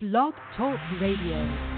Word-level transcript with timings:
Blog 0.00 0.32
Talk 0.56 0.80
Radio. 0.98 1.69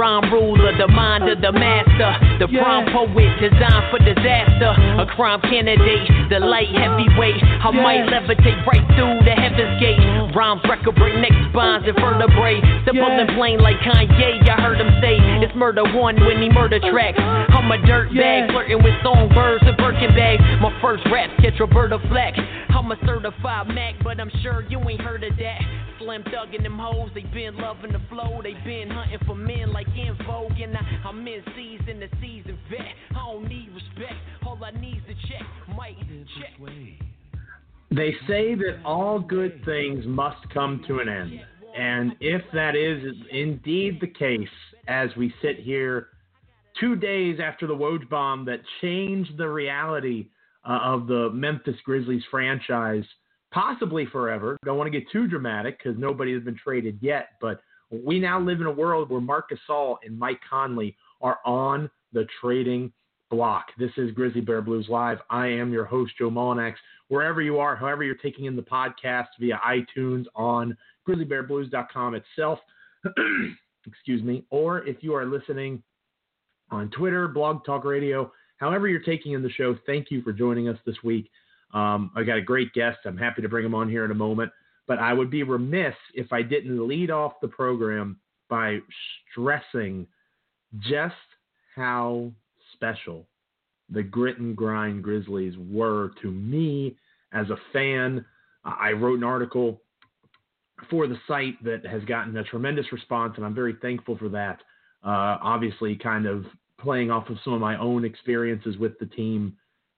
Rhyme 0.00 0.32
ruler, 0.32 0.72
the 0.80 0.88
mind 0.88 1.28
of 1.28 1.44
the 1.44 1.52
master, 1.52 2.16
the 2.40 2.48
prime 2.48 2.88
poet 2.88 3.28
designed 3.36 3.84
for 3.92 4.00
disaster, 4.00 4.72
a 4.96 5.04
crime 5.12 5.44
candidate, 5.44 6.08
the 6.32 6.40
light 6.40 6.72
heavyweight. 6.72 7.36
I 7.36 7.68
might 7.68 8.08
levitate 8.08 8.64
right 8.64 8.80
through 8.96 9.20
the 9.28 9.36
heaven's 9.36 9.76
gate. 9.76 10.00
Rhymes 10.32 10.64
record 10.64 10.96
break 10.96 11.20
neck 11.20 11.36
spines 11.52 11.84
and 11.84 11.92
vertebrae. 12.00 12.64
Simple 12.88 13.12
and 13.12 13.28
plain 13.36 13.60
like 13.60 13.76
Kanye, 13.84 14.40
I 14.48 14.56
heard 14.56 14.80
him 14.80 14.88
say 15.04 15.20
it's 15.44 15.52
murder 15.52 15.84
one 15.92 16.16
when 16.24 16.40
he 16.40 16.48
murder 16.48 16.80
tracks. 16.80 17.20
I'm 17.20 17.68
a 17.68 17.76
dirt 17.84 18.08
bag 18.16 18.48
flirting 18.56 18.80
with 18.80 18.96
songbirds 19.04 19.68
and 19.68 19.76
Birkin 19.76 20.16
bags. 20.16 20.40
My 20.64 20.72
first 20.80 21.04
rap 21.12 21.28
catch 21.44 21.60
Roberta 21.60 22.00
Flack. 22.08 22.40
I'm 22.72 22.90
a 22.90 22.96
certified 23.04 23.68
Mac, 23.68 24.00
but 24.02 24.18
I'm 24.18 24.30
sure 24.40 24.64
you 24.70 24.80
ain't 24.88 25.02
heard 25.02 25.24
of 25.24 25.36
that. 25.36 25.60
Slim 26.00 26.24
Thug 26.24 26.54
and 26.54 26.64
them 26.64 26.78
hoes, 26.78 27.10
they 27.14 27.22
been 27.22 27.56
loving 27.58 27.92
the 27.92 28.00
flow. 28.08 28.40
They 28.42 28.54
been 28.64 28.88
hunting 28.90 29.18
for 29.26 29.34
men 29.34 29.72
like 29.72 29.86
in 29.88 30.16
Vogue. 30.26 30.58
And 30.58 30.76
I, 30.76 30.80
I'm 31.04 31.26
in 31.26 31.42
season, 31.54 32.00
the 32.00 32.08
season 32.20 32.58
vet. 32.70 32.80
I 33.10 33.14
don't 33.14 33.46
need 33.46 33.68
respect, 33.74 34.14
all 34.46 34.58
I 34.64 34.70
need 34.72 35.02
is 35.08 35.16
a 35.16 35.28
check. 35.28 35.46
Might 35.76 35.98
check. 35.98 36.58
They 37.90 38.14
say 38.26 38.54
that 38.54 38.80
all 38.84 39.18
good 39.18 39.62
things 39.64 40.06
must 40.06 40.48
come 40.54 40.82
to 40.88 41.00
an 41.00 41.08
end. 41.08 41.40
And 41.76 42.12
if 42.20 42.42
that 42.52 42.74
is 42.74 43.14
indeed 43.30 44.00
the 44.00 44.06
case, 44.06 44.48
as 44.88 45.10
we 45.16 45.32
sit 45.42 45.58
here 45.58 46.08
two 46.78 46.96
days 46.96 47.38
after 47.42 47.66
the 47.66 47.74
Woj 47.74 48.08
bomb 48.08 48.44
that 48.46 48.60
changed 48.80 49.36
the 49.36 49.48
reality 49.48 50.28
uh, 50.64 50.78
of 50.82 51.06
the 51.06 51.30
Memphis 51.32 51.76
Grizzlies 51.84 52.22
franchise, 52.30 53.04
possibly 53.52 54.06
forever. 54.06 54.56
Don't 54.64 54.78
want 54.78 54.92
to 54.92 54.98
get 54.98 55.10
too 55.10 55.26
dramatic 55.26 55.78
because 55.78 55.98
nobody 55.98 56.32
has 56.34 56.42
been 56.42 56.56
traded 56.56 56.98
yet, 57.00 57.30
but 57.40 57.60
we 57.90 58.18
now 58.20 58.40
live 58.40 58.60
in 58.60 58.66
a 58.66 58.72
world 58.72 59.10
where 59.10 59.20
Marc 59.20 59.50
Gasol 59.50 59.96
and 60.04 60.18
Mike 60.18 60.40
Conley 60.48 60.96
are 61.20 61.38
on 61.44 61.90
the 62.12 62.26
trading 62.40 62.92
block. 63.30 63.66
This 63.78 63.90
is 63.96 64.10
Grizzly 64.12 64.40
Bear 64.40 64.62
Blues 64.62 64.86
Live. 64.88 65.18
I 65.28 65.46
am 65.46 65.72
your 65.72 65.84
host, 65.84 66.12
Joe 66.18 66.30
Mullinax. 66.30 66.74
Wherever 67.08 67.42
you 67.42 67.58
are, 67.58 67.74
however 67.74 68.04
you're 68.04 68.14
taking 68.16 68.44
in 68.44 68.56
the 68.56 68.62
podcast 68.62 69.26
via 69.38 69.60
iTunes 69.66 70.26
on 70.34 70.76
grizzlybearblues.com 71.08 72.14
itself, 72.14 72.58
excuse 73.86 74.22
me, 74.22 74.44
or 74.50 74.86
if 74.86 74.98
you 75.00 75.14
are 75.14 75.24
listening 75.24 75.82
on 76.70 76.90
Twitter, 76.90 77.26
Blog 77.26 77.64
Talk 77.64 77.84
Radio, 77.84 78.32
however 78.58 78.86
you're 78.88 79.00
taking 79.00 79.32
in 79.32 79.42
the 79.42 79.50
show, 79.50 79.76
thank 79.86 80.10
you 80.10 80.22
for 80.22 80.32
joining 80.32 80.68
us 80.68 80.78
this 80.86 80.96
week. 81.02 81.30
Um, 81.72 82.10
I 82.16 82.24
got 82.24 82.38
a 82.38 82.42
great 82.42 82.72
guest. 82.72 82.98
I'm 83.04 83.16
happy 83.16 83.42
to 83.42 83.48
bring 83.48 83.64
him 83.64 83.74
on 83.74 83.88
here 83.88 84.04
in 84.04 84.10
a 84.10 84.14
moment. 84.14 84.52
But 84.86 84.98
I 84.98 85.12
would 85.12 85.30
be 85.30 85.42
remiss 85.42 85.94
if 86.14 86.32
I 86.32 86.42
didn't 86.42 86.86
lead 86.86 87.10
off 87.10 87.34
the 87.40 87.48
program 87.48 88.18
by 88.48 88.78
stressing 89.30 90.06
just 90.80 91.14
how 91.76 92.32
special 92.74 93.26
the 93.88 94.02
grit 94.02 94.38
and 94.38 94.56
grind 94.56 95.02
Grizzlies 95.02 95.54
were 95.58 96.10
to 96.22 96.30
me 96.30 96.96
as 97.32 97.48
a 97.50 97.56
fan. 97.72 98.24
I 98.64 98.92
wrote 98.92 99.18
an 99.18 99.24
article 99.24 99.80
for 100.88 101.06
the 101.06 101.18
site 101.28 101.62
that 101.64 101.84
has 101.86 102.02
gotten 102.04 102.36
a 102.36 102.44
tremendous 102.44 102.90
response, 102.92 103.34
and 103.36 103.44
I'm 103.44 103.54
very 103.54 103.76
thankful 103.82 104.16
for 104.16 104.28
that. 104.30 104.60
Uh, 105.04 105.38
obviously, 105.42 105.96
kind 105.96 106.26
of 106.26 106.44
playing 106.78 107.10
off 107.10 107.28
of 107.28 107.36
some 107.44 107.52
of 107.52 107.60
my 107.60 107.78
own 107.78 108.04
experiences 108.04 108.76
with 108.78 108.98
the 108.98 109.06
team. 109.06 109.56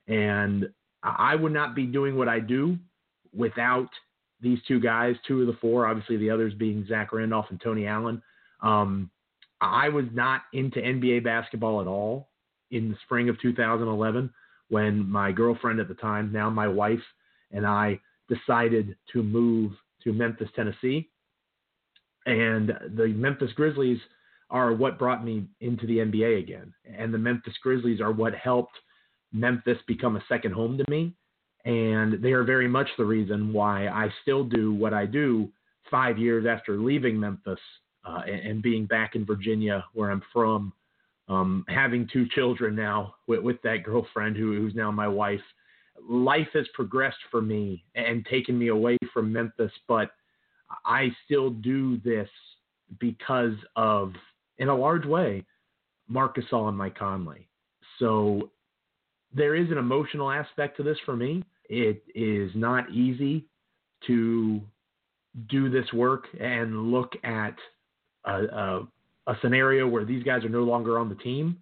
And 0.09 0.69
I 1.03 1.35
would 1.35 1.53
not 1.53 1.75
be 1.75 1.87
doing 1.87 2.17
what 2.17 2.29
I 2.29 2.41
do 2.41 2.79
without 3.35 3.89
these 4.41 4.59
two 4.67 4.81
guys, 4.81 5.17
two 5.27 5.41
of 5.41 5.47
the 5.47 5.57
four, 5.61 5.87
obviously 5.87 6.17
the 6.17 6.31
others 6.31 6.53
being 6.55 6.87
Zach 6.89 7.13
Randolph 7.13 7.47
and 7.51 7.61
Tony 7.61 7.87
Allen. 7.87 8.23
Um, 8.61 9.11
I 9.61 9.89
was 9.89 10.07
not 10.13 10.43
into 10.53 10.81
NBA 10.81 11.25
basketball 11.25 11.81
at 11.81 11.87
all 11.87 12.29
in 12.71 12.91
the 12.91 12.97
spring 13.05 13.29
of 13.29 13.41
2011 13.41 14.31
when 14.69 15.09
my 15.09 15.31
girlfriend 15.31 15.79
at 15.81 15.89
the 15.89 15.95
time, 15.95 16.33
now 16.33 16.51
my 16.51 16.67
wife, 16.67 17.03
and 17.51 17.67
I 17.67 18.01
decided 18.29 18.97
to 19.13 19.23
move 19.23 19.73
to 20.03 20.13
Memphis, 20.13 20.49
Tennessee. 20.57 21.11
And 22.27 22.73
the 22.97 23.09
Memphis 23.09 23.53
Grizzlies 23.53 23.99
are 24.51 24.73
what 24.73 24.99
brought 24.99 25.25
me 25.25 25.45
into 25.61 25.87
the 25.87 25.99
NBA 25.99 26.39
again. 26.39 26.73
And 26.85 27.13
the 27.13 27.19
Memphis 27.19 27.55
Grizzlies 27.63 28.01
are 28.01 28.13
what 28.13 28.35
helped 28.35 28.77
Memphis 29.33 29.79
become 29.87 30.17
a 30.17 30.25
second 30.29 30.53
home 30.53 30.79
to 30.79 30.85
me. 30.89 31.15
And 31.65 32.23
they 32.23 32.33
are 32.33 32.43
very 32.43 32.69
much 32.69 32.89
the 32.99 33.05
reason 33.05 33.53
why 33.53 33.89
I 33.89 34.09
still 34.23 34.45
do 34.45 34.73
what 34.73 34.93
I 34.93 35.07
do 35.07 35.49
five 35.91 36.19
years 36.19 36.45
after 36.47 36.77
leaving 36.77 37.19
Memphis 37.19 37.61
uh, 38.05 38.23
and, 38.27 38.41
and, 38.47 38.63
being 38.63 38.85
back 38.85 39.15
in 39.15 39.25
Virginia, 39.25 39.85
where 39.95 40.11
I'm 40.11 40.23
from, 40.33 40.73
um, 41.29 41.65
having 41.69 42.09
two 42.13 42.27
children 42.35 42.75
now 42.75 43.15
with, 43.29 43.41
with 43.41 43.63
that 43.63 43.85
girlfriend 43.85 44.37
who, 44.37 44.57
who's 44.57 44.75
now 44.75 44.91
my 44.91 45.07
wife. 45.07 45.41
Life 46.09 46.49
has 46.55 46.67
progressed 46.75 47.19
for 47.31 47.41
me 47.41 47.85
and 47.95 48.27
taken 48.27 48.59
me 48.59 48.69
away 48.69 48.99
from 49.15 49.33
Memphis, 49.33 49.71
but 49.87 50.11
I 50.85 51.11
still 51.25 51.51
do 51.51 51.99
this 51.99 52.29
because 52.99 53.55
of, 53.77 54.13
in 54.59 54.69
a 54.69 54.77
large 54.77 55.05
way, 55.05 55.47
Marcus 56.09 56.45
Gasol 56.51 56.69
and 56.71 56.79
Mike 56.79 56.99
Conley. 56.99 57.49
So 57.99 58.51
there 59.35 59.55
is 59.55 59.71
an 59.71 59.79
emotional 59.79 60.31
aspect 60.31 60.77
to 60.77 60.83
this 60.83 60.99
for 61.05 61.17
me. 61.17 61.43
It 61.69 62.03
is 62.15 62.51
not 62.55 62.91
easy 62.91 63.47
to 64.07 64.61
do 65.49 65.71
this 65.71 65.91
work 65.93 66.27
and 66.39 66.91
look 66.91 67.13
at 67.25 67.55
a, 68.25 68.33
a, 68.33 68.89
a, 69.29 69.37
scenario 69.41 69.89
where 69.89 70.05
these 70.05 70.23
guys 70.23 70.45
are 70.45 70.51
no 70.51 70.65
longer 70.65 70.99
on 70.99 71.09
the 71.09 71.15
team. 71.17 71.57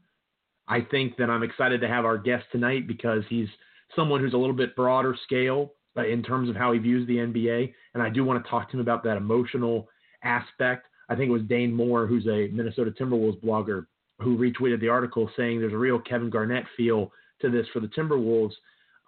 I 0.66 0.80
think 0.80 1.16
that 1.18 1.30
I'm 1.30 1.42
excited 1.42 1.80
to 1.80 1.88
have 1.88 2.04
our 2.04 2.18
guest 2.18 2.44
tonight 2.50 2.88
because 2.88 3.22
he's 3.28 3.48
someone 3.94 4.20
who's 4.20 4.34
a 4.34 4.38
little 4.38 4.54
bit 4.56 4.74
broader 4.74 5.16
scale 5.24 5.72
uh, 5.96 6.06
in 6.06 6.22
terms 6.22 6.48
of 6.48 6.56
how 6.56 6.72
he 6.72 6.78
views 6.78 7.06
the 7.06 7.16
NBA. 7.16 7.72
And 7.94 8.02
I 8.02 8.08
do 8.08 8.24
want 8.24 8.42
to 8.42 8.50
talk 8.50 8.70
to 8.70 8.76
him 8.76 8.80
about 8.80 9.04
that 9.04 9.16
emotional 9.16 9.88
aspect. 10.24 10.86
I 11.08 11.14
think 11.14 11.28
it 11.28 11.32
was 11.32 11.42
Dane 11.42 11.74
Moore, 11.74 12.06
who's 12.06 12.26
a 12.26 12.48
Minnesota 12.52 12.90
Timberwolves 12.90 13.40
blogger, 13.42 13.86
who 14.20 14.36
retweeted 14.36 14.80
the 14.80 14.88
article 14.88 15.30
saying 15.36 15.60
there's 15.60 15.72
a 15.72 15.78
real 15.78 15.98
Kevin 15.98 16.30
Garnett 16.30 16.64
feel 16.76 17.12
to 17.40 17.50
this 17.50 17.66
for 17.72 17.80
the 17.80 17.88
Timberwolves. 17.88 18.52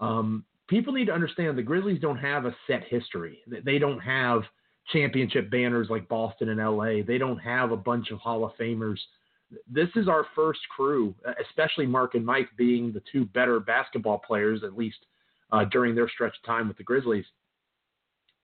Um, 0.00 0.44
people 0.68 0.92
need 0.92 1.06
to 1.06 1.12
understand 1.12 1.56
the 1.56 1.62
Grizzlies 1.62 2.00
don't 2.00 2.18
have 2.18 2.44
a 2.44 2.56
set 2.66 2.84
history. 2.84 3.38
They 3.46 3.78
don't 3.78 4.00
have 4.00 4.42
championship 4.92 5.50
banners 5.50 5.88
like 5.90 6.08
Boston 6.08 6.48
and 6.48 6.58
LA. 6.58 7.02
They 7.06 7.18
don't 7.18 7.38
have 7.38 7.72
a 7.72 7.76
bunch 7.76 8.10
of 8.10 8.18
Hall 8.18 8.44
of 8.44 8.52
Famers. 8.60 8.98
This 9.70 9.88
is 9.96 10.08
our 10.08 10.26
first 10.34 10.60
crew, 10.74 11.14
especially 11.46 11.86
Marc 11.86 12.14
and 12.14 12.24
Mike 12.24 12.48
being 12.56 12.92
the 12.92 13.02
two 13.12 13.26
better 13.26 13.60
basketball 13.60 14.18
players, 14.18 14.62
at 14.64 14.76
least 14.76 14.98
uh, 15.52 15.64
during 15.66 15.94
their 15.94 16.08
stretch 16.08 16.34
of 16.42 16.46
time 16.46 16.68
with 16.68 16.78
the 16.78 16.82
Grizzlies. 16.82 17.26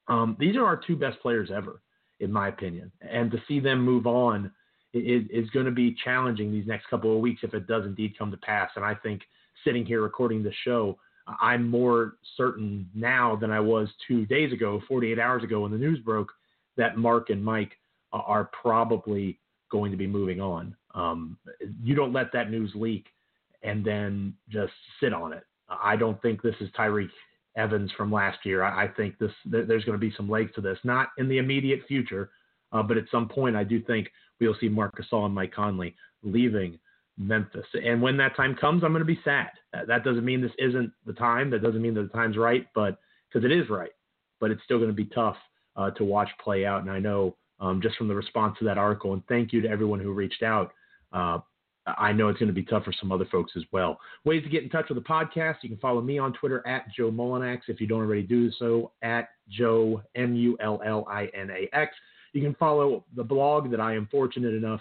Um, 0.07 0.37
these 0.39 0.57
are 0.57 0.65
our 0.65 0.77
two 0.77 0.97
best 0.97 1.21
players 1.21 1.51
ever, 1.55 1.81
in 2.21 2.33
my 2.33 2.49
opinion. 2.49 2.93
And 3.01 3.31
to 3.31 3.43
see 3.49 3.61
them 3.61 3.83
move 3.83 4.07
on 4.07 4.51
is, 4.93 5.25
is 5.31 5.51
going 5.51 5.67
to 5.67 5.73
be 5.73 5.97
challenging 6.05 6.51
these 6.51 6.67
next 6.67 6.87
couple 6.89 7.15
of 7.15 7.21
weeks 7.21 7.41
if 7.43 7.55
it 7.55 7.67
does 7.67 7.85
indeed 7.85 8.17
come 8.19 8.31
to 8.31 8.37
pass. 8.39 8.71
And 8.77 8.85
I 8.85 8.95
think– 8.95 9.23
sitting 9.65 9.85
here 9.85 10.03
recording 10.03 10.43
the 10.43 10.53
show, 10.65 10.99
I'm 11.41 11.69
more 11.69 12.15
certain 12.37 12.89
now 12.95 13.37
than 13.37 13.51
I 13.51 13.61
was 13.61 13.89
two 14.07 14.27
days 14.27 14.53
ago, 14.53 14.81
48 14.89 15.19
hours 15.19 15.43
ago 15.43 15.61
when 15.61 15.73
the 15.73 15.79
news 15.79 15.99
broke, 16.01 16.33
that 16.77 16.97
Marc 16.97 17.31
and 17.31 17.45
Mike 17.45 17.73
are 18.13 18.51
probably 18.63 19.39
going 19.71 19.91
to 19.91 19.97
be 19.97 20.07
moving 20.07 20.41
on. 20.41 20.75
Um, 20.95 21.37
you 21.83 21.95
don't 21.95 22.13
let 22.13 22.33
that 22.33 22.51
news 22.51 22.73
leak 22.75 23.07
and 23.63 23.85
then 23.85 24.35
just 24.49 24.73
sit 25.01 25.13
on 25.13 25.33
it. 25.33 25.45
I 25.69 25.97
don't 25.97 26.21
think 26.23 26.41
this 26.41 26.55
is 26.61 26.71
Tyreke 26.71 27.11
Evans 27.57 27.91
from 27.97 28.11
last 28.11 28.39
year. 28.45 28.63
I, 28.63 28.85
I 28.85 28.89
think 28.89 29.19
this 29.19 29.33
there's 29.45 29.85
going 29.85 29.99
to 29.99 29.99
be 29.99 30.15
some 30.17 30.31
legs 30.31 30.53
to 30.55 30.63
this, 30.63 30.79
not 30.85 31.09
in 31.19 31.29
the 31.29 31.39
immediate 31.39 31.81
future, 31.87 32.31
uh, 32.73 32.83
but 32.83 32.97
at 32.97 33.05
some 33.11 33.29
point 33.29 33.57
I 33.57 33.65
do 33.65 33.83
think 33.83 34.09
we'll 34.41 34.57
see 34.61 34.69
Marc 34.69 34.97
Gasol 34.97 35.27
and 35.27 35.35
Mike 35.35 35.53
Conley 35.53 35.95
leaving 36.23 36.79
Memphis. 37.17 37.67
And 37.75 38.01
when 38.01 38.17
that 38.19 38.37
time 38.37 38.55
comes, 38.55 38.85
I'm 38.85 38.93
going 38.93 39.01
to 39.01 39.05
be 39.05 39.21
sad. 39.25 39.51
That 39.73 40.05
doesn't 40.05 40.25
mean 40.25 40.41
this 40.41 40.53
isn't 40.59 40.93
the 41.07 41.13
time. 41.13 41.51
That 41.51 41.63
doesn't 41.63 41.83
mean 41.83 41.95
that 41.95 42.11
the 42.11 42.17
time's 42.17 42.37
right, 42.37 42.67
but 42.75 42.99
because 43.29 43.45
it 43.45 43.53
is 43.53 43.69
right. 43.69 43.91
But 44.41 44.51
it's 44.51 44.63
still 44.65 44.79
going 44.79 44.91
to 44.91 44.95
be 44.95 45.07
tough 45.07 45.37
uh, 45.77 45.91
to 45.93 46.05
watch 46.05 46.29
play 46.43 46.65
out. 46.65 46.83
And 46.83 46.91
I 46.91 47.01
know 47.01 47.37
um, 47.61 47.81
just 47.83 47.97
from 47.97 48.09
the 48.09 48.15
response 48.15 48.57
to 48.59 48.65
that 48.67 48.79
article, 48.79 49.15
and 49.15 49.23
thank 49.29 49.53
you 49.53 49.61
to 49.63 49.69
everyone 49.69 50.01
who 50.01 50.13
reached 50.13 50.43
out. 50.43 50.73
Uh, 51.13 51.39
I 51.97 52.13
know 52.13 52.29
it's 52.29 52.39
going 52.39 52.49
to 52.49 52.53
be 52.55 52.63
tough 52.63 52.85
for 52.85 52.93
some 52.93 53.11
other 53.11 53.25
folks 53.31 53.53
as 53.57 53.63
well. 53.73 53.99
Ways 54.25 54.43
to 54.43 54.49
get 54.51 54.63
in 54.63 54.69
touch 54.69 54.89
with 54.89 54.99
the 54.99 55.09
podcast. 55.09 55.57
You 55.63 55.71
can 55.71 55.79
follow 55.79 56.03
me 56.03 56.19
on 56.19 56.35
Twitter 56.35 56.67
at 56.67 56.85
Joe 56.95 57.11
Mullinax 57.11 57.61
if 57.69 57.81
you 57.81 57.87
don't 57.87 58.01
already 58.01 58.23
do 58.23 58.51
so, 58.59 58.93
at 59.03 59.29
Joe, 59.49 60.03
M 60.15 60.35
U 60.35 60.57
L 60.61 60.81
L 60.85 61.07
I 61.11 61.31
N 61.35 61.51
A 61.51 61.75
X. 61.75 61.95
You 62.33 62.43
can 62.43 62.55
follow 62.55 63.05
the 63.17 63.25
blog 63.25 63.71
that 63.71 63.81
I 63.81 63.95
am 63.95 64.09
fortunate 64.11 64.55
enough 64.55 64.81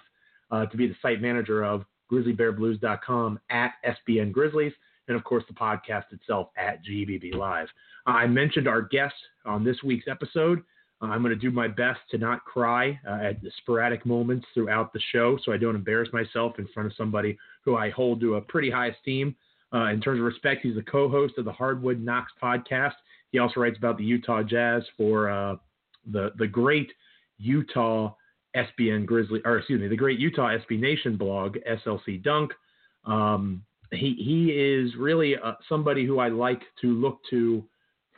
uh, 0.52 0.66
to 0.66 0.78
be 0.78 0.88
the 0.88 0.96
site 1.02 1.22
manager 1.22 1.64
of 1.64 1.86
grizzlybearblues.com 2.12 3.40
at 3.50 3.74
SBN 3.86 4.32
Grizzlies, 4.32 4.74
and 5.08 5.18
of 5.18 5.24
course 5.24 5.44
the 5.48 5.54
podcast 5.54 6.06
itself 6.12 6.50
at 6.58 6.84
GBB 6.86 7.36
Live. 7.36 7.68
I 8.06 8.28
mentioned 8.28 8.68
our 8.68 8.82
guest 8.82 9.16
on 9.46 9.64
this 9.64 9.84
week's 9.84 10.08
episode. 10.08 10.64
I'm 11.02 11.22
going 11.22 11.34
to 11.34 11.36
do 11.36 11.52
my 11.52 11.68
best 11.68 12.00
to 12.12 12.18
not 12.18 12.44
cry 12.44 13.00
uh, 13.08 13.20
at 13.24 13.42
the 13.44 13.52
sporadic 13.58 14.06
moments 14.06 14.48
throughout 14.54 14.94
the 14.94 15.02
show 15.12 15.38
so 15.44 15.52
I 15.52 15.58
don't 15.58 15.76
embarrass 15.76 16.10
myself 16.12 16.58
in 16.58 16.68
front 16.74 16.88
of 16.88 16.96
somebody 16.98 17.38
who 17.64 17.76
I 17.76 17.92
hold 17.92 18.20
to 18.22 18.36
a 18.36 18.42
pretty 18.42 18.72
high 18.72 18.88
esteem. 18.88 19.36
Uh, 19.74 19.92
in 19.92 20.02
terms 20.02 20.20
of 20.20 20.26
respect, 20.26 20.62
he's 20.64 20.76
the 20.76 20.82
co 20.82 21.08
host 21.10 21.38
of 21.38 21.46
the 21.46 21.52
Hardwood 21.52 22.02
Knocks 22.02 22.32
podcast. 22.42 22.94
He 23.32 23.40
also 23.40 23.60
writes 23.60 23.78
about 23.78 23.98
the 23.98 24.06
Utah 24.06 24.42
Jazz 24.42 24.84
for 24.96 25.30
uh, 25.30 25.58
the, 26.12 26.32
the 26.38 26.48
great 26.48 26.92
Utah 27.38 28.14
SBN 28.56 29.06
Grizzly, 29.06 29.42
or 29.46 29.58
excuse 29.58 29.80
me, 29.80 29.88
the 29.88 29.96
great 29.96 30.20
Utah 30.20 30.50
SB 30.50 30.80
Nation 30.80 31.18
blog, 31.18 31.58
SLC 31.70 32.22
Dunk. 32.24 32.52
Um, 33.06 33.64
he, 33.92 34.16
he 34.18 34.52
is 34.52 34.96
really 34.98 35.36
uh, 35.38 35.54
somebody 35.70 36.06
who 36.06 36.20
I 36.20 36.30
like 36.30 36.62
to 36.82 36.88
look 36.88 37.20
to 37.30 37.64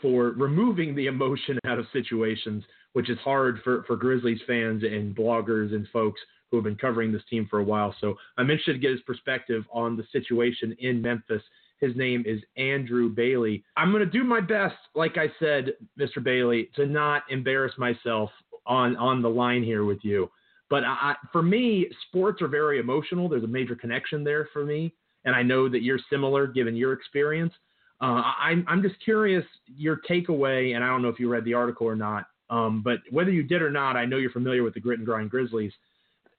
for 0.01 0.29
removing 0.31 0.95
the 0.95 1.07
emotion 1.07 1.59
out 1.65 1.79
of 1.79 1.85
situations, 1.93 2.63
which 2.93 3.09
is 3.09 3.17
hard 3.19 3.59
for, 3.63 3.83
for 3.83 3.95
Grizzlies 3.95 4.39
fans 4.47 4.83
and 4.83 5.15
bloggers 5.15 5.73
and 5.73 5.87
folks 5.91 6.21
who 6.49 6.57
have 6.57 6.63
been 6.63 6.75
covering 6.75 7.11
this 7.11 7.21
team 7.29 7.47
for 7.49 7.59
a 7.59 7.63
while. 7.63 7.93
So 8.01 8.15
I'm 8.37 8.49
interested 8.49 8.73
to 8.73 8.79
get 8.79 8.91
his 8.91 9.01
perspective 9.01 9.63
on 9.71 9.95
the 9.95 10.05
situation 10.11 10.75
in 10.79 11.01
Memphis. 11.01 11.43
His 11.79 11.95
name 11.95 12.23
is 12.25 12.41
Andrew 12.57 13.09
Bailey. 13.09 13.63
I'm 13.77 13.91
going 13.91 14.03
to 14.03 14.09
do 14.09 14.23
my 14.23 14.41
best, 14.41 14.75
like 14.95 15.17
I 15.17 15.27
said, 15.39 15.73
Mr. 15.97 16.23
Bailey, 16.23 16.69
to 16.75 16.85
not 16.87 17.23
embarrass 17.29 17.73
myself 17.77 18.31
on 18.65 18.95
on 18.97 19.21
the 19.21 19.29
line 19.29 19.63
here 19.63 19.85
with 19.85 19.99
you. 20.03 20.29
But 20.69 20.83
I, 20.83 21.15
for 21.31 21.41
me, 21.41 21.87
sports 22.07 22.41
are 22.41 22.47
very 22.47 22.79
emotional. 22.79 23.27
There's 23.27 23.43
a 23.43 23.47
major 23.47 23.75
connection 23.75 24.23
there 24.23 24.47
for 24.53 24.63
me, 24.63 24.93
and 25.25 25.35
I 25.35 25.41
know 25.41 25.67
that 25.67 25.81
you're 25.81 25.99
similar 26.09 26.47
given 26.47 26.75
your 26.75 26.93
experience. 26.93 27.53
Uh, 28.01 28.21
I'm 28.39 28.63
I'm 28.67 28.81
just 28.81 28.95
curious 29.03 29.43
your 29.67 29.99
takeaway, 30.09 30.75
and 30.75 30.83
I 30.83 30.87
don't 30.87 31.01
know 31.01 31.09
if 31.09 31.19
you 31.19 31.29
read 31.29 31.43
the 31.43 31.55
article 31.55 31.87
or 31.87 31.95
not, 31.95 32.27
um, 32.49 32.81
but 32.83 32.99
whether 33.09 33.31
you 33.31 33.43
did 33.43 33.61
or 33.61 33.71
not, 33.71 33.97
I 33.97 34.05
know 34.05 34.17
you're 34.17 34.31
familiar 34.31 34.63
with 34.63 34.73
the 34.73 34.79
Grit 34.79 34.99
and 34.99 35.05
Grind 35.05 35.29
Grizzlies. 35.29 35.73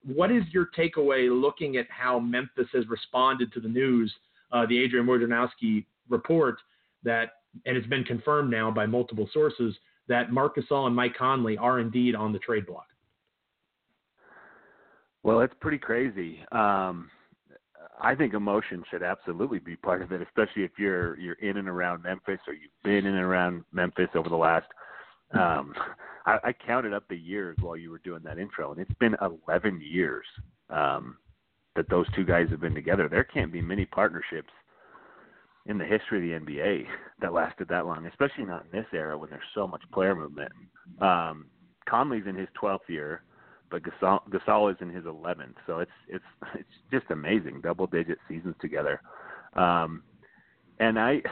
What 0.04 0.30
is 0.30 0.44
your 0.52 0.68
takeaway 0.78 1.28
looking 1.28 1.76
at 1.76 1.86
how 1.90 2.18
Memphis 2.18 2.68
has 2.72 2.88
responded 2.88 3.52
to 3.52 3.60
the 3.60 3.68
news, 3.68 4.12
uh, 4.52 4.64
the 4.66 4.78
Adrian 4.82 5.06
Wojnarowski 5.06 5.84
report 6.08 6.56
that, 7.02 7.32
and 7.66 7.76
it's 7.76 7.86
been 7.86 8.04
confirmed 8.04 8.50
now 8.50 8.70
by 8.70 8.86
multiple 8.86 9.28
sources 9.32 9.74
that 10.10 10.32
Marc 10.32 10.56
Gasol 10.56 10.86
and 10.86 10.94
Mike 10.94 11.14
Conley 11.16 11.56
are 11.56 11.80
indeed 11.80 12.14
on 12.14 12.32
the 12.32 12.38
trade 12.40 12.66
block? 12.66 12.86
Well, 15.22 15.40
it's 15.40 15.54
pretty 15.60 15.78
crazy. 15.78 16.40
Um, 16.52 17.10
I 18.02 18.14
think 18.14 18.34
emotion 18.34 18.82
should 18.90 19.02
absolutely 19.02 19.58
be 19.58 19.76
part 19.76 20.02
of 20.02 20.12
it, 20.12 20.20
especially 20.20 20.64
if 20.64 20.72
you're 20.78 21.18
you're 21.18 21.34
in 21.34 21.58
and 21.58 21.68
around 21.68 22.02
Memphis 22.02 22.40
or 22.46 22.54
you've 22.54 22.70
been 22.82 23.06
in 23.06 23.14
and 23.14 23.24
around 23.24 23.64
Memphis 23.72 24.08
over 24.14 24.28
the 24.28 24.36
last. 24.36 24.66
Um, 25.32 25.74
I, 26.26 26.38
I 26.44 26.52
counted 26.66 26.92
up 26.92 27.04
the 27.08 27.16
years 27.16 27.56
while 27.60 27.76
you 27.76 27.90
were 27.90 27.98
doing 27.98 28.22
that 28.24 28.38
intro, 28.38 28.72
and 28.72 28.80
it's 28.80 28.98
been 28.98 29.16
11 29.48 29.80
years 29.80 30.24
um, 30.70 31.18
that 31.76 31.88
those 31.88 32.06
two 32.16 32.24
guys 32.24 32.48
have 32.50 32.60
been 32.60 32.74
together. 32.74 33.08
There 33.08 33.24
can't 33.24 33.52
be 33.52 33.62
many 33.62 33.84
partnerships 33.84 34.50
in 35.66 35.78
the 35.78 35.84
history 35.84 36.34
of 36.34 36.44
the 36.44 36.52
NBA 36.52 36.86
that 37.20 37.32
lasted 37.32 37.68
that 37.68 37.86
long, 37.86 38.06
especially 38.06 38.44
not 38.44 38.64
in 38.64 38.78
this 38.80 38.88
era 38.92 39.16
when 39.16 39.30
there's 39.30 39.42
so 39.54 39.66
much 39.66 39.82
player 39.92 40.14
movement. 40.14 40.52
Um, 41.00 41.46
Conley's 41.88 42.26
in 42.26 42.34
his 42.34 42.48
12th 42.60 42.88
year 42.88 43.22
but 43.70 43.82
Gasol, 43.82 44.20
Gasol 44.28 44.72
is 44.72 44.76
in 44.80 44.90
his 44.90 45.04
11th, 45.04 45.54
so 45.66 45.78
it's 45.78 45.90
it's 46.08 46.24
it's 46.54 46.68
just 46.92 47.10
amazing, 47.10 47.60
double 47.62 47.86
digit 47.86 48.18
seasons 48.28 48.56
together. 48.60 49.00
Um, 49.54 50.02
and 50.78 50.98
I 50.98 51.22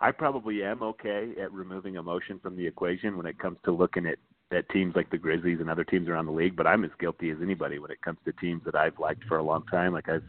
I 0.00 0.10
probably 0.10 0.62
am 0.62 0.82
okay 0.82 1.32
at 1.40 1.52
removing 1.52 1.94
emotion 1.94 2.38
from 2.40 2.56
the 2.56 2.66
equation 2.66 3.16
when 3.16 3.26
it 3.26 3.38
comes 3.38 3.58
to 3.64 3.72
looking 3.72 4.06
at 4.06 4.18
at 4.52 4.68
teams 4.70 4.94
like 4.94 5.10
the 5.10 5.18
Grizzlies 5.18 5.58
and 5.60 5.68
other 5.68 5.82
teams 5.82 6.08
around 6.08 6.26
the 6.26 6.32
league, 6.32 6.54
but 6.54 6.68
I'm 6.68 6.84
as 6.84 6.92
guilty 7.00 7.30
as 7.30 7.38
anybody 7.42 7.80
when 7.80 7.90
it 7.90 8.00
comes 8.02 8.18
to 8.24 8.32
teams 8.32 8.62
that 8.64 8.76
I've 8.76 8.96
liked 9.00 9.24
for 9.24 9.38
a 9.38 9.42
long 9.42 9.64
time. 9.66 9.92
Like 9.92 10.08
I've 10.08 10.22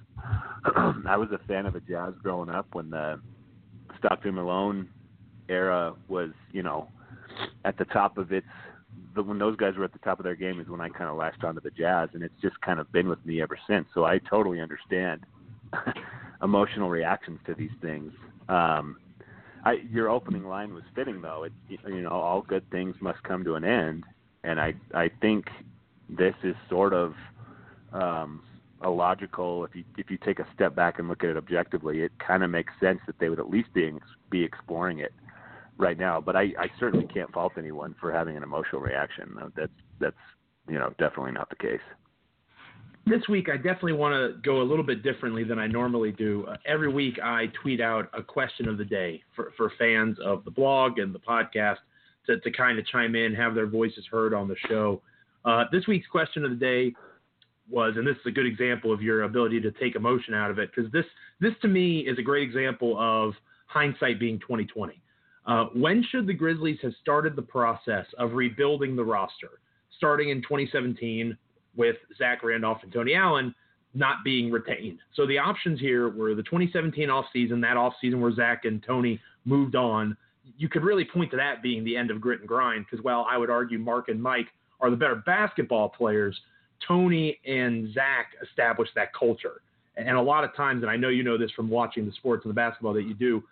I 1.08 1.18
was 1.18 1.30
a 1.32 1.48
fan 1.48 1.66
of 1.66 1.74
the 1.74 1.82
Jazz 1.82 2.14
growing 2.22 2.50
up 2.50 2.68
when 2.74 2.90
the 2.90 3.20
Stockton 4.00 4.36
Malone 4.36 4.90
era 5.50 5.94
was, 6.08 6.32
you 6.52 6.64
know, 6.64 6.90
at 7.66 7.78
the 7.78 7.86
top 7.86 8.18
of 8.18 8.32
its 8.32 8.48
the, 9.16 9.24
when 9.24 9.38
those 9.40 9.56
guys 9.58 9.76
were 9.76 9.84
at 9.84 9.94
the 9.94 10.00
top 10.00 10.20
of 10.20 10.24
their 10.24 10.36
game 10.36 10.60
is 10.60 10.68
when 10.68 10.82
I 10.82 10.90
kind 10.90 11.10
of 11.10 11.18
latched 11.18 11.44
onto 11.44 11.62
the 11.62 11.72
jazz, 11.72 12.10
and 12.14 12.24
it's 12.24 12.40
just 12.42 12.60
kind 12.62 12.80
of 12.80 12.92
been 12.92 13.10
with 13.10 13.24
me 13.26 13.42
ever 13.42 13.58
since. 13.68 13.88
So 13.94 14.06
I 14.06 14.20
totally 14.20 14.62
understand 14.62 15.22
emotional 16.42 16.90
reactions 16.90 17.40
to 17.46 17.54
these 17.54 17.72
things. 17.82 18.14
Um, 18.48 18.98
I, 19.66 19.80
your 19.92 20.10
opening 20.10 20.46
line 20.46 20.74
was 20.74 20.84
fitting, 20.96 21.22
though. 21.22 21.44
It, 21.44 21.54
you 21.70 22.02
know, 22.02 22.10
all 22.10 22.42
good 22.42 22.70
things 22.72 22.96
must 23.02 23.22
come 23.24 23.44
to 23.44 23.56
an 23.56 23.66
end, 23.66 24.06
and 24.44 24.60
I 24.60 24.74
I 24.94 25.10
think 25.20 25.48
this 26.10 26.36
is 26.44 26.56
sort 26.70 26.94
of 26.94 27.14
um, 27.92 28.44
a 28.82 28.90
logical. 28.90 29.66
If 29.66 29.76
you 29.76 29.84
if 29.98 30.10
you 30.10 30.18
take 30.24 30.40
a 30.40 30.48
step 30.54 30.76
back 30.76 31.00
and 31.00 31.08
look 31.08 31.24
at 31.24 31.30
it 31.30 31.38
objectively, 31.38 32.02
it 32.02 32.12
kind 32.26 32.44
of 32.44 32.50
makes 32.50 32.74
sense 32.80 33.00
that 33.08 33.18
they 33.20 33.30
would 33.30 33.40
at 33.40 33.50
least 33.50 33.74
be 33.74 33.92
be 34.30 34.44
exploring 34.44 35.00
it 35.00 35.14
right 35.78 35.98
now. 35.98 36.22
But 36.22 36.36
I, 36.36 36.54
I 36.60 36.68
certainly 36.80 37.08
can't 37.08 37.32
fault 37.32 37.54
anyone 37.58 37.96
for 38.00 38.12
having 38.12 38.38
an 38.38 38.44
emotional 38.44 38.82
reaction. 38.82 39.36
That's 39.56 39.72
that's 40.00 40.16
you 40.68 40.78
know 40.78 40.94
definitely 41.00 41.32
not 41.32 41.50
the 41.50 41.56
case. 41.56 41.82
This 43.06 43.26
week, 43.30 43.48
I 43.50 43.56
definitely 43.56 43.94
want 43.94 44.14
to 44.16 44.42
go 44.42 44.62
a 44.62 44.64
little 44.64 44.84
bit 44.84 45.02
differently 45.02 45.46
than 45.46 45.58
I 45.58 45.66
normally 45.66 46.12
do. 46.12 46.46
Uh, 46.46 46.58
every 46.66 46.92
week, 46.92 47.18
I 47.24 47.46
tweet 47.62 47.80
out 47.80 48.10
a 48.14 48.22
question 48.22 48.68
of 48.68 48.78
the 48.78 48.84
day 48.84 49.24
for, 49.34 49.54
for 49.56 49.72
fans 49.80 50.18
of 50.22 50.44
the 50.44 50.52
blog 50.52 51.00
and 51.00 51.16
the 51.16 51.20
podcast 51.20 51.78
to, 52.26 52.38
to 52.38 52.52
kind 52.52 52.78
of 52.78 52.86
chime 52.88 53.16
in, 53.16 53.34
have 53.34 53.56
their 53.56 53.66
voices 53.66 54.06
heard 54.12 54.34
on 54.34 54.50
the 54.50 54.58
show. 54.68 55.02
Uh, 55.46 55.64
this 55.72 55.88
week's 55.88 56.08
question 56.08 56.44
of 56.44 56.50
the 56.50 56.58
day 56.58 56.94
was, 57.70 57.96
and 57.98 58.08
this 58.08 58.16
is 58.16 58.26
a 58.26 58.32
good 58.32 58.46
example 58.46 58.94
of 58.94 59.02
your 59.02 59.24
ability 59.24 59.60
to 59.62 59.72
take 59.72 59.96
emotion 59.96 60.34
out 60.34 60.52
of 60.52 60.60
it, 60.60 60.72
because 60.74 60.92
this 60.92 61.06
this 61.40 61.54
to 61.62 61.68
me 61.68 62.00
is 62.00 62.18
a 62.18 62.22
great 62.22 62.44
example 62.44 62.98
of 63.00 63.34
hindsight 63.68 64.20
being 64.20 64.40
2020. 64.40 65.00
Uh, 65.46 65.66
when 65.74 66.04
should 66.10 66.28
the 66.28 66.34
Grizzlies 66.34 66.78
have 66.82 66.94
started 67.02 67.36
the 67.36 67.42
process 67.42 68.06
of 68.18 68.34
rebuilding 68.34 68.96
the 68.96 69.04
roster, 69.04 69.60
starting 69.96 70.30
in 70.30 70.42
2017 70.42 71.38
with 71.76 71.96
Zach 72.18 72.44
Randolph 72.44 72.80
and 72.84 72.92
Tony 72.92 73.16
Allen 73.16 73.56
not 73.94 74.18
being 74.26 74.52
retained? 74.52 75.00
So 75.16 75.26
the 75.26 75.38
options 75.38 75.80
here 75.80 76.10
were 76.10 76.36
the 76.36 76.44
2017 76.44 77.08
offseason, 77.08 77.62
that 77.62 77.78
offseason 77.78 78.20
where 78.20 78.34
Zach 78.34 78.66
and 78.66 78.84
Tony 78.84 79.22
moved 79.46 79.76
on. 79.76 80.18
You 80.58 80.68
could 80.68 80.84
really 80.84 81.06
point 81.06 81.32
to 81.32 81.38
that 81.38 81.62
being 81.62 81.84
the 81.84 81.96
end 81.96 82.12
of 82.12 82.20
grit 82.20 82.40
and 82.40 82.48
grind 82.48 82.86
because 82.90 83.04
while 83.04 83.26
I 83.30 83.38
would 83.38 83.50
argue 83.50 83.80
Marc 83.80 84.10
and 84.10 84.22
Mike 84.22 84.48
are 84.82 84.90
the 84.90 84.96
better 84.98 85.24
basketball 85.26 85.90
players, 85.90 86.40
Tony 86.86 87.40
and 87.46 87.94
Zach 87.94 88.34
established 88.44 88.92
that 88.96 89.14
culture. 89.14 89.62
And 89.96 90.16
a 90.16 90.22
lot 90.22 90.44
of 90.44 90.56
times, 90.56 90.84
and 90.84 90.92
I 90.92 90.96
know 90.96 91.10
you 91.10 91.24
know 91.24 91.38
this 91.38 91.52
from 91.52 91.70
watching 91.70 92.06
the 92.06 92.12
sports 92.12 92.46
and 92.46 92.52
the 92.52 92.56
basketball 92.56 92.94
that 92.94 93.04
you 93.04 93.14
do, 93.14 93.44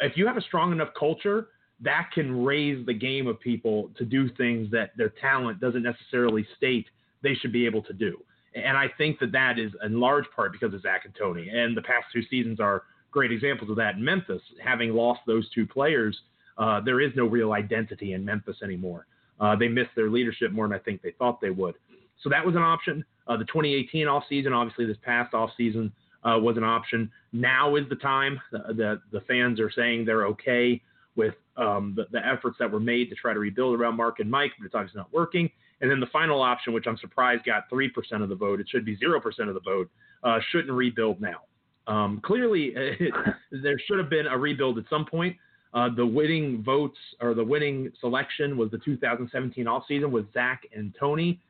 if 0.00 0.16
you 0.16 0.26
have 0.26 0.36
a 0.36 0.42
strong 0.42 0.72
enough 0.72 0.88
culture, 0.98 1.48
that 1.82 2.10
can 2.12 2.44
raise 2.44 2.84
the 2.86 2.94
game 2.94 3.26
of 3.26 3.40
people 3.40 3.90
to 3.96 4.04
do 4.04 4.28
things 4.30 4.70
that 4.70 4.90
their 4.96 5.12
talent 5.20 5.60
doesn't 5.60 5.82
necessarily 5.82 6.46
state 6.56 6.86
they 7.22 7.34
should 7.34 7.52
be 7.52 7.66
able 7.66 7.82
to 7.82 7.92
do. 7.92 8.18
And 8.54 8.76
I 8.76 8.86
think 8.98 9.18
that 9.20 9.32
that 9.32 9.58
is 9.58 9.70
in 9.84 10.00
large 10.00 10.24
part 10.34 10.52
because 10.52 10.74
of 10.74 10.82
Zach 10.82 11.04
and 11.04 11.14
Tony. 11.18 11.48
And 11.48 11.76
the 11.76 11.82
past 11.82 12.06
two 12.12 12.22
seasons 12.28 12.60
are 12.60 12.82
great 13.10 13.30
examples 13.30 13.70
of 13.70 13.76
that. 13.76 13.94
In 13.94 14.04
Memphis, 14.04 14.42
having 14.62 14.92
lost 14.92 15.20
those 15.26 15.48
two 15.50 15.66
players, 15.66 16.18
uh, 16.58 16.80
there 16.80 17.00
is 17.00 17.12
no 17.14 17.26
real 17.26 17.52
identity 17.52 18.12
in 18.12 18.24
Memphis 18.24 18.56
anymore. 18.62 19.06
Uh, 19.38 19.56
they 19.56 19.68
missed 19.68 19.90
their 19.96 20.10
leadership 20.10 20.52
more 20.52 20.66
than 20.66 20.76
I 20.76 20.80
think 20.80 21.00
they 21.00 21.12
thought 21.12 21.40
they 21.40 21.50
would. 21.50 21.74
So 22.22 22.30
that 22.30 22.44
was 22.44 22.56
an 22.56 22.62
option. 22.62 23.04
Uh, 23.26 23.36
the 23.36 23.44
2018 23.44 24.06
offseason, 24.06 24.52
obviously 24.52 24.86
this 24.86 24.96
past 25.02 25.32
offseason, 25.32 25.92
uh, 26.22 26.38
was 26.38 26.56
an 26.56 26.64
option. 26.64 27.10
Now 27.32 27.76
is 27.76 27.88
the 27.88 27.96
time. 27.96 28.40
that 28.52 28.76
the, 28.76 29.00
the 29.12 29.20
fans 29.22 29.60
are 29.60 29.70
saying 29.70 30.04
they're 30.04 30.26
okay 30.26 30.82
with 31.16 31.34
um, 31.56 31.94
the, 31.96 32.06
the, 32.12 32.24
efforts 32.24 32.56
that 32.58 32.70
were 32.70 32.80
made 32.80 33.10
to 33.10 33.16
try 33.16 33.32
to 33.32 33.38
rebuild 33.38 33.78
around 33.78 33.96
Marc 33.96 34.20
and 34.20 34.30
Mike, 34.30 34.52
but 34.58 34.66
it's 34.66 34.74
obviously 34.74 34.98
not 34.98 35.12
working. 35.12 35.50
And 35.80 35.90
then 35.90 36.00
the 36.00 36.06
final 36.06 36.40
option, 36.40 36.72
which 36.72 36.86
I'm 36.86 36.98
surprised 36.98 37.44
got 37.44 37.68
3% 37.70 37.88
of 38.22 38.28
the 38.28 38.34
vote, 38.34 38.60
it 38.60 38.68
should 38.68 38.84
be 38.84 38.96
0% 38.96 39.16
of 39.48 39.54
the 39.54 39.60
vote, 39.60 39.90
uh, 40.22 40.38
shouldn't 40.50 40.72
rebuild 40.72 41.20
now. 41.20 41.40
Um, 41.86 42.20
clearly, 42.24 42.72
it, 42.74 43.12
there 43.62 43.78
should 43.86 43.98
have 43.98 44.10
been 44.10 44.26
a 44.26 44.38
rebuild 44.38 44.78
at 44.78 44.84
some 44.88 45.04
point. 45.04 45.36
Uh, 45.72 45.88
the 45.94 46.04
winning 46.04 46.62
votes 46.62 46.98
or 47.20 47.32
the 47.34 47.44
winning 47.44 47.90
selection 48.00 48.56
was 48.56 48.70
the 48.70 48.78
2017 48.78 49.66
offseason 49.66 50.10
with 50.10 50.32
Zach 50.32 50.62
and 50.74 50.94
Tony 50.98 51.40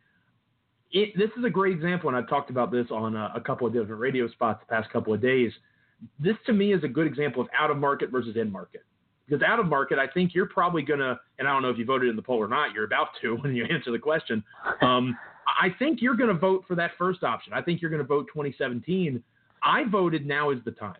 it, 0.92 1.16
this 1.16 1.30
is 1.38 1.44
a 1.44 1.50
great 1.50 1.74
example, 1.74 2.08
and 2.08 2.16
I've 2.16 2.28
talked 2.28 2.50
about 2.50 2.72
this 2.72 2.86
on 2.90 3.14
a, 3.14 3.32
a, 3.36 3.40
couple 3.40 3.66
of 3.66 3.72
different 3.72 4.00
radio 4.00 4.28
spots 4.28 4.60
the 4.66 4.74
past 4.74 4.90
couple 4.92 5.14
of 5.14 5.22
days. 5.22 5.52
This 6.18 6.34
to 6.46 6.52
me 6.52 6.72
is 6.72 6.82
a 6.82 6.88
good 6.88 7.06
example 7.06 7.42
of 7.42 7.48
out 7.56 7.70
of 7.70 7.76
market 7.76 8.10
versus 8.10 8.36
in 8.36 8.50
market. 8.50 8.82
Because 9.26 9.42
out 9.42 9.60
of 9.60 9.66
market, 9.66 9.98
I 9.98 10.08
think 10.08 10.34
you're 10.34 10.46
probably 10.46 10.82
going 10.82 10.98
to, 10.98 11.18
and 11.38 11.46
I 11.46 11.52
don't 11.52 11.62
know 11.62 11.70
if 11.70 11.78
you 11.78 11.84
voted 11.84 12.08
in 12.08 12.16
the 12.16 12.22
poll 12.22 12.38
or 12.38 12.48
not, 12.48 12.72
you're 12.74 12.84
about 12.84 13.08
to 13.22 13.36
when 13.42 13.54
you 13.54 13.64
answer 13.64 13.92
the 13.92 13.98
question. 13.98 14.42
Um, 14.82 15.16
I 15.46 15.68
think 15.78 16.02
you're 16.02 16.16
going 16.16 16.32
to 16.32 16.38
vote 16.38 16.64
for 16.66 16.74
that 16.76 16.92
first 16.98 17.22
option. 17.22 17.52
I 17.52 17.62
think 17.62 17.80
you're 17.80 17.90
going 17.90 18.02
to 18.02 18.08
vote 18.08 18.26
2017. 18.28 19.22
I 19.62 19.84
voted 19.84 20.26
now 20.26 20.50
is 20.50 20.58
the 20.64 20.72
time 20.72 20.94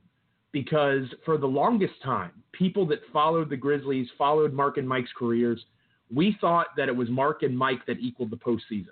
because 0.52 1.04
for 1.24 1.38
the 1.38 1.46
longest 1.46 1.94
time, 2.04 2.30
people 2.52 2.86
that 2.86 3.00
followed 3.12 3.50
the 3.50 3.56
Grizzlies, 3.56 4.08
followed 4.16 4.52
Marc 4.52 4.76
and 4.76 4.88
Mike's 4.88 5.10
careers, 5.18 5.64
we 6.12 6.36
thought 6.40 6.68
that 6.76 6.88
it 6.88 6.94
was 6.94 7.08
Marc 7.08 7.42
and 7.42 7.56
Mike 7.56 7.86
that 7.86 7.98
equaled 8.00 8.30
the 8.30 8.36
postseason. 8.36 8.88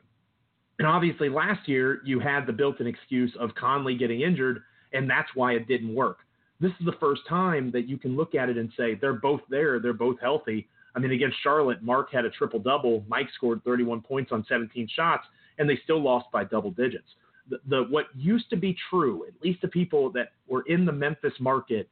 And 0.78 0.86
obviously, 0.86 1.28
last 1.28 1.68
year 1.68 2.00
you 2.04 2.20
had 2.20 2.46
the 2.46 2.52
built-in 2.52 2.86
excuse 2.86 3.32
of 3.38 3.54
Conley 3.54 3.96
getting 3.96 4.20
injured, 4.20 4.62
and 4.92 5.10
that's 5.10 5.28
why 5.34 5.52
it 5.52 5.66
didn't 5.66 5.94
work. 5.94 6.18
This 6.60 6.72
is 6.80 6.86
the 6.86 6.96
first 7.00 7.22
time 7.28 7.70
that 7.72 7.88
you 7.88 7.98
can 7.98 8.16
look 8.16 8.34
at 8.34 8.48
it 8.48 8.56
and 8.56 8.70
say 8.76 8.94
they're 8.94 9.12
both 9.12 9.40
there, 9.48 9.80
they're 9.80 9.92
both 9.92 10.20
healthy. 10.20 10.68
I 10.94 11.00
mean, 11.00 11.12
against 11.12 11.36
Charlotte, 11.42 11.82
Marc 11.82 12.12
had 12.12 12.24
a 12.24 12.30
triple 12.30 12.58
double. 12.58 13.04
Mike 13.08 13.28
scored 13.34 13.62
31 13.64 14.00
points 14.02 14.32
on 14.32 14.44
17 14.48 14.88
shots, 14.94 15.24
and 15.58 15.68
they 15.68 15.78
still 15.84 16.02
lost 16.02 16.26
by 16.32 16.44
double 16.44 16.70
digits. 16.70 17.08
The, 17.50 17.58
the 17.68 17.82
what 17.84 18.06
used 18.16 18.50
to 18.50 18.56
be 18.56 18.76
true, 18.90 19.24
at 19.26 19.34
least 19.42 19.60
the 19.62 19.68
people 19.68 20.10
that 20.12 20.32
were 20.48 20.62
in 20.62 20.84
the 20.84 20.92
Memphis 20.92 21.34
market, 21.40 21.88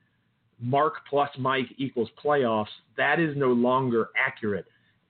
Marc 0.60 0.94
plus 1.08 1.30
Mike 1.38 1.66
equals 1.76 2.08
playoffs. 2.22 2.66
That 2.96 3.20
is 3.20 3.36
no 3.36 3.52
longer 3.52 4.08
accurate 4.16 4.66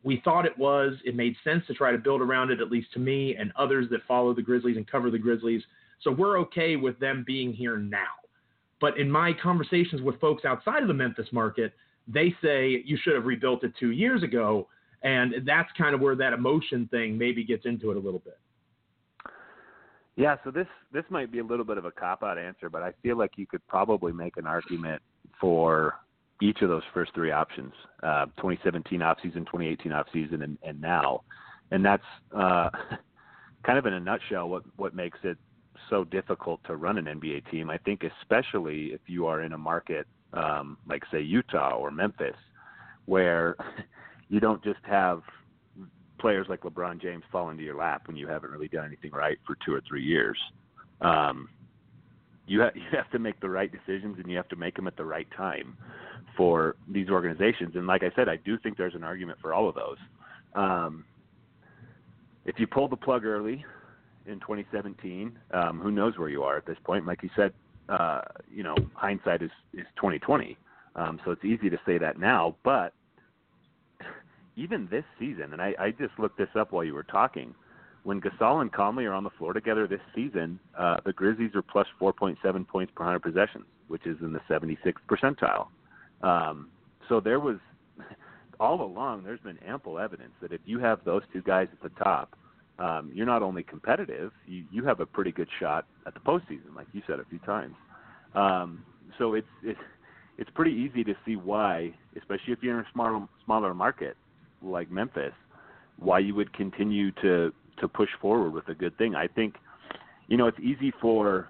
we 0.07 0.23
thought 0.25 0.47
it 0.47 0.57
was. 0.57 0.95
It 1.05 1.17
made 1.17 1.35
sense 1.43 1.67
to 1.67 1.75
try 1.75 1.91
to 1.91 1.99
build 1.99 2.21
around 2.21 2.53
it, 2.53 2.61
at 2.61 2.71
least 2.71 2.93
to 2.93 3.01
me 3.01 3.35
and 3.35 3.53
others 3.59 3.89
that 3.91 4.07
follow 4.07 4.33
the 4.33 4.41
Grizzlies 4.41 4.77
and 4.77 4.87
cover 4.89 5.11
the 5.11 5.19
Grizzlies. 5.19 5.63
So 6.01 6.13
we're 6.13 6.39
okay 6.43 6.77
with 6.77 6.97
them 7.01 7.25
being 7.27 7.53
here 7.53 7.77
now. 7.77 8.15
But 8.81 8.99
in 8.99 9.11
my 9.11 9.33
conversations 9.33 10.03
with 10.03 10.21
folks 10.21 10.45
outside 10.45 10.81
of 10.83 10.87
the 10.87 10.95
Memphis 10.95 11.27
market, 11.33 11.73
they 12.07 12.33
say 12.41 12.85
you 12.87 12.97
should 13.03 13.17
have 13.17 13.25
rebuilt 13.25 13.65
it 13.65 13.73
two 13.81 13.91
years 13.91 14.23
ago. 14.23 14.69
And 15.03 15.35
that's 15.45 15.71
kind 15.77 15.93
of 15.93 16.01
where 16.01 16.15
that 16.15 16.33
emotion 16.33 16.87
thing 16.93 17.19
maybe 17.19 17.43
gets 17.43 17.67
into 17.67 17.91
it 17.91 17.97
a 17.97 18.01
little 18.01 18.21
bit. 18.21 18.39
Yeah, 20.15 20.37
so 20.45 20.53
this 20.53 20.69
this 20.93 21.05
might 21.11 21.33
be 21.33 21.41
a 21.41 21.45
little 21.45 21.65
bit 21.65 21.79
of 21.79 21.85
a 21.85 21.91
cop 21.91 22.23
out 22.23 22.39
answer, 22.39 22.71
but 22.71 22.83
I 22.83 22.93
feel 23.03 23.19
like 23.19 23.33
you 23.37 23.47
could 23.47 23.67
probably 23.67 24.13
make 24.13 24.37
an 24.37 24.47
argument 24.47 25.03
for 25.41 25.97
each 26.43 26.61
of 26.63 26.69
those 26.69 26.83
first 26.93 27.15
three 27.15 27.31
options, 27.31 27.73
uh, 28.03 28.27
2017 28.37 29.01
offseason, 29.01 29.47
2018 29.47 29.93
offseason, 29.93 30.45
and, 30.45 30.59
and 30.63 30.81
now. 30.81 31.23
And 31.71 31.85
that's 31.85 32.05
uh, 32.37 32.71
kind 33.65 33.79
of 33.79 33.87
in 33.87 33.95
a 33.95 34.01
nutshell 34.01 34.49
what, 34.49 34.63
what 34.77 34.95
makes 34.95 35.19
it 35.23 35.39
so 35.89 36.05
difficult 36.05 36.61
to 36.65 36.77
run 36.77 36.99
an 36.99 37.07
NBA 37.07 37.51
team. 37.51 37.71
I 37.71 37.79
think 37.79 38.03
especially 38.21 38.87
if 38.87 39.01
you 39.07 39.27
are 39.27 39.43
in 39.43 39.53
a 39.53 39.59
market 39.59 40.07
um, 40.33 40.77
like, 40.89 41.03
say, 41.11 41.21
Utah 41.21 41.77
or 41.77 41.91
Memphis, 41.91 42.37
where 43.07 43.57
you 44.29 44.41
don't 44.41 44.63
just 44.63 44.81
have 44.83 45.23
players 46.19 46.47
like 46.49 46.61
LeBron 46.61 47.01
James 47.01 47.25
fall 47.31 47.51
into 47.51 47.63
your 47.63 47.77
lap 47.77 48.03
when 48.07 48.17
you 48.17 48.27
haven't 48.27 48.51
really 48.51 48.69
done 48.69 48.85
anything 48.85 49.13
right 49.13 49.39
for 49.47 49.57
two 49.65 49.73
or 49.73 49.81
three 49.89 50.03
years. 50.03 50.39
Um, 51.01 51.49
you, 52.47 52.63
ha- 52.63 52.71
you 52.75 52.83
have 52.93 53.11
to 53.13 53.19
make 53.19 53.41
the 53.41 53.49
right 53.49 53.71
decisions 53.71 54.17
and 54.19 54.31
you 54.31 54.37
have 54.37 54.49
to 54.49 54.57
make 54.57 54.77
them 54.77 54.87
at 54.87 54.97
the 54.97 55.05
right 55.05 55.29
time 55.37 55.77
for 56.37 56.77
these 56.89 57.09
organizations. 57.09 57.75
And 57.75 57.87
like 57.87 58.03
I 58.03 58.11
said, 58.15 58.29
I 58.29 58.37
do 58.37 58.59
think 58.59 58.77
there's 58.77 58.95
an 58.95 59.05
argument 59.05 59.39
for 59.41 59.55
all 59.55 59.69
of 59.69 59.75
those. 59.75 59.97
Um, 60.55 61.05
if 62.45 62.59
you 62.59 62.67
pull 62.67 62.89
the 62.89 62.97
plug 62.97 63.25
early 63.25 63.65
in 64.27 64.41
2017, 64.41 65.39
um, 65.53 65.81
who 65.81 65.91
knows 65.91 66.19
where 66.19 66.29
you 66.29 66.43
are 66.43 66.57
at 66.57 66.67
this 66.67 66.79
point? 66.85 67.07
Like 67.07 67.23
you 67.23 67.31
said, 67.37 67.53
uh, 67.89 68.21
you 68.53 68.63
know, 68.63 68.75
hindsight 68.95 69.43
is 69.43 69.51
is 69.73 69.87
2020. 69.97 70.57
Um, 70.97 71.21
so 71.25 71.31
it's 71.31 71.45
easy 71.45 71.69
to 71.69 71.79
say 71.85 71.99
that 71.99 72.19
now, 72.19 72.57
but 72.65 72.95
even 74.57 74.89
this 74.91 75.05
season, 75.19 75.53
and 75.53 75.61
I, 75.61 75.75
I 75.79 75.91
just 75.91 76.19
looked 76.19 76.39
this 76.39 76.49
up 76.59 76.73
while 76.73 76.85
you 76.85 76.95
were 76.95 77.03
talking. 77.03 77.55
When 78.05 78.21
Gasol 78.21 78.63
and 78.63 78.73
Conley 78.73 79.05
are 79.05 79.13
on 79.13 79.25
the 79.25 79.31
floor 79.31 79.53
together 79.53 79.87
this 79.87 80.01
season, 80.15 80.59
uh, 80.79 80.99
the 81.05 81.13
Grizzlies 81.13 81.55
are 81.55 81.63
plus 81.63 81.87
4.7 82.01 82.67
points 82.67 82.93
per 82.97 83.05
100 83.05 83.21
possessions, 83.21 83.67
which 83.89 84.07
is 84.07 84.17
in 84.23 84.33
the 84.33 84.41
76th 84.49 84.95
percentile. 85.09 85.67
Um, 86.23 86.69
so 87.09 87.21
there 87.21 87.41
was 87.41 87.57
all 88.61 88.83
along. 88.83 89.25
There's 89.25 89.41
been 89.41 89.59
ample 89.67 89.99
evidence 89.99 90.33
that 90.41 90.53
if 90.53 90.61
you 90.65 90.79
have 90.81 91.01
those 91.05 91.23
two 91.33 91.43
guys 91.43 91.69
at 91.73 91.83
the 91.83 92.03
top, 92.03 92.37
um, 92.79 93.11
you're 93.15 93.27
not 93.27 93.43
only 93.43 93.63
competitive, 93.63 94.33
you, 94.47 94.65
you 94.71 94.85
have 94.85 95.01
a 95.01 95.07
pretty 95.07 95.33
good 95.33 95.49
shot 95.59 95.87
at 96.07 96.15
the 96.15 96.21
postseason, 96.21 96.75
like 96.75 96.87
you 96.93 97.03
said 97.07 97.21
a 97.21 97.25
few 97.25 97.39
times. 97.41 97.75
Um, 98.35 98.85
so 99.19 99.35
it's 99.35 99.47
it's 99.63 99.81
it's 100.39 100.51
pretty 100.51 100.73
easy 100.73 101.03
to 101.05 101.15
see 101.25 101.37
why, 101.37 101.95
especially 102.19 102.53
if 102.53 102.59
you're 102.63 102.79
in 102.79 102.85
a 102.85 102.89
smaller 102.93 103.27
smaller 103.45 103.73
market 103.73 104.17
like 104.63 104.91
Memphis, 104.91 105.33
why 105.99 106.19
you 106.19 106.35
would 106.35 106.53
continue 106.53 107.13
to 107.23 107.53
to 107.79 107.89
push 107.89 108.11
forward 108.21 108.53
with 108.53 108.69
a 108.69 108.75
good 108.75 108.97
thing. 108.99 109.15
I 109.15 109.27
think, 109.27 109.57
you 110.29 110.37
know, 110.37 110.47
it's 110.47 110.59
easy 110.61 110.93
for 111.01 111.49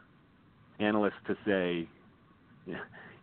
analysts 0.81 1.15
to 1.27 1.37
say, 1.47 1.89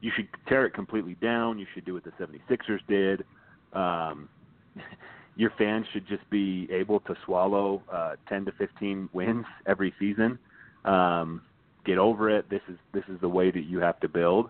you 0.03 0.11
should 0.13 0.27
tear 0.49 0.65
it 0.65 0.73
completely 0.73 1.15
down. 1.15 1.57
You 1.57 1.65
should 1.73 1.85
do 1.85 1.93
what 1.93 2.03
the 2.03 2.11
76ers 2.11 2.81
did. 2.89 3.23
Um, 3.71 4.27
your 5.37 5.51
fans 5.57 5.85
should 5.93 6.05
just 6.07 6.29
be 6.29 6.67
able 6.69 6.99
to 7.01 7.15
swallow 7.25 7.81
uh, 7.91 8.17
10 8.27 8.45
to 8.45 8.51
15 8.51 9.09
wins 9.13 9.45
every 9.65 9.93
season. 9.97 10.37
Um, 10.83 11.41
get 11.85 11.97
over 11.97 12.29
it. 12.29 12.49
This 12.49 12.59
is 12.67 12.77
this 12.93 13.05
is 13.07 13.19
the 13.21 13.29
way 13.29 13.49
that 13.49 13.63
you 13.63 13.79
have 13.79 13.97
to 14.01 14.09
build. 14.09 14.49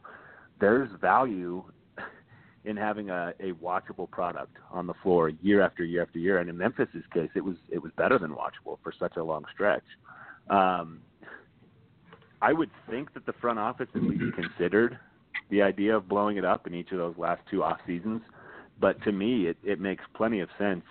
There's 0.59 0.89
value 0.99 1.63
in 2.65 2.75
having 2.75 3.11
a, 3.11 3.33
a 3.39 3.51
watchable 3.53 4.09
product 4.09 4.57
on 4.71 4.87
the 4.87 4.95
floor 5.03 5.29
year 5.29 5.61
after 5.61 5.83
year 5.83 6.01
after 6.01 6.17
year. 6.17 6.39
And 6.39 6.49
in 6.49 6.57
Memphis's 6.57 7.03
case, 7.13 7.29
it 7.35 7.45
was 7.45 7.57
it 7.69 7.77
was 7.77 7.91
better 7.95 8.17
than 8.17 8.31
watchable 8.31 8.79
for 8.81 8.91
such 8.97 9.17
a 9.17 9.23
long 9.23 9.45
stretch. 9.53 9.85
Um, 10.49 11.01
I 12.41 12.53
would 12.53 12.71
think 12.89 13.13
that 13.13 13.27
the 13.27 13.33
front 13.33 13.59
office 13.59 13.87
at 13.95 14.01
least 14.01 14.35
considered 14.35 14.97
the 15.49 15.61
idea 15.61 15.95
of 15.95 16.07
blowing 16.07 16.37
it 16.37 16.45
up 16.45 16.67
in 16.67 16.73
each 16.73 16.91
of 16.91 16.97
those 16.97 17.15
last 17.17 17.41
two 17.49 17.63
off 17.63 17.77
seasons. 17.85 18.21
But 18.79 19.01
to 19.03 19.11
me, 19.11 19.47
it, 19.47 19.57
it 19.63 19.79
makes 19.79 20.03
plenty 20.15 20.39
of 20.39 20.49
sense 20.57 20.83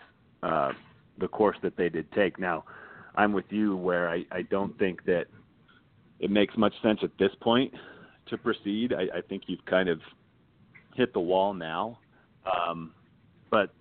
uh, 0.43 0.73
the 1.19 1.29
course 1.29 1.57
that 1.63 1.77
they 1.77 1.89
did 1.89 2.11
take. 2.13 2.39
Now, 2.39 2.65
I'm 3.17 3.33
with 3.33 3.47
you 3.51 3.77
where 3.77 4.09
I, 4.09 4.25
I 4.31 4.43
don't 4.43 4.77
think 4.79 5.05
that 5.05 5.27
it 6.21 6.31
makes 6.31 6.57
much 6.57 6.73
sense 6.83 7.01
at 7.03 7.11
this 7.19 7.33
point 7.41 7.73
to 8.29 8.39
proceed. 8.39 8.93
I, 8.93 9.19
I 9.19 9.21
think 9.21 9.45
you've 9.47 9.65
kind 9.67 9.89
of 9.89 10.01
hit 10.95 11.13
the 11.13 11.21
wall 11.21 11.53
now, 11.53 11.99
um, 12.47 12.93
but 13.51 13.75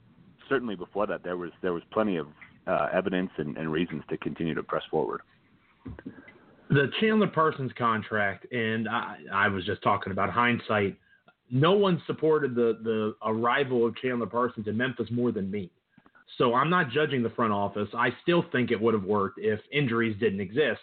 certainly 0.50 0.75
before 0.75 1.08
that, 1.08 1.24
there 1.24 1.38
was 1.38 1.51
there 1.62 1.74
was 1.74 1.84
plenty 1.91 2.18
of 2.18 2.27
uh, 2.68 2.88
evidence 2.91 3.30
and, 3.38 3.58
and 3.58 3.72
reasons 3.72 4.03
to 4.10 4.18
continue 4.18 4.56
to 4.56 4.63
press 4.63 4.84
forward 4.89 5.22
the 6.72 6.90
Chandler 7.01 7.28
Parsons 7.28 7.72
contract, 7.78 8.51
and 8.51 8.88
I, 8.88 9.18
I 9.32 9.48
was 9.50 9.66
just 9.66 9.84
talking 9.84 10.12
about 10.12 10.30
hindsight. 10.30 10.98
No 11.50 11.74
one 11.74 12.01
supported 12.08 12.56
the 12.56 12.80
the 12.82 13.16
arrival 13.24 13.86
of 13.86 13.96
Chandler 13.98 14.25
Parsons 14.25 14.68
in 14.68 14.78
Memphis 14.78 15.08
more 15.12 15.32
than 15.32 15.51
me. 15.51 15.70
So 16.38 16.54
I'm 16.54 16.70
not 16.70 16.90
judging 16.90 17.24
the 17.24 17.30
front 17.32 17.51
office. 17.51 17.90
I 17.94 18.10
still 18.24 18.46
think 18.54 18.72
it 18.72 18.80
would 18.80 18.94
have 18.94 19.04
worked 19.04 19.38
if 19.38 19.60
injuries 19.70 20.16
didn't 20.18 20.40
exist, 20.40 20.80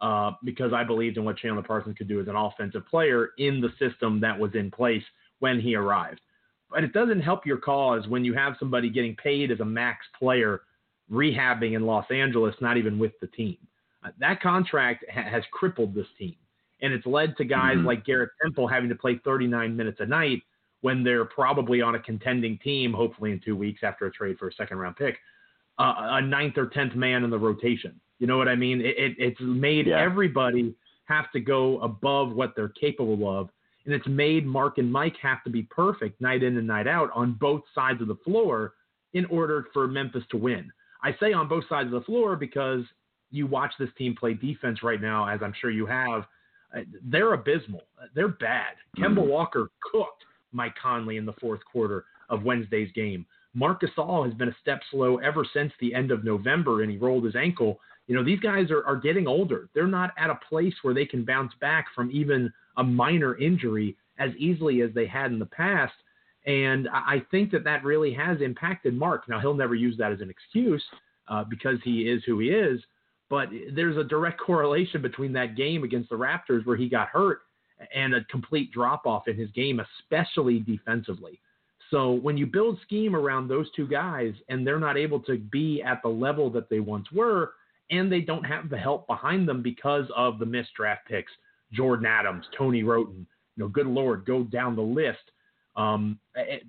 uh, 0.00 0.30
because 0.44 0.72
I 0.72 0.84
believed 0.84 1.16
in 1.16 1.24
what 1.24 1.38
Chandler 1.38 1.64
Parsons 1.64 1.98
could 1.98 2.06
do 2.06 2.20
as 2.20 2.28
an 2.28 2.36
offensive 2.36 2.86
player 2.86 3.30
in 3.38 3.60
the 3.60 3.70
system 3.80 4.20
that 4.20 4.38
was 4.38 4.54
in 4.54 4.70
place 4.70 5.02
when 5.40 5.60
he 5.60 5.74
arrived. 5.74 6.20
But 6.70 6.84
it 6.84 6.92
doesn't 6.92 7.20
help 7.20 7.44
your 7.44 7.58
cause 7.58 8.06
when 8.06 8.24
you 8.24 8.32
have 8.34 8.54
somebody 8.60 8.88
getting 8.90 9.16
paid 9.16 9.50
as 9.50 9.58
a 9.58 9.64
max 9.64 10.06
player 10.16 10.62
rehabbing 11.10 11.74
in 11.74 11.84
Los 11.84 12.06
Angeles, 12.12 12.54
not 12.60 12.76
even 12.76 12.96
with 12.96 13.12
the 13.20 13.26
team. 13.26 13.58
Uh, 14.04 14.10
that 14.18 14.40
contract 14.40 15.04
ha- 15.12 15.28
has 15.28 15.42
crippled 15.52 15.94
this 15.94 16.06
team. 16.18 16.36
And 16.80 16.92
it's 16.92 17.06
led 17.06 17.36
to 17.36 17.44
guys 17.44 17.76
mm-hmm. 17.76 17.86
like 17.86 18.04
Garrett 18.04 18.30
Temple 18.42 18.66
having 18.66 18.88
to 18.88 18.94
play 18.94 19.20
39 19.24 19.76
minutes 19.76 19.98
a 20.00 20.06
night 20.06 20.42
when 20.80 21.04
they're 21.04 21.24
probably 21.24 21.80
on 21.80 21.94
a 21.94 21.98
contending 22.00 22.58
team, 22.58 22.92
hopefully 22.92 23.30
in 23.30 23.40
two 23.40 23.56
weeks 23.56 23.80
after 23.84 24.06
a 24.06 24.10
trade 24.10 24.36
for 24.38 24.48
a 24.48 24.52
second 24.54 24.78
round 24.78 24.96
pick, 24.96 25.16
uh, 25.78 25.94
a 25.96 26.20
ninth 26.20 26.58
or 26.58 26.66
10th 26.66 26.96
man 26.96 27.22
in 27.22 27.30
the 27.30 27.38
rotation. 27.38 28.00
You 28.18 28.26
know 28.26 28.36
what 28.36 28.48
I 28.48 28.56
mean? 28.56 28.80
It, 28.80 28.98
it, 28.98 29.16
it's 29.18 29.40
made 29.40 29.86
yeah. 29.86 30.00
everybody 30.00 30.74
have 31.04 31.30
to 31.32 31.40
go 31.40 31.80
above 31.80 32.32
what 32.32 32.54
they're 32.56 32.68
capable 32.68 33.28
of. 33.28 33.48
And 33.84 33.94
it's 33.94 34.06
made 34.06 34.46
Marc 34.46 34.78
and 34.78 34.92
Mike 34.92 35.16
have 35.22 35.42
to 35.44 35.50
be 35.50 35.62
perfect 35.64 36.20
night 36.20 36.42
in 36.42 36.56
and 36.56 36.66
night 36.66 36.86
out 36.86 37.10
on 37.14 37.36
both 37.40 37.62
sides 37.74 38.00
of 38.00 38.08
the 38.08 38.18
floor 38.24 38.74
in 39.12 39.24
order 39.26 39.66
for 39.72 39.88
Memphis 39.88 40.22
to 40.30 40.36
win. 40.36 40.70
I 41.02 41.16
say 41.18 41.32
on 41.32 41.48
both 41.48 41.64
sides 41.68 41.86
of 41.86 41.92
the 41.92 42.06
floor 42.06 42.36
because 42.36 42.84
you 43.32 43.46
watch 43.46 43.72
this 43.78 43.88
team 43.98 44.14
play 44.14 44.34
defense 44.34 44.82
right 44.82 45.00
now, 45.00 45.28
as 45.28 45.40
I'm 45.42 45.54
sure 45.60 45.70
you 45.70 45.86
have, 45.86 46.24
uh, 46.76 46.80
they're 47.04 47.34
abysmal. 47.34 47.82
They're 48.14 48.28
bad. 48.28 48.74
Mm-hmm. 48.96 49.18
Kemba 49.18 49.26
Walker 49.26 49.70
cooked 49.90 50.24
Mike 50.52 50.74
Conley 50.80 51.16
in 51.16 51.26
the 51.26 51.32
fourth 51.34 51.60
quarter 51.70 52.04
of 52.28 52.44
Wednesday's 52.44 52.92
game. 52.92 53.26
Marc 53.54 53.82
Gasol 53.82 54.24
has 54.24 54.34
been 54.34 54.48
a 54.48 54.56
step 54.60 54.80
slow 54.90 55.18
ever 55.18 55.44
since 55.52 55.72
the 55.80 55.94
end 55.94 56.10
of 56.10 56.24
November, 56.24 56.82
and 56.82 56.90
he 56.90 56.96
rolled 56.96 57.24
his 57.24 57.36
ankle. 57.36 57.78
You 58.06 58.16
know, 58.16 58.24
these 58.24 58.40
guys 58.40 58.70
are, 58.70 58.84
are 58.84 58.96
getting 58.96 59.26
older. 59.26 59.68
They're 59.74 59.86
not 59.86 60.12
at 60.16 60.30
a 60.30 60.38
place 60.48 60.74
where 60.82 60.94
they 60.94 61.04
can 61.04 61.24
bounce 61.24 61.52
back 61.60 61.86
from 61.94 62.10
even 62.10 62.52
a 62.76 62.84
minor 62.84 63.36
injury 63.38 63.96
as 64.18 64.30
easily 64.38 64.80
as 64.80 64.90
they 64.94 65.06
had 65.06 65.32
in 65.32 65.38
the 65.38 65.46
past. 65.46 65.92
And 66.46 66.88
I 66.88 67.22
think 67.30 67.52
that 67.52 67.64
that 67.64 67.84
really 67.84 68.12
has 68.14 68.40
impacted 68.40 68.94
Marc. 68.94 69.28
Now, 69.28 69.38
he'll 69.38 69.54
never 69.54 69.74
use 69.74 69.96
that 69.98 70.12
as 70.12 70.20
an 70.20 70.30
excuse 70.30 70.82
uh, 71.28 71.44
because 71.44 71.78
he 71.84 72.02
is 72.02 72.22
who 72.26 72.38
he 72.40 72.48
is. 72.48 72.80
But 73.32 73.48
there's 73.74 73.96
a 73.96 74.04
direct 74.04 74.38
correlation 74.38 75.00
between 75.00 75.32
that 75.32 75.56
game 75.56 75.84
against 75.84 76.10
the 76.10 76.14
Raptors 76.14 76.66
where 76.66 76.76
he 76.76 76.86
got 76.86 77.08
hurt 77.08 77.40
and 77.94 78.14
a 78.14 78.22
complete 78.24 78.70
drop 78.72 79.06
off 79.06 79.26
in 79.26 79.38
his 79.38 79.50
game, 79.52 79.80
especially 79.80 80.58
defensively. 80.58 81.40
So 81.90 82.12
when 82.12 82.36
you 82.36 82.44
build 82.44 82.78
scheme 82.82 83.16
around 83.16 83.48
those 83.48 83.72
two 83.74 83.86
guys 83.86 84.34
and 84.50 84.66
they're 84.66 84.78
not 84.78 84.98
able 84.98 85.18
to 85.20 85.38
be 85.38 85.82
at 85.82 86.02
the 86.02 86.10
level 86.10 86.50
that 86.50 86.68
they 86.68 86.80
once 86.80 87.10
were, 87.10 87.52
and 87.90 88.12
they 88.12 88.20
don't 88.20 88.44
have 88.44 88.68
the 88.68 88.76
help 88.76 89.06
behind 89.06 89.48
them 89.48 89.62
because 89.62 90.04
of 90.14 90.38
the 90.38 90.44
missed 90.44 90.74
draft 90.76 91.08
picks, 91.08 91.32
Jordan 91.72 92.04
Adams, 92.04 92.44
Tony 92.58 92.82
Wroten, 92.82 93.26
you 93.56 93.64
know, 93.64 93.68
good 93.68 93.86
Lord, 93.86 94.26
go 94.26 94.42
down 94.42 94.76
the 94.76 94.82
list. 94.82 95.30
Um, 95.74 96.18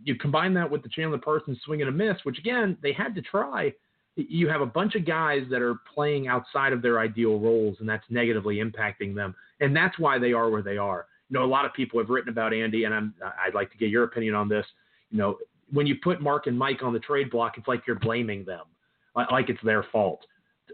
you 0.06 0.16
combine 0.16 0.54
that 0.54 0.72
with 0.72 0.82
the 0.82 0.88
Chandler 0.88 1.18
Parsons 1.18 1.60
swing 1.66 1.82
and 1.82 1.90
a 1.90 1.92
miss, 1.92 2.24
which 2.24 2.40
again, 2.40 2.78
they 2.82 2.94
had 2.94 3.14
to 3.16 3.22
try. 3.22 3.74
You 4.16 4.48
have 4.48 4.62
a 4.62 4.66
bunch 4.66 4.96
of 4.96 5.06
guys 5.06 5.44
that 5.50 5.62
are 5.62 5.76
playing 5.94 6.28
outside 6.28 6.72
of 6.72 6.82
their 6.82 7.00
ideal 7.00 7.40
roles, 7.40 7.78
and 7.80 7.90
that's 7.90 8.04
negatively 8.10 8.58
impacting 8.58 9.16
them. 9.16 9.36
And 9.60 9.76
that's 9.76 9.98
why 9.98 10.20
they 10.20 10.34
are 10.34 10.50
where 10.50 10.62
they 10.62 10.78
are. 10.78 11.08
You 11.30 11.40
know, 11.40 11.46
a 11.46 11.48
lot 11.48 11.66
of 11.66 11.74
people 11.74 12.00
have 12.00 12.10
written 12.10 12.30
about 12.30 12.54
Andy, 12.54 12.84
and 12.84 12.94
I'm, 12.94 13.16
I'd 13.44 13.56
like 13.56 13.72
to 13.72 13.78
get 13.78 13.90
your 13.90 14.04
opinion 14.04 14.36
on 14.36 14.48
this. 14.48 14.66
You 15.10 15.18
know, 15.18 15.38
when 15.72 15.88
you 15.88 15.96
put 16.04 16.22
Marc 16.22 16.48
and 16.48 16.58
Mike 16.58 16.84
on 16.84 16.94
the 16.94 17.00
trade 17.00 17.32
block, 17.32 17.58
it's 17.58 17.68
like 17.68 17.84
you're 17.88 18.00
blaming 18.00 18.46
them, 18.46 18.66
like 19.16 19.50
it's 19.50 19.64
their 19.64 19.84
fault. 19.92 20.26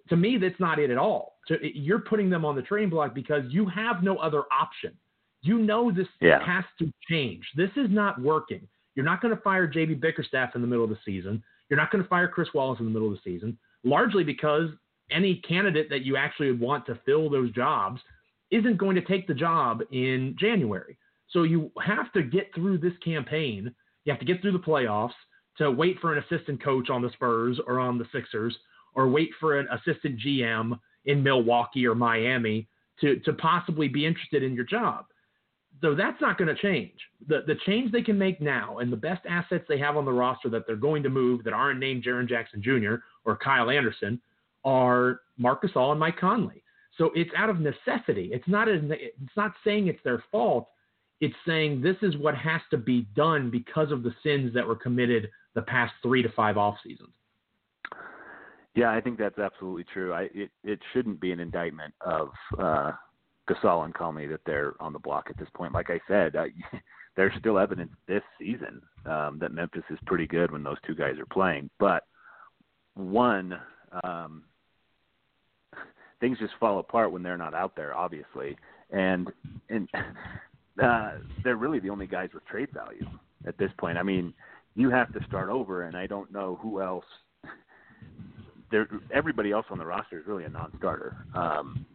To 0.10 0.17
me, 0.17 0.38
that's 0.38 0.60
not 0.60 0.79
it 0.79 0.89
at 0.89 0.98
all. 0.98 1.38
You're 1.62 2.00
putting 2.00 2.29
them 2.29 2.46
on 2.46 2.55
the 2.55 2.62
trade 2.62 2.89
block 2.89 3.15
because 3.15 3.43
you 3.50 3.65
have 3.67 4.03
no 4.03 4.17
other 4.17 4.43
option. 4.51 4.93
You 5.41 5.60
know 5.60 5.91
this 5.91 6.08
yeah. 6.19 6.46
has 6.46 6.65
to 6.79 6.91
change. 7.10 7.46
This 7.55 7.69
is 7.75 7.88
not 7.89 8.22
working. 8.22 8.67
You're 8.96 9.05
not 9.05 9.22
going 9.22 9.34
to 9.34 9.41
fire 9.41 9.67
JB 9.67 10.01
Bickerstaff 10.01 10.55
in 10.55 10.62
the 10.62 10.67
middle 10.67 10.84
of 10.84 10.89
the 10.89 10.98
season. 11.05 11.41
You're 11.70 11.78
not 11.78 11.92
going 11.92 12.04
to 12.04 12.10
fire 12.10 12.28
Chris 12.28 12.50
Wallace 12.54 12.80
in 12.80 12.86
the 12.86 12.92
middle 12.92 13.10
of 13.10 13.16
the 13.16 13.32
season, 13.32 13.58
largely 13.84 14.24
because 14.24 14.70
any 15.12 15.36
candidate 15.48 15.90
that 15.90 16.04
you 16.04 16.18
actually 16.18 16.52
would 16.52 16.60
want 16.60 16.86
to 16.88 17.00
fill 17.06 17.30
those 17.30 17.52
jobs 17.52 18.02
isn't 18.52 18.78
going 18.78 18.96
to 18.96 19.02
take 19.02 19.28
the 19.28 19.34
job 19.34 19.82
in 19.92 20.36
January. 20.40 20.98
So 21.30 21.44
you 21.44 21.72
have 21.86 22.12
to 22.14 22.24
get 22.24 22.54
through 22.56 22.80
this 22.80 22.98
campaign. 23.04 23.74
You 24.06 24.14
have 24.14 24.20
to 24.20 24.26
get 24.26 24.42
through 24.42 24.54
the 24.54 24.60
playoffs 24.60 25.14
to 25.58 25.70
wait 25.70 25.98
for 26.00 26.14
an 26.14 26.24
assistant 26.24 26.64
coach 26.64 26.90
on 26.90 27.02
the 27.02 27.12
Spurs 27.12 27.60
or 27.68 27.80
on 27.80 27.98
the 27.98 28.06
Sixers, 28.12 28.58
or 28.96 29.08
wait 29.08 29.30
for 29.40 29.60
an 29.60 29.68
assistant 29.72 30.20
GM 30.20 30.80
in 31.06 31.22
Milwaukee 31.22 31.86
or 31.86 31.96
Miami 31.96 32.68
to, 33.02 33.20
to 33.20 33.34
possibly 33.34 33.88
be 33.88 34.06
interested 34.06 34.42
in 34.42 34.54
your 34.54 34.66
job. 34.66 35.06
So 35.81 35.95
that's 35.95 36.19
not 36.19 36.38
going 36.38 36.53
to 36.53 36.62
change. 36.62 36.98
The 37.27 37.43
the 37.48 37.55
change 37.65 37.91
they 37.91 38.01
can 38.01 38.17
make 38.17 38.41
now 38.41 38.79
and 38.79 38.91
the 38.91 38.98
best 38.98 39.25
assets 39.29 39.65
they 39.69 39.79
have 39.79 39.98
on 39.98 40.05
the 40.05 40.12
roster 40.12 40.50
that 40.50 40.67
they're 40.67 40.75
going 40.75 41.03
to 41.03 41.09
move 41.09 41.43
that 41.43 41.53
aren't 41.53 41.79
named 41.79 42.03
Jaren 42.03 42.27
Jackson 42.27 42.62
Jr. 42.62 42.95
or 43.25 43.38
Kyle 43.38 43.69
Anderson 43.69 44.21
are 44.65 45.21
Marc 45.38 45.63
Gasol 45.63 45.91
and 45.91 46.00
Mike 46.00 46.17
Conley. 46.19 46.63
So 46.98 47.12
it's 47.15 47.31
out 47.38 47.50
of 47.50 47.62
necessity. 47.62 48.29
It's 48.33 48.48
not 48.48 48.67
a, 48.67 48.74
it's 48.91 49.38
not 49.38 49.53
saying 49.63 49.88
it's 49.88 50.03
their 50.03 50.24
fault. 50.31 50.67
It's 51.21 51.36
saying 51.48 51.81
this 51.81 51.95
is 52.01 52.17
what 52.17 52.36
has 52.36 52.62
to 52.71 52.77
be 52.77 53.07
done 53.15 53.50
because 53.50 53.91
of 53.91 54.03
the 54.03 54.13
sins 54.24 54.53
that 54.53 54.67
were 54.67 54.75
committed 54.75 55.29
the 55.55 55.62
past 55.62 55.93
three 56.01 56.21
to 56.21 56.29
five 56.29 56.57
off 56.57 56.75
seasons. 56.83 57.09
Yeah, 58.75 58.91
I 58.91 59.01
think 59.01 59.17
that's 59.17 59.39
absolutely 59.39 59.86
true. 59.93 60.13
I 60.13 60.29
it 60.33 60.51
it 60.63 60.79
shouldn't 60.93 61.19
be 61.19 61.31
an 61.31 61.39
indictment 61.39 61.93
of 62.01 62.29
uh 62.57 62.91
Gasol 63.50 63.86
and 63.86 63.94
Conley 63.94 64.27
that 64.27 64.41
they're 64.46 64.74
on 64.79 64.94
the 64.94 65.00
block 65.00 65.27
at 65.29 65.38
this 65.38 65.48
point. 65.53 65.74
Like 65.74 65.89
I 65.89 66.00
said, 66.08 66.36
uh, 66.36 66.46
there's 67.15 67.34
still 67.39 67.58
evidence 67.60 67.91
this 68.08 68.24
season 68.39 68.82
um, 69.06 69.38
that 69.39 69.51
Memphis 69.51 69.84
is 69.89 69.98
pretty 70.06 70.27
good 70.27 70.51
when 70.51 70.63
those 70.63 70.77
two 70.86 70.96
guys 70.96 71.18
are 71.20 71.25
playing. 71.25 71.70
But 71.79 72.06
one, 72.96 73.60
um, 74.03 74.44
things 76.20 76.38
just 76.39 76.53
fall 76.60 76.79
apart 76.79 77.12
when 77.12 77.24
they're 77.24 77.38
not 77.38 77.53
out 77.53 77.75
there, 77.75 77.96
obviously, 77.96 78.58
and 78.91 79.29
and 79.70 79.89
uh, 80.84 81.12
they're 81.44 81.58
really 81.58 81.79
the 81.79 81.89
only 81.89 82.08
guys 82.08 82.29
with 82.34 82.46
trade 82.46 82.70
value 82.74 83.06
at 83.48 83.57
this 83.57 83.72
point. 83.79 83.98
I 83.98 84.03
mean, 84.03 84.33
you 84.75 84.90
have 84.90 85.12
to 85.14 85.24
start 85.27 85.50
over, 85.50 85.83
and 85.83 85.98
I 85.98 86.07
don't 86.07 86.31
know 86.31 86.59
who 86.62 86.81
else. 86.81 87.05
There, 88.72 88.88
everybody 89.12 89.51
else 89.51 89.66
on 89.72 89.79
the 89.79 89.85
roster 89.85 90.20
is 90.20 90.27
really 90.27 90.44
a 90.44 90.50
non-starter. 90.50 91.18
Um, 91.33 91.85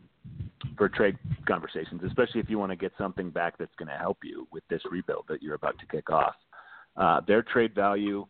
for 0.76 0.88
trade 0.88 1.16
conversations, 1.46 2.02
especially 2.06 2.40
if 2.40 2.48
you 2.48 2.58
want 2.58 2.70
to 2.70 2.76
get 2.76 2.92
something 2.98 3.30
back 3.30 3.58
that's 3.58 3.74
going 3.78 3.88
to 3.88 3.96
help 3.96 4.18
you 4.22 4.46
with 4.52 4.62
this 4.68 4.80
rebuild 4.90 5.24
that 5.28 5.42
you're 5.42 5.54
about 5.54 5.78
to 5.78 5.86
kick 5.86 6.10
off. 6.10 6.34
Uh, 6.96 7.20
their 7.26 7.42
trade 7.42 7.74
value 7.74 8.26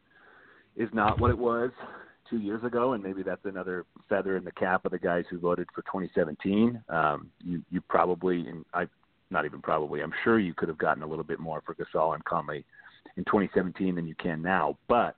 is 0.77 0.89
not 0.93 1.21
what 1.21 1.31
it 1.31 1.39
was 1.39 1.71
two 2.29 2.39
years 2.39 2.65
ago, 2.65 2.95
and 2.95 3.03
maybe 3.03 3.23
that's 3.23 3.45
another 3.45 3.85
feather 4.09 4.37
in 4.37 4.45
the 4.45 4.53
cap 4.53 4.85
of 4.85 4.93
the 4.93 4.99
guys 4.99 5.25
who 5.31 5.39
voted 5.39 5.69
for 5.75 5.83
2017. 5.83 6.83
Um, 6.89 7.31
you 7.43 7.63
you 7.71 7.81
probably, 7.83 8.49
and 8.49 8.65
I 8.73 8.87
not 9.31 9.45
even 9.45 9.61
probably, 9.61 10.01
I'm 10.01 10.13
sure 10.23 10.39
you 10.39 10.55
could 10.55 10.69
have 10.69 10.79
gotten 10.79 11.03
a 11.03 11.07
little 11.07 11.25
bit 11.25 11.41
more 11.41 11.63
for 11.65 11.75
Gasol 11.75 12.15
and 12.15 12.25
Conley 12.25 12.65
in 13.17 13.25
2017 13.25 13.95
than 13.95 14.07
you 14.07 14.15
can 14.15 14.43
now, 14.43 14.77
but 14.89 15.17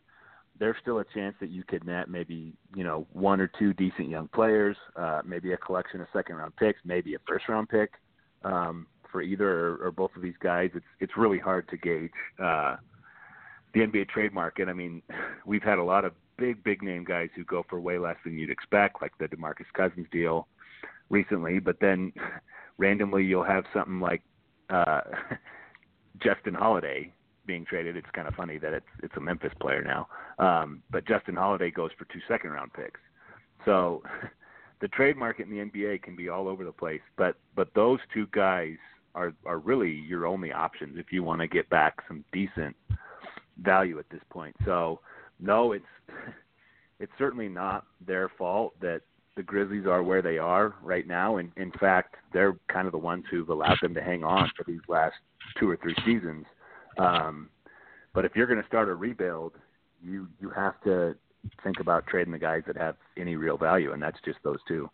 there's 0.59 0.77
still 0.81 0.99
a 0.99 1.05
chance 1.15 1.35
that 1.41 1.51
you 1.51 1.63
could 1.65 1.85
net 1.85 2.09
maybe 2.09 2.53
you 2.75 2.85
know 2.85 3.07
one 3.13 3.41
or 3.41 3.51
two 3.59 3.73
decent 3.75 4.09
young 4.09 4.29
players, 4.29 4.77
uh, 4.97 5.23
maybe 5.25 5.53
a 5.53 5.57
collection 5.57 6.01
of 6.01 6.07
second 6.13 6.37
round 6.37 6.55
picks, 6.57 6.81
maybe 6.85 7.15
a 7.15 7.19
first 7.27 7.49
round 7.49 7.69
pick 7.69 7.93
um, 8.45 8.87
for 9.11 9.23
either 9.23 9.49
or, 9.49 9.77
or 9.87 9.91
both 9.91 10.11
of 10.17 10.23
these 10.23 10.35
guys. 10.43 10.71
It's 10.75 10.87
it's 11.01 11.17
really 11.17 11.39
hard 11.39 11.69
to 11.69 11.77
gauge 11.77 12.11
uh, 12.43 12.77
the 13.75 13.81
NBA 13.81 14.09
trade 14.09 14.33
market. 14.33 14.69
I 14.69 14.73
mean, 14.73 15.03
we've 15.47 15.63
had 15.63 15.79
a 15.79 15.85
lot 15.85 16.05
of 16.05 16.13
big 16.37 16.63
big 16.65 16.83
name 16.83 17.05
guys 17.05 17.29
who 17.35 17.45
go 17.45 17.65
for 17.69 17.81
way 17.81 17.99
less 17.99 18.17
than 18.25 18.39
you'd 18.39 18.51
expect, 18.51 19.03
like 19.03 19.13
the 19.19 19.27
DeMarcus 19.27 19.73
Cousins 19.75 20.07
deal 20.11 20.49
recently, 21.11 21.59
but 21.59 21.77
then 21.81 22.13
randomly 22.79 23.25
you'll 23.25 23.45
have 23.45 23.65
something 23.73 24.01
like 24.01 24.23
uh, 24.71 25.01
Justin 26.23 26.55
Holiday 26.55 27.13
being 27.47 27.65
traded. 27.65 27.97
It's 27.97 28.07
kind 28.13 28.29
of 28.29 28.35
funny 28.35 28.59
that 28.59 28.73
it's 28.73 28.87
it's 29.03 29.17
a 29.17 29.21
Memphis 29.21 29.53
player 29.61 29.83
now. 29.83 30.09
Um, 30.39 30.83
but 30.91 31.07
Justin 31.07 31.37
Holiday 31.37 31.71
goes 31.71 31.91
for 31.99 32.05
two 32.07 32.21
second 32.29 32.51
round 32.51 32.73
picks. 32.73 33.01
So 33.65 34.03
the 34.81 34.89
trade 34.89 35.17
market 35.17 35.47
in 35.49 35.51
the 35.51 35.65
NBA 35.65 36.03
can 36.03 36.17
be 36.17 36.29
all 36.29 36.49
over 36.49 36.65
the 36.65 36.73
place. 36.73 37.03
But 37.17 37.37
but 37.55 37.69
those 37.75 37.99
two 38.13 38.27
guys 38.33 38.77
are 39.15 39.33
are 39.45 39.59
really 39.59 39.91
your 39.91 40.27
only 40.27 40.53
options 40.53 40.99
if 40.99 41.13
you 41.13 41.23
want 41.23 41.41
to 41.41 41.49
get 41.49 41.69
back 41.71 41.97
some 42.09 42.25
decent 42.33 42.77
value 43.63 43.99
at 43.99 44.09
this 44.11 44.23
point. 44.31 44.55
So 44.65 45.01
no, 45.41 45.73
it's 45.73 45.85
it's 47.01 47.13
certainly 47.19 47.49
not 47.49 47.85
their 48.07 48.31
fault 48.39 48.75
that 48.81 49.03
the 49.37 49.43
Grizzlies 49.43 49.87
are 49.87 50.03
where 50.03 50.23
they 50.23 50.39
are 50.39 50.75
right 50.83 51.07
now. 51.07 51.37
And 51.37 51.53
in 51.57 51.71
fact, 51.73 52.17
they're 52.33 52.57
kind 52.69 52.87
of 52.87 52.93
the 52.93 52.99
ones 52.99 53.25
who've 53.31 53.49
allowed 53.49 53.77
them 53.83 53.95
to 53.95 54.03
hang 54.03 54.25
on 54.25 54.51
for 54.57 54.65
these 54.65 54.81
last 54.89 55.15
two 55.61 55.71
or 55.71 55.77
three 55.77 55.95
seasons. 56.05 56.47
Um, 56.99 57.49
but 58.15 58.25
if 58.25 58.33
you're 58.35 58.47
going 58.47 58.61
to 58.61 58.67
start 58.67 58.89
a 58.89 58.95
rebuild, 58.95 59.53
you 60.03 60.29
you 60.41 60.51
have 60.51 60.81
to 60.85 61.15
think 61.63 61.81
about 61.81 62.07
trading 62.07 62.33
the 62.33 62.39
guys 62.39 62.63
that 62.67 62.77
have 62.77 62.97
any 63.17 63.37
real 63.37 63.57
value, 63.57 63.93
and 63.93 64.03
that's 64.03 64.19
just 64.25 64.39
those 64.43 64.59
two. 64.67 64.89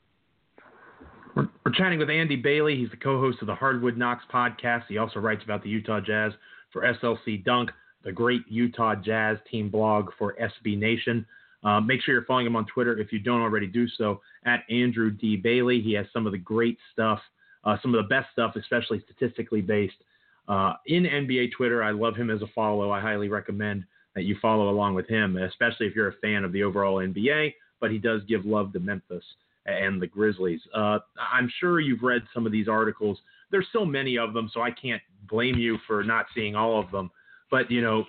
We're, 1.35 1.49
we're 1.65 1.73
chatting 1.73 1.99
with 1.99 2.11
Andy 2.11 2.37
Bailey. 2.37 2.77
He's 2.77 2.91
the 2.91 2.97
co-host 2.97 3.39
of 3.41 3.47
the 3.47 3.55
Hardwood 3.55 3.97
Knocks 3.97 4.25
podcast. 4.33 4.85
He 4.89 4.99
also 4.99 5.21
writes 5.21 5.43
about 5.45 5.63
the 5.63 5.71
Utah 5.71 6.01
Jazz 6.01 6.33
for 6.73 6.83
SLC 6.83 7.43
Dunk, 7.45 7.71
the 8.05 8.13
great 8.13 8.43
Utah 8.49 8.95
Jazz 8.95 9.39
team 9.51 9.71
blog 9.71 10.11
for 10.19 10.37
SB 10.41 10.79
Nation. 10.79 11.25
Uh, 11.65 11.81
make 11.81 12.03
sure 12.03 12.13
you're 12.15 12.25
following 12.25 12.47
him 12.47 12.57
on 12.57 12.67
Twitter 12.67 12.99
if 12.99 13.13
you 13.13 13.21
don't 13.21 13.41
already 13.41 13.69
do 13.69 13.87
so 13.89 14.21
at 14.45 14.65
Andrew 14.69 15.11
D 15.11 15.37
Bailey. 15.37 15.81
He 15.81 15.93
has 15.93 16.07
some 16.13 16.27
of 16.27 16.33
the 16.33 16.39
great 16.39 16.77
stuff, 16.93 17.21
uh, 17.65 17.77
some 17.81 17.95
of 17.95 18.03
the 18.03 18.09
best 18.09 18.29
stuff, 18.33 18.57
especially 18.57 19.03
statistically 19.05 19.61
based 19.61 19.95
uh, 20.49 20.75
in 20.87 21.05
NBA 21.05 21.53
Twitter. 21.57 21.83
I 21.83 21.91
love 21.91 22.17
him 22.17 22.31
as 22.31 22.43
a 22.43 22.47
follow. 22.55 22.91
I 22.91 23.01
highly 23.01 23.29
recommend 23.29 23.85
that 24.15 24.25
you 24.25 24.37
follow 24.43 24.69
along 24.69 24.95
with 24.95 25.09
him, 25.09 25.37
especially 25.37 25.87
if 25.87 25.95
you're 25.95 26.09
a 26.09 26.17
fan 26.23 26.45
of 26.45 26.53
the 26.53 26.63
overall 26.63 26.97
NBA. 26.97 27.55
But 27.81 27.91
he 27.91 27.99
does 27.99 28.23
give 28.29 28.45
love 28.45 28.73
to 28.75 28.81
Memphis 28.81 29.25
and 29.67 30.01
the 30.01 30.07
Grizzlies. 30.07 30.61
Uh, 30.75 30.99
I'm 31.33 31.51
sure 31.61 31.81
you've 31.81 32.03
read 32.03 32.23
some 32.35 32.47
of 32.47 32.53
these 32.53 32.69
articles. 32.69 33.19
There's 33.51 33.67
so 33.73 33.85
many 33.85 34.19
of 34.19 34.33
them, 34.33 34.51
so 34.53 34.61
I 34.63 34.71
can't 34.71 35.03
blame 35.29 35.57
you 35.57 35.79
for 35.87 36.03
not 36.03 36.27
seeing 36.35 36.55
all 36.55 36.79
of 36.79 36.91
them. 36.91 37.11
But 37.51 37.71
you 37.71 37.83
know, 37.83 38.05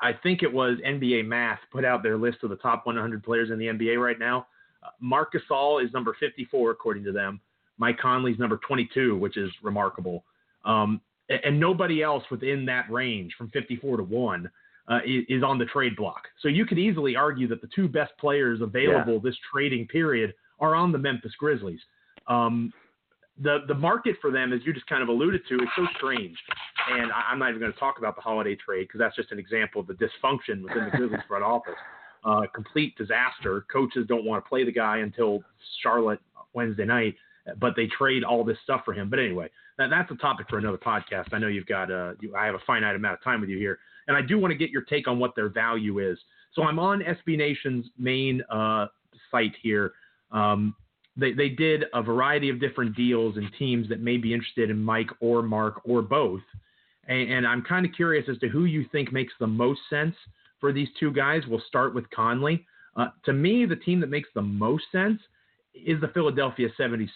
I 0.00 0.12
think 0.12 0.42
it 0.42 0.52
was 0.52 0.78
NBA 0.86 1.26
Math 1.26 1.60
put 1.72 1.84
out 1.84 2.02
their 2.02 2.16
list 2.16 2.38
of 2.42 2.50
the 2.50 2.56
top 2.56 2.86
100 2.86 3.22
players 3.22 3.50
in 3.50 3.58
the 3.58 3.66
NBA 3.66 4.02
right 4.02 4.18
now. 4.18 4.46
Uh, 4.82 4.88
Marc 5.00 5.34
Gasol 5.34 5.84
is 5.84 5.92
number 5.92 6.16
54 6.18 6.70
according 6.70 7.04
to 7.04 7.12
them. 7.12 7.40
Mike 7.78 7.98
Conley's 7.98 8.38
number 8.38 8.58
22, 8.66 9.16
which 9.16 9.36
is 9.36 9.50
remarkable. 9.62 10.24
Um, 10.64 11.00
and 11.44 11.58
nobody 11.58 12.02
else 12.02 12.24
within 12.30 12.64
that 12.66 12.90
range 12.90 13.34
from 13.38 13.48
54 13.50 13.98
to 13.98 14.02
1 14.02 14.50
uh, 14.88 14.98
is, 15.06 15.24
is, 15.28 15.42
on 15.42 15.58
the 15.58 15.64
trade 15.66 15.96
block. 15.96 16.22
So 16.40 16.48
you 16.48 16.66
could 16.66 16.78
easily 16.78 17.14
argue 17.14 17.46
that 17.48 17.60
the 17.60 17.68
two 17.74 17.88
best 17.88 18.12
players 18.18 18.60
available 18.60 19.14
yeah. 19.14 19.20
this 19.22 19.36
trading 19.52 19.86
period 19.86 20.34
are 20.58 20.74
on 20.74 20.92
the 20.92 20.98
Memphis 20.98 21.32
Grizzlies. 21.38 21.80
Um, 22.26 22.72
the 23.42 23.58
the 23.68 23.74
market 23.74 24.16
for 24.20 24.30
them, 24.30 24.52
as 24.52 24.60
you 24.64 24.72
just 24.72 24.86
kind 24.86 25.02
of 25.02 25.08
alluded 25.08 25.42
to, 25.48 25.54
is 25.54 25.68
so 25.74 25.86
strange. 25.96 26.36
And 26.90 27.10
I, 27.12 27.32
am 27.32 27.38
not 27.38 27.50
even 27.50 27.60
going 27.60 27.72
to 27.72 27.78
talk 27.78 27.98
about 27.98 28.16
the 28.16 28.22
Holiday 28.22 28.56
trade 28.56 28.82
because 28.82 28.98
that's 28.98 29.16
just 29.16 29.32
an 29.32 29.38
example 29.38 29.80
of 29.80 29.86
the 29.86 29.94
dysfunction 29.94 30.62
within 30.62 30.84
the 30.84 30.90
Grizzlies 30.96 31.20
front 31.26 31.44
office. 31.44 31.74
uh, 32.24 32.42
complete 32.54 32.96
disaster. 32.96 33.64
Coaches 33.72 34.04
don't 34.08 34.24
want 34.24 34.44
to 34.44 34.48
play 34.48 34.64
the 34.64 34.72
guy 34.72 34.98
until 34.98 35.42
Charlotte 35.82 36.20
Wednesday 36.52 36.84
night, 36.84 37.14
but 37.58 37.74
they 37.76 37.86
trade 37.86 38.24
all 38.24 38.44
this 38.44 38.58
stuff 38.62 38.82
for 38.84 38.92
him. 38.92 39.10
But 39.10 39.18
anyway, 39.18 39.48
that, 39.78 39.88
that's 39.90 40.10
a 40.10 40.16
topic 40.16 40.46
for 40.48 40.58
another 40.58 40.78
podcast. 40.78 41.32
I 41.32 41.38
know 41.38 41.48
you've 41.48 41.66
got 41.66 41.90
uh, 41.90 42.12
you, 42.20 42.34
I 42.36 42.46
have 42.46 42.54
a 42.54 42.60
finite 42.66 42.96
amount 42.96 43.14
of 43.14 43.24
time 43.24 43.40
with 43.40 43.50
you 43.50 43.58
here, 43.58 43.78
and 44.08 44.16
I 44.16 44.22
do 44.22 44.38
want 44.38 44.52
to 44.52 44.58
get 44.58 44.70
your 44.70 44.82
take 44.82 45.08
on 45.08 45.18
what 45.18 45.34
their 45.34 45.48
value 45.48 45.98
is. 45.98 46.18
So 46.54 46.62
I'm 46.62 46.78
on 46.78 47.02
SB 47.02 47.36
Nation's 47.36 47.86
main 47.98 48.42
uh, 48.50 48.86
site 49.30 49.54
here. 49.62 49.92
Um, 50.32 50.74
they, 51.16 51.32
they 51.32 51.48
did 51.48 51.84
a 51.92 52.02
variety 52.02 52.48
of 52.48 52.60
different 52.60 52.96
deals 52.96 53.36
and 53.36 53.50
teams 53.58 53.88
that 53.88 54.00
may 54.00 54.16
be 54.16 54.32
interested 54.32 54.70
in 54.70 54.82
Mike 54.82 55.10
or 55.20 55.42
Marc 55.42 55.80
or 55.84 56.02
both. 56.02 56.40
And, 57.06 57.30
and 57.30 57.46
I'm 57.46 57.62
kind 57.62 57.84
of 57.84 57.92
curious 57.92 58.26
as 58.30 58.38
to 58.38 58.48
who 58.48 58.64
you 58.64 58.86
think 58.90 59.12
makes 59.12 59.32
the 59.38 59.46
most 59.46 59.80
sense 59.90 60.14
for 60.60 60.72
these 60.72 60.88
two 60.98 61.12
guys. 61.12 61.42
We'll 61.46 61.62
start 61.68 61.94
with 61.94 62.08
Conley. 62.10 62.66
Uh, 62.96 63.08
to 63.24 63.32
me, 63.32 63.66
the 63.66 63.76
team 63.76 64.00
that 64.00 64.10
makes 64.10 64.28
the 64.34 64.42
most 64.42 64.84
sense 64.92 65.20
is 65.74 66.00
the 66.00 66.08
Philadelphia 66.08 66.68
76ers. 66.78 67.08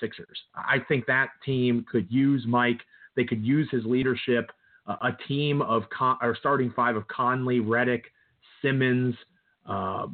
I 0.54 0.78
think 0.88 1.06
that 1.06 1.30
team 1.44 1.84
could 1.90 2.06
use 2.10 2.44
Mike. 2.46 2.80
They 3.16 3.24
could 3.24 3.44
use 3.44 3.68
his 3.70 3.84
leadership. 3.84 4.50
Uh, 4.86 4.96
a 5.02 5.12
team 5.28 5.62
of 5.62 5.84
Con- 5.90 6.18
or 6.20 6.36
starting 6.38 6.72
five 6.74 6.96
of 6.96 7.06
Conley, 7.08 7.60
Redick, 7.60 8.02
Simmons. 8.62 9.14
Uh, 9.66 10.06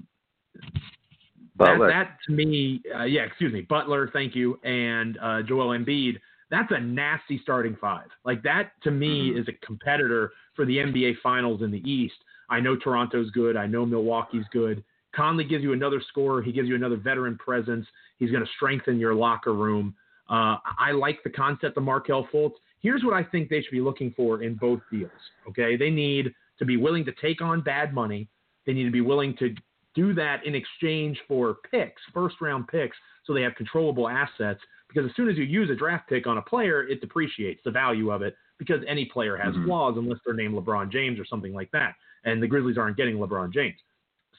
Butler. 1.57 1.89
That, 1.89 2.05
that 2.05 2.17
to 2.27 2.33
me, 2.33 2.81
uh, 2.99 3.05
yeah, 3.05 3.23
excuse 3.23 3.53
me, 3.53 3.63
Butler, 3.63 4.09
thank 4.13 4.35
you, 4.35 4.59
and 4.65 5.19
uh, 5.23 5.43
Joel 5.43 5.77
Embiid. 5.79 6.17
That's 6.51 6.73
a 6.73 6.81
nasty 6.81 7.39
starting 7.43 7.77
five. 7.81 8.07
Like 8.25 8.43
that 8.43 8.73
to 8.83 8.91
me 8.91 9.31
Mhm. 9.31 9.41
is 9.41 9.49
a 9.49 9.53
competitor 9.65 10.33
for 10.55 10.65
the 10.65 10.79
NBA 10.79 11.17
Finals 11.23 11.63
in 11.63 11.71
the 11.71 11.89
East. 11.89 12.17
I 12.49 12.61
know 12.61 12.77
Toronto's 12.77 13.31
good. 13.31 13.57
I 13.57 13.67
know 13.67 13.87
Milwaukee's 13.87 14.47
good. 14.51 14.83
Conley 15.15 15.45
gives 15.45 15.63
you 15.63 15.73
another 15.73 16.01
scorer. 16.09 16.43
He 16.43 16.53
gives 16.53 16.69
you 16.69 16.75
another 16.75 16.97
veteran 16.97 17.37
presence. 17.39 17.87
He's 18.21 18.31
going 18.31 18.45
to 18.45 18.51
strengthen 18.55 19.01
your 19.01 19.15
locker 19.15 19.53
room. 19.55 19.95
Uh, 20.29 20.59
I 20.79 20.93
like 20.93 21.19
the 21.25 21.31
concept 21.31 21.77
of 21.77 21.83
Markelle 21.83 22.29
Fultz. 22.33 22.53
Here's 22.81 23.03
what 23.03 23.15
I 23.15 23.25
think 23.25 23.49
they 23.49 23.61
should 23.61 23.73
be 23.73 23.81
looking 23.81 24.13
for 24.17 24.43
in 24.45 24.55
both 24.55 24.81
deals. 24.93 25.11
Okay, 25.49 25.77
they 25.77 25.91
need 25.91 26.33
to 26.61 26.65
be 26.65 26.77
willing 26.77 27.05
to 27.07 27.13
take 27.21 27.43
on 27.43 27.63
bad 27.63 27.93
money. 27.93 28.29
They 28.67 28.73
need 28.73 28.85
to 28.85 28.91
be 28.93 29.01
willing 29.01 29.35
to 29.39 29.55
do 29.95 30.15
that 30.15 30.47
in 30.47 30.55
exchange 30.55 31.19
for 31.27 31.57
picks, 31.71 32.01
first 32.15 32.37
round 32.41 32.69
picks, 32.69 32.97
so 33.25 33.35
they 33.35 33.43
have 33.43 33.57
controllable 33.57 34.09
assets. 34.09 34.61
Because 34.89 35.09
as 35.09 35.17
soon 35.17 35.29
as 35.29 35.37
you 35.37 35.45
use 35.45 35.69
a 35.71 35.75
draft 35.75 36.09
pick 36.09 36.27
on 36.27 36.39
a 36.39 36.43
player, 36.43 36.87
it 36.87 37.01
depreciates 37.01 37.61
the 37.65 37.71
value 37.71 38.11
of 38.11 38.23
it 38.23 38.37
because 38.59 38.83
any 38.87 39.07
player 39.07 39.37
has 39.37 39.55
Mhm. 39.55 39.65
flaws 39.65 39.97
unless 39.97 40.19
they're 40.25 40.35
named 40.35 40.55
LeBron 40.55 40.91
James 40.91 41.19
or 41.19 41.25
something 41.25 41.53
like 41.55 41.71
that. 41.73 41.95
And 42.25 42.43
the 42.43 42.47
Grizzlies 42.47 42.77
aren't 42.79 42.97
getting 42.97 43.17
LeBron 43.17 43.53
James. 43.53 43.79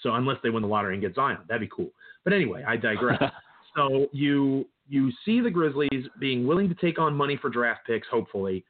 So 0.01 0.13
unless 0.15 0.37
they 0.41 0.49
win 0.49 0.61
the 0.61 0.67
lottery 0.67 0.93
and 0.93 1.01
get 1.01 1.15
Zion, 1.15 1.39
that'd 1.47 1.61
be 1.61 1.67
cool. 1.67 1.91
But 2.23 2.33
anyway, 2.33 2.63
I 2.65 2.77
digress. 2.77 3.21
so 3.75 4.07
you 4.11 4.65
you 4.87 5.11
see 5.23 5.39
the 5.39 5.49
Grizzlies 5.49 6.07
being 6.19 6.45
willing 6.45 6.67
to 6.67 6.75
take 6.75 6.99
on 6.99 7.15
money 7.15 7.37
for 7.37 7.49
draft 7.49 7.87
picks, 7.87 8.07
hopefully, 8.09 8.65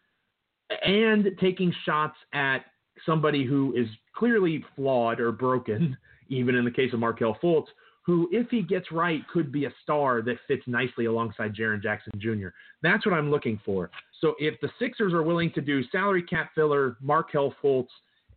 and 0.86 1.28
taking 1.40 1.74
shots 1.84 2.16
at 2.34 2.60
somebody 3.06 3.46
who 3.46 3.74
is 3.76 3.88
clearly 4.16 4.64
flawed 4.76 5.20
or 5.20 5.32
broken, 5.32 5.98
even 6.30 6.56
in 6.56 6.64
the 6.64 6.72
case 6.72 6.94
of 6.94 7.00
Markelle 7.00 7.38
Fultz, 7.42 7.68
who, 8.04 8.28
if 8.32 8.50
he 8.50 8.62
gets 8.62 8.92
right, 8.92 9.28
could 9.28 9.52
be 9.52 9.66
a 9.66 9.74
star 9.84 10.22
that 10.22 10.38
fits 10.48 10.64
nicely 10.68 11.06
alongside 11.06 11.56
Jaren 11.56 11.82
Jackson 11.82 12.14
Jr. 12.18 12.50
That's 12.82 13.06
what 13.06 13.14
I'm 13.14 13.30
looking 13.30 13.60
for. 13.64 13.92
So 14.20 14.36
if 14.40 14.60
the 14.62 14.70
Sixers 14.80 15.14
are 15.14 15.24
willing 15.24 15.52
to 15.54 15.62
do 15.62 15.84
salary 15.92 16.24
cap 16.24 16.52
filler, 16.56 16.98
Markelle 17.02 17.54
Fultz, 17.64 17.90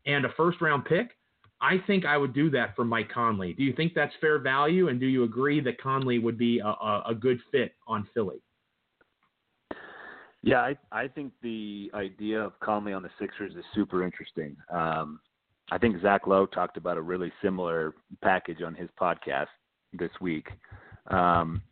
and 0.06 0.24
a 0.24 0.28
first 0.36 0.60
round 0.60 0.84
pick, 0.84 1.10
I 1.64 1.82
think 1.86 2.04
I 2.04 2.18
would 2.18 2.34
do 2.34 2.50
that 2.50 2.76
for 2.76 2.84
Mike 2.84 3.08
Conley. 3.08 3.54
Do 3.54 3.62
you 3.62 3.72
think 3.72 3.94
that's 3.94 4.12
fair 4.20 4.38
value? 4.38 4.88
And 4.88 5.00
do 5.00 5.06
you 5.06 5.24
agree 5.24 5.60
that 5.60 5.80
Conley 5.80 6.18
would 6.18 6.36
be 6.36 6.58
a, 6.58 6.66
a, 6.66 7.04
a 7.08 7.14
good 7.14 7.40
fit 7.50 7.74
on 7.86 8.06
Philly? 8.12 8.42
Yeah, 10.42 10.60
I 10.60 10.76
I 10.92 11.08
think 11.08 11.32
the 11.42 11.90
idea 11.94 12.38
of 12.38 12.52
Conley 12.60 12.92
on 12.92 13.02
the 13.02 13.08
Sixers 13.18 13.54
is 13.54 13.64
super 13.74 14.04
interesting. 14.04 14.54
Um, 14.70 15.20
I 15.72 15.78
think 15.78 16.02
Zach 16.02 16.26
Lowe 16.26 16.44
talked 16.44 16.76
about 16.76 16.98
a 16.98 17.02
really 17.02 17.32
similar 17.42 17.94
package 18.22 18.60
on 18.60 18.74
his 18.74 18.90
podcast 19.00 19.46
this 19.94 20.10
week. 20.20 20.48
Um, 21.06 21.62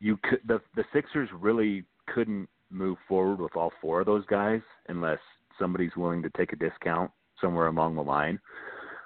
you 0.00 0.18
could 0.22 0.40
the 0.46 0.60
the 0.76 0.84
Sixers 0.92 1.30
really 1.40 1.84
couldn't 2.14 2.46
move 2.70 2.98
forward 3.08 3.40
with 3.40 3.56
all 3.56 3.72
four 3.80 4.00
of 4.00 4.06
those 4.06 4.26
guys 4.26 4.60
unless 4.88 5.20
somebody's 5.58 5.96
willing 5.96 6.22
to 6.22 6.30
take 6.36 6.52
a 6.52 6.56
discount 6.56 7.10
somewhere 7.40 7.68
along 7.68 7.94
the 7.94 8.02
line. 8.02 8.38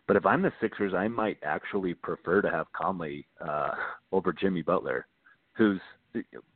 But 0.09 0.17
if 0.17 0.25
I'm 0.25 0.41
the 0.41 0.53
Sixers, 0.59 0.95
I 0.95 1.07
might 1.07 1.37
actually 1.45 1.93
prefer 1.93 2.41
to 2.41 2.51
have 2.51 2.67
Conley 2.73 3.27
uh, 3.47 3.73
over 4.11 4.33
Jimmy 4.33 4.63
Butler, 4.63 5.07
who's 5.53 5.81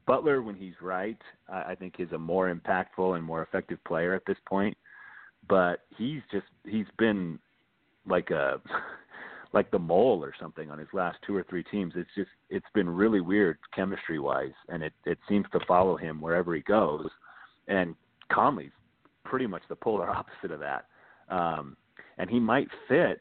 Butler 0.07 0.43
when 0.43 0.55
he's 0.55 0.75
right, 0.81 1.19
I 1.49 1.73
I 1.73 1.75
think 1.75 1.97
is 1.99 2.11
a 2.13 2.19
more 2.19 2.53
impactful 2.53 3.15
and 3.15 3.23
more 3.23 3.43
effective 3.43 3.79
player 3.85 4.15
at 4.15 4.25
this 4.27 4.39
point. 4.49 4.77
But 5.49 5.81
he's 5.99 6.23
just 6.33 6.47
he's 6.65 6.87
been 6.99 7.39
like 8.07 8.31
a 8.31 8.61
like 9.53 9.71
the 9.71 9.79
mole 9.79 10.25
or 10.25 10.33
something 10.41 10.71
on 10.71 10.79
his 10.79 10.89
last 10.95 11.19
two 11.27 11.37
or 11.37 11.45
three 11.45 11.63
teams. 11.65 11.93
It's 11.95 12.11
just 12.17 12.31
it's 12.49 12.67
been 12.75 12.89
really 12.89 13.21
weird 13.21 13.59
chemistry 13.77 14.19
wise, 14.19 14.55
and 14.71 14.83
it 14.83 14.95
it 15.05 15.19
seems 15.29 15.45
to 15.53 15.61
follow 15.69 15.99
him 15.99 16.23
wherever 16.23 16.55
he 16.55 16.63
goes. 16.63 17.09
And 17.69 17.95
Conley's 18.33 18.73
pretty 19.27 19.47
much 19.47 19.63
the 19.69 19.77
polar 19.77 20.09
opposite 20.19 20.53
of 20.53 20.61
that. 20.61 20.87
Um, 21.29 21.77
and 22.17 22.31
he 22.31 22.41
might 22.41 22.69
fit 22.89 23.21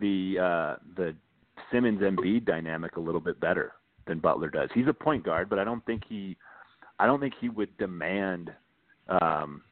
the 0.00 0.36
uh, 0.38 0.76
the 0.96 1.14
Simmons 1.72 2.00
Embiid 2.00 2.44
dynamic 2.44 2.96
a 2.96 3.00
little 3.00 3.20
bit 3.20 3.40
better 3.40 3.72
than 4.06 4.18
Butler 4.18 4.48
does. 4.48 4.68
He's 4.74 4.88
a 4.88 4.92
point 4.92 5.24
guard, 5.24 5.48
but 5.48 5.58
I 5.58 5.64
don't 5.64 5.84
think 5.86 6.02
he 6.08 6.36
I 6.98 7.06
don't 7.06 7.20
think 7.20 7.34
he 7.40 7.48
would 7.48 7.76
demand 7.78 8.52
um, 9.08 9.62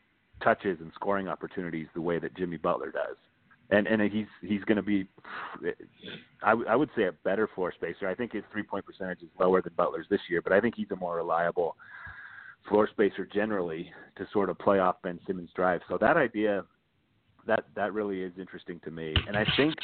touches 0.43 0.79
and 0.81 0.91
scoring 0.95 1.29
opportunities 1.29 1.87
the 1.95 2.01
way 2.01 2.19
that 2.19 2.37
Jimmy 2.37 2.57
Butler 2.57 2.91
does. 2.91 3.17
And 3.71 3.87
and 3.87 4.03
he's 4.03 4.27
he's 4.43 4.63
going 4.65 4.77
to 4.77 4.83
be 4.83 5.07
I, 6.43 6.51
w- 6.51 6.69
I 6.69 6.77
would 6.77 6.91
say 6.97 7.05
a 7.05 7.13
better 7.13 7.49
floor 7.55 7.73
spacer. 7.75 8.09
I 8.09 8.15
think 8.15 8.33
his 8.33 8.43
three 8.53 8.63
point 8.63 8.85
percentage 8.85 9.23
is 9.23 9.31
lower 9.39 9.63
than 9.63 9.73
Butler's 9.77 10.07
this 10.11 10.21
year, 10.29 10.43
but 10.43 10.53
I 10.53 10.61
think 10.61 10.75
he's 10.77 10.91
a 10.91 10.97
more 10.97 11.17
reliable 11.17 11.77
floor 12.69 12.89
spacer 12.91 13.27
generally 13.33 13.91
to 14.17 14.27
sort 14.33 14.51
of 14.51 14.59
play 14.59 14.79
off 14.79 14.97
Ben 15.03 15.19
Simmons' 15.27 15.51
drive. 15.55 15.81
So 15.89 15.97
that 16.01 16.17
idea 16.17 16.65
that 17.47 17.65
that 17.75 17.93
really 17.93 18.23
is 18.23 18.33
interesting 18.39 18.81
to 18.85 18.91
me. 18.91 19.15
And 19.27 19.37
I 19.37 19.47
think 19.57 19.75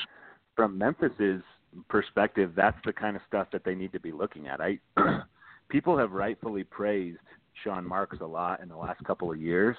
from 0.58 0.76
Memphis's 0.76 1.40
perspective, 1.88 2.50
that's 2.56 2.76
the 2.84 2.92
kind 2.92 3.14
of 3.14 3.22
stuff 3.28 3.46
that 3.52 3.62
they 3.64 3.76
need 3.76 3.92
to 3.92 4.00
be 4.00 4.10
looking 4.10 4.48
at. 4.48 4.60
I 4.60 4.80
people 5.68 5.96
have 5.96 6.10
rightfully 6.10 6.64
praised 6.64 7.20
Sean 7.62 7.86
Marks 7.86 8.18
a 8.20 8.26
lot 8.26 8.60
in 8.60 8.68
the 8.68 8.76
last 8.76 9.02
couple 9.04 9.30
of 9.30 9.40
years 9.40 9.76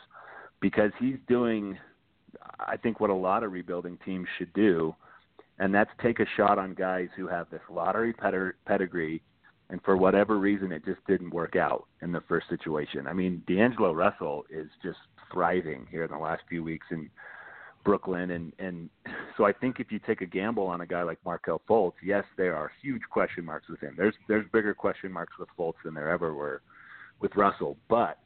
because 0.62 0.92
he's 0.98 1.18
doing 1.28 1.78
I 2.62 2.78
think 2.78 3.02
what 3.02 3.10
a 3.10 3.14
lot 3.14 3.44
of 3.44 3.52
rebuilding 3.52 3.98
teams 4.06 4.28
should 4.38 4.54
do, 4.54 4.96
and 5.58 5.76
that's 5.76 5.90
take 6.02 6.22
a 6.22 6.26
shot 6.38 6.58
on 6.58 6.76
guys 6.76 7.10
who 7.18 7.28
have 7.28 7.50
this 7.50 7.62
lottery 7.70 8.14
pedigree, 8.66 9.22
and 9.70 9.82
for 9.84 9.98
whatever 9.98 10.40
reason 10.40 10.72
it 10.72 10.86
just 10.86 11.06
didn't 11.08 11.32
work 11.32 11.58
out 11.58 11.88
in 12.02 12.14
the 12.14 12.22
first 12.22 12.48
situation. 12.48 13.06
I 13.06 13.12
mean, 13.12 13.44
D'Angelo 13.48 13.92
Russell 13.92 14.46
is 14.50 14.70
just 14.82 15.00
thriving 15.34 15.88
here 15.92 16.06
in 16.06 16.12
the 16.12 16.18
last 16.18 16.44
few 16.48 16.64
weeks 16.64 16.88
in 16.90 17.10
Brooklyn, 17.90 18.30
and 18.30 18.54
and 18.60 18.88
so 19.36 19.46
I 19.46 19.52
think 19.52 19.80
if 19.80 19.92
you 19.92 20.00
take 20.06 20.22
a 20.22 20.26
gamble 20.28 20.68
on 20.68 20.82
a 20.82 20.86
guy 20.86 21.02
like 21.02 21.18
Markelle 21.26 21.62
Fultz, 21.68 21.94
yes, 22.04 22.24
there 22.38 22.56
are 22.56 22.72
huge 22.84 23.02
question 23.10 23.44
marks 23.44 23.68
with 23.68 23.80
him. 23.80 23.96
There's 23.98 24.14
there's 24.28 24.46
bigger 24.54 24.76
question 24.76 25.12
marks 25.12 25.34
with 25.40 25.50
Fultz 25.58 25.74
than 25.84 25.96
there 25.96 26.12
ever 26.12 26.36
were 26.36 26.62
with 27.20 27.36
Russell, 27.36 27.78
but 27.90 28.20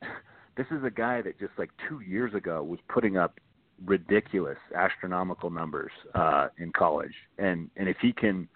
this 0.56 0.66
is 0.70 0.84
a 0.84 0.90
guy 0.90 1.20
that 1.20 1.38
just 1.38 1.52
like 1.58 1.68
two 1.86 2.00
years 2.00 2.32
ago 2.32 2.62
was 2.62 2.78
putting 2.88 3.18
up 3.18 3.38
ridiculous 3.84 4.58
astronomical 4.76 5.48
numbers 5.48 5.90
uh 6.14 6.48
in 6.58 6.70
college 6.70 7.14
and 7.38 7.70
and 7.78 7.88
if 7.88 7.96
he 8.02 8.12
can 8.12 8.46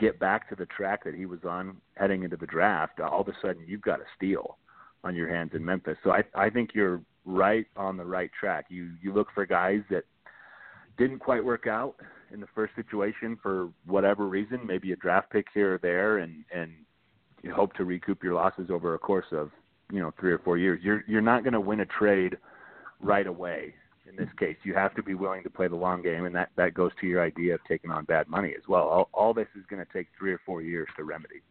get 0.00 0.18
back 0.18 0.48
to 0.48 0.54
the 0.54 0.64
track 0.64 1.04
that 1.04 1.14
he 1.14 1.26
was 1.26 1.40
on 1.46 1.76
heading 1.98 2.22
into 2.22 2.38
the 2.38 2.46
draft 2.46 2.98
all 2.98 3.20
of 3.20 3.28
a 3.28 3.34
sudden 3.42 3.62
you've 3.66 3.82
got 3.82 4.00
a 4.00 4.04
steal 4.16 4.56
on 5.02 5.14
your 5.14 5.28
hands 5.28 5.50
in 5.52 5.62
Memphis 5.62 5.98
so 6.02 6.12
I 6.12 6.24
I 6.34 6.48
think 6.48 6.70
you're 6.72 7.02
right 7.24 7.66
on 7.76 7.96
the 7.96 8.04
right 8.04 8.30
track 8.38 8.66
you 8.68 8.90
you 9.02 9.12
look 9.12 9.28
for 9.34 9.46
guys 9.46 9.80
that 9.90 10.04
didn't 10.98 11.18
quite 11.18 11.44
work 11.44 11.66
out 11.66 11.94
in 12.32 12.40
the 12.40 12.46
first 12.54 12.74
situation 12.76 13.38
for 13.42 13.68
whatever 13.86 14.26
reason 14.26 14.60
maybe 14.66 14.92
a 14.92 14.96
draft 14.96 15.30
pick 15.30 15.46
here 15.54 15.74
or 15.74 15.78
there 15.78 16.18
and 16.18 16.44
and 16.54 16.72
you 17.42 17.52
hope 17.52 17.72
to 17.74 17.84
recoup 17.84 18.22
your 18.22 18.34
losses 18.34 18.70
over 18.70 18.94
a 18.94 18.98
course 18.98 19.26
of 19.32 19.50
you 19.90 20.00
know 20.00 20.12
3 20.20 20.32
or 20.32 20.38
4 20.38 20.58
years 20.58 20.80
you're 20.82 21.02
you're 21.06 21.20
not 21.20 21.44
going 21.44 21.54
to 21.54 21.60
win 21.60 21.80
a 21.80 21.86
trade 21.86 22.36
right 23.00 23.26
away 23.26 23.74
in 24.08 24.16
this 24.24 24.32
case. 24.38 24.56
You 24.64 24.74
have 24.74 24.94
to 24.94 25.02
be 25.02 25.14
willing 25.14 25.42
to 25.42 25.50
play 25.50 25.68
the 25.68 25.76
long 25.76 26.02
game, 26.02 26.24
and 26.24 26.34
that, 26.34 26.50
that 26.56 26.74
goes 26.74 26.92
to 27.00 27.06
your 27.06 27.22
idea 27.22 27.54
of 27.54 27.60
taking 27.66 27.90
on 27.90 28.04
bad 28.04 28.28
money 28.28 28.54
as 28.56 28.62
well. 28.68 28.82
All, 28.82 29.08
all 29.12 29.34
this 29.34 29.48
is 29.56 29.64
going 29.68 29.84
to 29.84 29.92
take 29.92 30.08
three 30.18 30.32
or 30.32 30.40
four 30.44 30.62
years 30.62 30.88
to 30.96 31.04
remedy. 31.04 31.42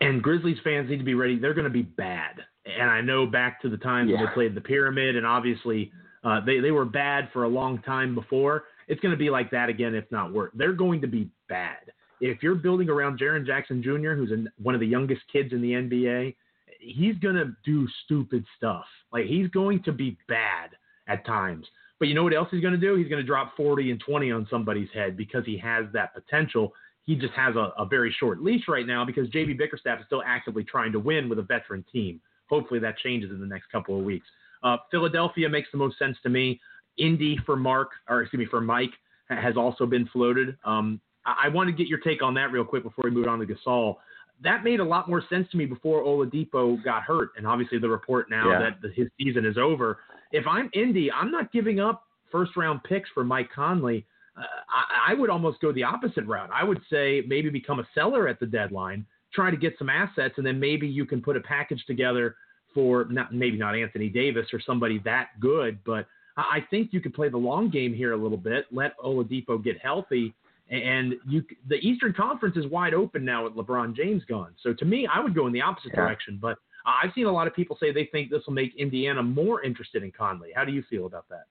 And 0.00 0.22
Grizzlies 0.22 0.58
fans 0.64 0.88
need 0.88 0.98
to 0.98 1.04
be 1.04 1.14
ready. 1.14 1.38
They're 1.38 1.54
going 1.54 1.64
to 1.64 1.70
be 1.70 1.82
bad. 1.82 2.40
And 2.66 2.90
I 2.90 3.00
know 3.00 3.26
back 3.26 3.60
to 3.62 3.68
the 3.68 3.76
times 3.78 4.10
when 4.10 4.20
Yeah. 4.20 4.26
they 4.26 4.32
played 4.34 4.54
the 4.54 4.60
pyramid, 4.60 5.16
and 5.16 5.26
obviously 5.26 5.90
uh, 6.24 6.40
they, 6.44 6.60
they 6.60 6.70
were 6.70 6.84
bad 6.84 7.30
for 7.32 7.44
a 7.44 7.48
long 7.48 7.80
time 7.82 8.14
before. 8.14 8.64
it's 8.88 9.00
going 9.00 9.12
to 9.12 9.18
be 9.18 9.30
like 9.30 9.50
that 9.52 9.68
again, 9.68 9.94
if 9.94 10.04
not 10.10 10.32
worse. 10.32 10.50
They're 10.54 10.72
going 10.72 11.00
to 11.00 11.06
be 11.06 11.28
bad. 11.48 11.92
If 12.20 12.42
you're 12.42 12.56
building 12.56 12.90
around 12.90 13.18
Jaren 13.18 13.46
Jackson 13.46 13.82
Jr., 13.82 14.12
who's 14.14 14.30
a, 14.32 14.44
one 14.62 14.74
of 14.74 14.80
the 14.80 14.86
youngest 14.86 15.22
kids 15.32 15.52
in 15.52 15.62
the 15.62 15.72
NBA, 15.72 16.34
he's 16.80 17.14
going 17.18 17.36
to 17.36 17.56
do 17.64 17.86
stupid 18.04 18.44
stuff. 18.56 18.84
Like 19.12 19.26
he's 19.26 19.48
going 19.48 19.82
to 19.84 19.92
be 19.92 20.18
bad 20.28 20.70
at 21.08 21.24
times. 21.24 21.66
But 21.98 22.08
you 22.08 22.14
know 22.14 22.24
what 22.24 22.34
else 22.34 22.48
he's 22.50 22.60
going 22.62 22.74
to 22.74 22.80
do? 22.80 22.96
He's 22.96 23.08
going 23.08 23.22
to 23.22 23.26
drop 23.26 23.56
40 23.56 23.90
and 23.90 24.00
20 24.00 24.32
on 24.32 24.46
somebody's 24.50 24.88
head 24.92 25.16
because 25.16 25.44
he 25.46 25.56
has 25.58 25.86
that 25.92 26.12
potential. 26.14 26.72
He 27.04 27.14
just 27.14 27.32
has 27.34 27.56
a, 27.56 27.72
a 27.78 27.86
very 27.86 28.14
short 28.18 28.42
leash 28.42 28.64
right 28.68 28.86
now 28.86 29.04
because 29.04 29.28
JB 29.28 29.56
Bickerstaff 29.56 30.00
is 30.00 30.06
still 30.06 30.22
actively 30.26 30.64
trying 30.64 30.92
to 30.92 30.98
win 31.00 31.28
with 31.28 31.38
a 31.38 31.42
veteran 31.42 31.84
team. 31.92 32.20
Hopefully 32.50 32.80
that 32.80 32.98
changes 32.98 33.30
in 33.30 33.40
the 33.40 33.46
next 33.46 33.70
couple 33.72 33.98
of 33.98 34.04
weeks. 34.04 34.26
Uh, 34.62 34.76
Philadelphia 34.90 35.48
makes 35.48 35.68
the 35.72 35.78
most 35.78 35.98
sense 35.98 36.16
to 36.22 36.28
me. 36.28 36.60
Indy 36.98 37.38
for 37.46 37.56
Marc, 37.56 37.90
or 38.08 38.20
excuse 38.22 38.40
me, 38.40 38.46
for 38.50 38.60
Mike 38.60 38.90
has 39.28 39.56
also 39.56 39.86
been 39.86 40.06
floated. 40.08 40.56
Um, 40.64 41.00
I, 41.24 41.46
I 41.46 41.48
want 41.48 41.68
to 41.68 41.72
get 41.72 41.86
your 41.86 42.00
take 42.00 42.22
on 42.22 42.34
that 42.34 42.52
real 42.52 42.64
quick 42.64 42.82
before 42.82 43.04
we 43.04 43.10
move 43.10 43.28
on 43.28 43.38
to 43.38 43.46
Gasol. 43.46 43.96
That 44.42 44.64
made 44.64 44.80
a 44.80 44.84
lot 44.84 45.08
more 45.08 45.22
sense 45.30 45.48
to 45.52 45.56
me 45.56 45.66
before 45.66 46.02
Oladipo 46.02 46.82
got 46.82 47.02
hurt, 47.02 47.30
and 47.36 47.46
obviously 47.46 47.78
the 47.78 47.88
report 47.88 48.28
now 48.30 48.50
Yeah. 48.50 48.58
that 48.58 48.82
the, 48.82 48.90
his 48.90 49.08
season 49.18 49.44
is 49.46 49.56
over. 49.56 49.98
If 50.32 50.46
I'm 50.46 50.70
Indy, 50.74 51.10
I'm 51.12 51.30
not 51.30 51.52
giving 51.52 51.78
up 51.80 52.04
first 52.32 52.56
round 52.56 52.82
picks 52.84 53.08
for 53.14 53.24
Mike 53.24 53.50
Conley. 53.54 54.06
Uh, 54.36 54.42
I, 54.68 55.12
I 55.12 55.14
would 55.14 55.28
almost 55.30 55.60
go 55.60 55.72
the 55.72 55.82
opposite 55.84 56.24
route. 56.26 56.50
I 56.52 56.64
would 56.64 56.80
say 56.90 57.22
maybe 57.26 57.50
become 57.50 57.80
a 57.80 57.88
seller 57.94 58.28
at 58.28 58.40
the 58.40 58.46
deadline, 58.46 59.04
try 59.32 59.50
to 59.50 59.56
get 59.56 59.74
some 59.78 59.88
assets, 59.88 60.34
and 60.36 60.46
then 60.46 60.58
maybe 60.58 60.86
you 60.86 61.04
can 61.04 61.22
put 61.22 61.36
a 61.36 61.40
package 61.40 61.84
together 61.86 62.36
for 62.74 63.06
not 63.10 63.34
maybe 63.34 63.58
not 63.58 63.76
Anthony 63.76 64.08
Davis 64.08 64.46
or 64.52 64.60
somebody 64.60 64.98
that 65.04 65.28
good, 65.40 65.78
but 65.84 66.06
I 66.36 66.64
think 66.70 66.92
you 66.92 67.00
could 67.00 67.14
play 67.14 67.28
the 67.28 67.36
long 67.36 67.70
game 67.70 67.92
here 67.92 68.12
a 68.12 68.16
little 68.16 68.38
bit. 68.38 68.66
Let 68.70 68.96
Oladipo 68.98 69.62
get 69.62 69.78
healthy, 69.80 70.34
and 70.70 71.14
you 71.28 71.42
the 71.68 71.76
Eastern 71.76 72.12
Conference 72.12 72.56
is 72.56 72.66
wide 72.66 72.94
open 72.94 73.24
now 73.24 73.44
with 73.44 73.54
LeBron 73.54 73.94
James 73.94 74.24
gone. 74.24 74.54
So 74.62 74.72
to 74.72 74.84
me, 74.84 75.06
I 75.12 75.20
would 75.20 75.34
go 75.34 75.46
in 75.46 75.52
the 75.52 75.60
opposite 75.60 75.92
Yeah. 75.92 76.02
direction. 76.02 76.38
But 76.40 76.58
I've 76.86 77.12
seen 77.14 77.26
a 77.26 77.32
lot 77.32 77.46
of 77.46 77.54
people 77.54 77.76
say 77.76 77.92
they 77.92 78.06
think 78.06 78.30
this 78.30 78.46
will 78.46 78.54
make 78.54 78.74
Indiana 78.76 79.22
more 79.22 79.62
interested 79.62 80.02
in 80.02 80.12
Conley. 80.12 80.52
How 80.54 80.64
do 80.64 80.72
you 80.72 80.82
feel 80.82 81.06
about 81.06 81.28
that? 81.28 81.46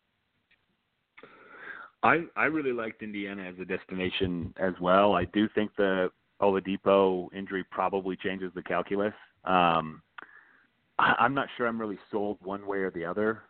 I 2.01 2.25
I 2.35 2.45
really 2.45 2.71
liked 2.71 3.03
Indiana 3.03 3.43
as 3.43 3.59
a 3.59 3.65
destination 3.65 4.53
as 4.57 4.73
well. 4.79 5.13
I 5.13 5.25
do 5.25 5.49
think 5.49 5.75
the 5.75 6.11
Oladipo 6.41 7.27
injury 7.33 7.63
probably 7.69 8.15
changes 8.15 8.51
the 8.55 8.63
calculus. 8.63 9.13
Um, 9.45 10.01
I, 10.97 11.15
I'm 11.19 11.33
not 11.33 11.47
sure 11.57 11.67
I'm 11.67 11.79
really 11.79 11.99
sold 12.11 12.37
one 12.41 12.65
way 12.65 12.79
or 12.79 12.91
the 12.91 13.05
other 13.05 13.43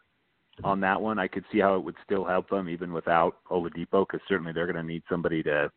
on 0.64 0.80
that 0.82 1.00
one. 1.00 1.20
I 1.20 1.28
could 1.28 1.46
see 1.52 1.60
how 1.60 1.76
it 1.76 1.84
would 1.84 1.96
still 2.04 2.26
help 2.26 2.50
them 2.50 2.68
even 2.70 2.92
without 2.92 3.38
Oladipo, 3.50 4.06
because 4.08 4.22
certainly 4.28 4.52
they're 4.52 4.72
going 4.72 4.76
to 4.76 4.84
need 4.84 5.04
somebody 5.10 5.44
to 5.44 5.72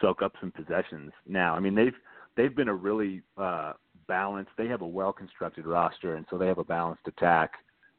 soak 0.00 0.22
up 0.22 0.32
some 0.40 0.52
possessions. 0.52 1.12
Now, 1.26 1.54
I 1.54 1.60
mean 1.60 1.74
they've 1.74 1.94
they've 2.36 2.54
been 2.54 2.68
a 2.68 2.74
really 2.74 3.22
uh, 3.36 3.72
balanced. 4.06 4.52
They 4.56 4.68
have 4.68 4.82
a 4.82 4.86
well 4.86 5.12
constructed 5.12 5.66
roster, 5.66 6.16
and 6.16 6.26
so 6.30 6.38
they 6.38 6.46
have 6.46 6.58
a 6.58 6.64
balanced 6.64 7.06
attack. 7.06 7.52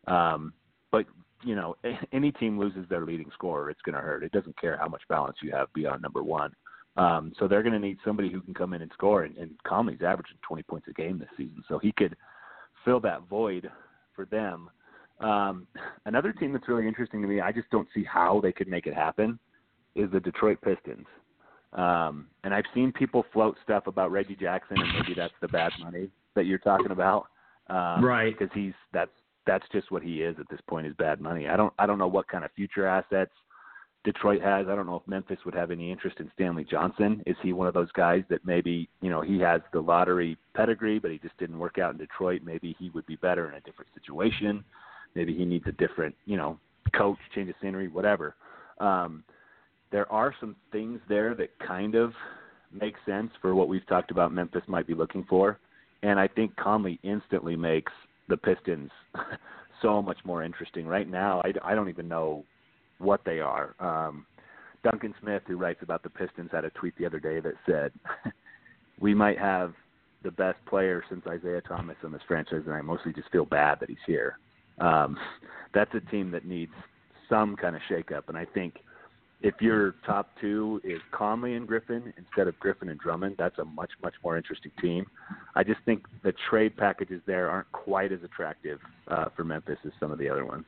Um, 0.07 0.53
but 0.91 1.05
you 1.43 1.55
know, 1.55 1.75
any 2.11 2.31
team 2.31 2.59
loses 2.59 2.87
their 2.89 3.05
leading 3.05 3.29
scorer, 3.33 3.69
it's 3.69 3.81
going 3.83 3.95
to 3.95 4.01
hurt. 4.01 4.23
It 4.23 4.31
doesn't 4.31 4.59
care 4.59 4.77
how 4.77 4.87
much 4.87 5.01
balance 5.07 5.37
you 5.41 5.51
have 5.51 5.71
beyond 5.73 6.01
number 6.01 6.23
one. 6.23 6.51
Um, 6.97 7.31
so 7.37 7.47
they're 7.47 7.63
going 7.63 7.73
to 7.73 7.79
need 7.79 7.97
somebody 8.03 8.31
who 8.31 8.41
can 8.41 8.53
come 8.53 8.73
in 8.73 8.81
and 8.81 8.91
score. 8.93 9.23
And, 9.23 9.37
and 9.37 9.51
Conley's 9.63 10.01
averaging 10.01 10.37
20 10.41 10.63
points 10.63 10.87
a 10.89 10.93
game 10.93 11.19
this 11.19 11.29
season, 11.37 11.63
so 11.67 11.77
he 11.77 11.91
could 11.91 12.15
fill 12.83 12.99
that 13.01 13.27
void 13.29 13.69
for 14.15 14.25
them. 14.25 14.69
Um, 15.19 15.67
another 16.05 16.33
team 16.33 16.53
that's 16.53 16.67
really 16.67 16.87
interesting 16.87 17.21
to 17.21 17.27
me, 17.27 17.39
I 17.39 17.51
just 17.51 17.69
don't 17.69 17.87
see 17.93 18.03
how 18.03 18.39
they 18.41 18.51
could 18.51 18.67
make 18.67 18.87
it 18.87 18.93
happen, 18.93 19.39
is 19.95 20.11
the 20.11 20.19
Detroit 20.19 20.59
Pistons. 20.61 21.05
Um, 21.73 22.27
and 22.43 22.53
I've 22.53 22.65
seen 22.73 22.91
people 22.91 23.25
float 23.33 23.57
stuff 23.63 23.87
about 23.87 24.11
Reggie 24.11 24.35
Jackson, 24.35 24.77
and 24.79 24.93
maybe 24.93 25.13
that's 25.15 25.33
the 25.41 25.47
bad 25.47 25.71
money 25.79 26.09
that 26.35 26.45
you're 26.45 26.59
talking 26.59 26.91
about, 26.91 27.27
um, 27.69 28.03
Right. 28.03 28.37
Because 28.37 28.53
he's 28.53 28.73
that's 28.93 29.11
that's 29.45 29.65
just 29.71 29.91
what 29.91 30.03
he 30.03 30.21
is 30.21 30.35
at 30.39 30.49
this 30.49 30.59
point 30.67 30.87
is 30.87 30.93
bad 30.97 31.21
money. 31.21 31.47
I 31.47 31.57
don't 31.57 31.73
I 31.79 31.85
don't 31.85 31.97
know 31.97 32.07
what 32.07 32.27
kind 32.27 32.45
of 32.45 32.51
future 32.53 32.87
assets 32.87 33.31
Detroit 34.07 34.41
has. 34.41 34.67
I 34.69 34.75
don't 34.75 34.85
know 34.85 34.95
if 34.95 35.05
Memphis 35.05 35.39
would 35.43 35.53
have 35.53 35.69
any 35.69 35.91
interest 35.91 36.21
in 36.21 36.31
Stanley 36.33 36.63
Johnson. 36.63 37.21
Is 37.25 37.35
he 37.43 37.51
one 37.51 37.67
of 37.67 37.73
those 37.73 37.91
guys 37.91 38.23
that 38.29 38.45
maybe 38.45 38.87
you 39.01 39.09
know 39.09 39.19
he 39.19 39.37
has 39.39 39.59
the 39.73 39.81
lottery 39.81 40.37
pedigree, 40.55 40.97
but 40.97 41.11
he 41.11 41.17
just 41.17 41.37
didn't 41.37 41.59
work 41.59 41.77
out 41.77 41.91
in 41.91 41.97
Detroit? 41.97 42.39
Maybe 42.41 42.73
he 42.79 42.89
would 42.91 43.05
be 43.05 43.17
better 43.17 43.49
in 43.49 43.55
a 43.55 43.59
different 43.59 43.91
situation. 43.93 44.63
Maybe 45.13 45.35
he 45.35 45.43
needs 45.43 45.65
a 45.67 45.73
different 45.73 46.15
you 46.25 46.37
know 46.37 46.57
coach, 46.95 47.17
change 47.35 47.49
of 47.49 47.55
scenery, 47.61 47.89
whatever. 47.89 48.35
Um, 48.79 49.25
there 49.91 50.09
are 50.09 50.33
some 50.39 50.55
things 50.71 51.01
there 51.09 51.35
that 51.35 51.49
kind 51.59 51.95
of 51.95 52.13
make 52.71 52.95
sense 53.05 53.31
for 53.41 53.55
what 53.55 53.67
we've 53.67 53.85
talked 53.87 54.11
about 54.11 54.33
Memphis 54.33 54.63
might 54.67 54.87
be 54.87 54.93
looking 54.93 55.25
for. 55.29 55.59
And 56.01 56.17
I 56.17 56.29
think 56.29 56.55
Conley 56.55 56.97
instantly 57.03 57.57
makes 57.57 57.91
the 58.29 58.37
Pistons 58.37 58.89
so 59.81 60.01
much 60.01 60.19
more 60.23 60.43
interesting. 60.43 60.87
Right 60.87 61.09
now, 61.09 61.41
I, 61.43 61.51
I 61.71 61.75
don't 61.75 61.89
even 61.89 62.07
know 62.07 62.45
what 62.99 63.21
they 63.25 63.39
are. 63.39 63.75
Um, 63.79 64.25
Duncan 64.83 65.13
Smith, 65.21 65.43
who 65.47 65.57
writes 65.57 65.79
about 65.81 66.03
the 66.03 66.09
Pistons, 66.09 66.49
had 66.51 66.65
a 66.65 66.69
tweet 66.71 66.95
the 66.97 67.05
other 67.05 67.19
day 67.19 67.39
that 67.39 67.53
said, 67.65 67.91
We 68.99 69.13
might 69.13 69.37
have 69.37 69.73
the 70.23 70.31
best 70.31 70.57
player 70.65 71.03
since 71.09 71.21
Isiah 71.25 71.61
Thomas 71.61 71.97
in 72.03 72.11
this 72.11 72.21
franchise, 72.27 72.63
and 72.65 72.73
I 72.73 72.81
mostly 72.81 73.13
just 73.13 73.29
feel 73.31 73.45
bad 73.45 73.79
that 73.79 73.89
he's 73.89 73.97
here. 74.05 74.39
Um, 74.79 75.17
that's 75.73 75.93
a 75.93 75.99
team 76.11 76.31
that 76.31 76.45
needs 76.45 76.71
some 77.29 77.55
kind 77.55 77.75
of 77.75 77.81
shakeup, 77.89 78.23
and 78.27 78.37
I 78.37 78.45
think 78.45 78.77
if 79.41 79.53
your 79.61 79.93
top 80.05 80.29
two 80.41 80.81
is 80.83 80.99
Conley 81.11 81.53
and 81.53 81.67
Griffin 81.67 82.11
instead 82.17 82.47
of 82.47 82.59
Griffin 82.59 82.89
and 82.89 82.99
Drummond, 82.99 83.35
that's 83.37 83.59
a 83.59 83.65
much 83.65 83.91
much 84.01 84.15
more 84.23 84.35
interesting 84.35 84.71
team. 84.81 85.05
I 85.55 85.63
just 85.63 85.79
think 85.85 86.05
the 86.23 86.33
trade 86.49 86.75
packages 86.75 87.21
there 87.27 87.49
aren't 87.49 87.71
quite 87.71 88.11
as 88.11 88.23
attractive 88.23 88.79
uh, 89.09 89.25
for 89.35 89.43
Memphis 89.43 89.77
as 89.85 89.91
some 89.99 90.11
of 90.11 90.17
the 90.17 90.27
other 90.27 90.45
ones. 90.45 90.65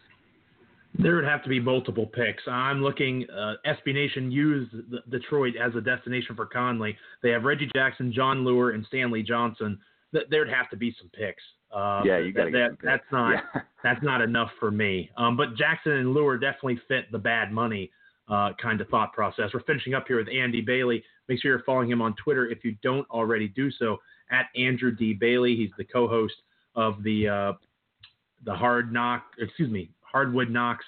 There 0.97 1.15
would 1.15 1.25
have 1.25 1.43
to 1.43 1.49
be 1.49 1.60
multiple 1.60 2.08
picks. 2.08 2.43
I'm 2.47 2.82
looking. 2.82 3.25
Uh, 3.30 3.54
SB 3.65 3.93
Nation 3.93 4.32
used 4.32 4.71
the, 4.71 4.99
Detroit 5.10 5.54
as 5.56 5.75
a 5.75 5.82
destination 5.82 6.36
for 6.36 6.45
Conley. 6.45 6.97
They 7.21 7.30
have 7.30 7.43
Reggie 7.43 7.69
Jackson, 7.75 8.12
Jon 8.12 8.43
Leuer, 8.43 8.73
and 8.73 8.86
Stanley 8.88 9.21
Johnson. 9.23 9.80
Th- 10.13 10.25
there'd 10.30 10.49
have 10.49 10.69
to 10.71 10.78
be 10.78 10.95
some 10.99 11.10
picks. 11.10 11.43
Uh, 11.71 12.02
yeah, 12.04 12.17
you 12.17 12.34
got 12.34 12.45
to 12.45 12.52
that, 12.52 12.69
get. 12.71 12.80
That's 12.84 13.04
not 13.12 13.32
Yeah. 13.32 13.62
that's 13.84 14.04
not 14.04 14.21
enough 14.21 14.49
for 14.60 14.71
me. 14.71 15.10
Um, 15.15 15.38
but 15.38 15.56
Jackson 15.56 15.93
and 15.93 16.15
Leuer 16.15 16.41
definitely 16.41 16.82
fit 16.88 17.12
the 17.12 17.19
bad 17.19 17.52
money 17.52 17.91
uh, 18.28 18.54
kind 18.62 18.82
of 18.82 18.88
thought 18.89 19.13
process. 19.13 19.52
We're 19.54 19.63
finishing 19.63 19.93
up 19.93 20.06
here 20.08 20.17
with 20.17 20.28
Andy 20.30 20.62
Bailey. 20.62 21.04
Make 21.28 21.41
sure 21.41 21.52
you're 21.52 21.63
following 21.63 21.89
him 21.91 22.02
on 22.02 22.15
Twitter 22.15 22.47
if 22.47 22.65
you 22.65 22.75
don't 22.82 23.10
already 23.10 23.47
do 23.47 23.69
so 23.71 23.97
at 24.32 24.47
Andrew 24.56 24.91
D 24.95 25.13
Bailey. 25.13 25.56
He's 25.56 25.71
the 25.78 25.84
co-host 25.84 26.36
of 26.75 27.04
the 27.04 27.28
uh, 27.28 27.54
the 28.45 28.56
Hard 28.56 28.93
Knock, 28.93 29.23
excuse 29.38 29.69
me, 29.69 29.91
Hardwood 30.12 30.50
Knocks 30.50 30.86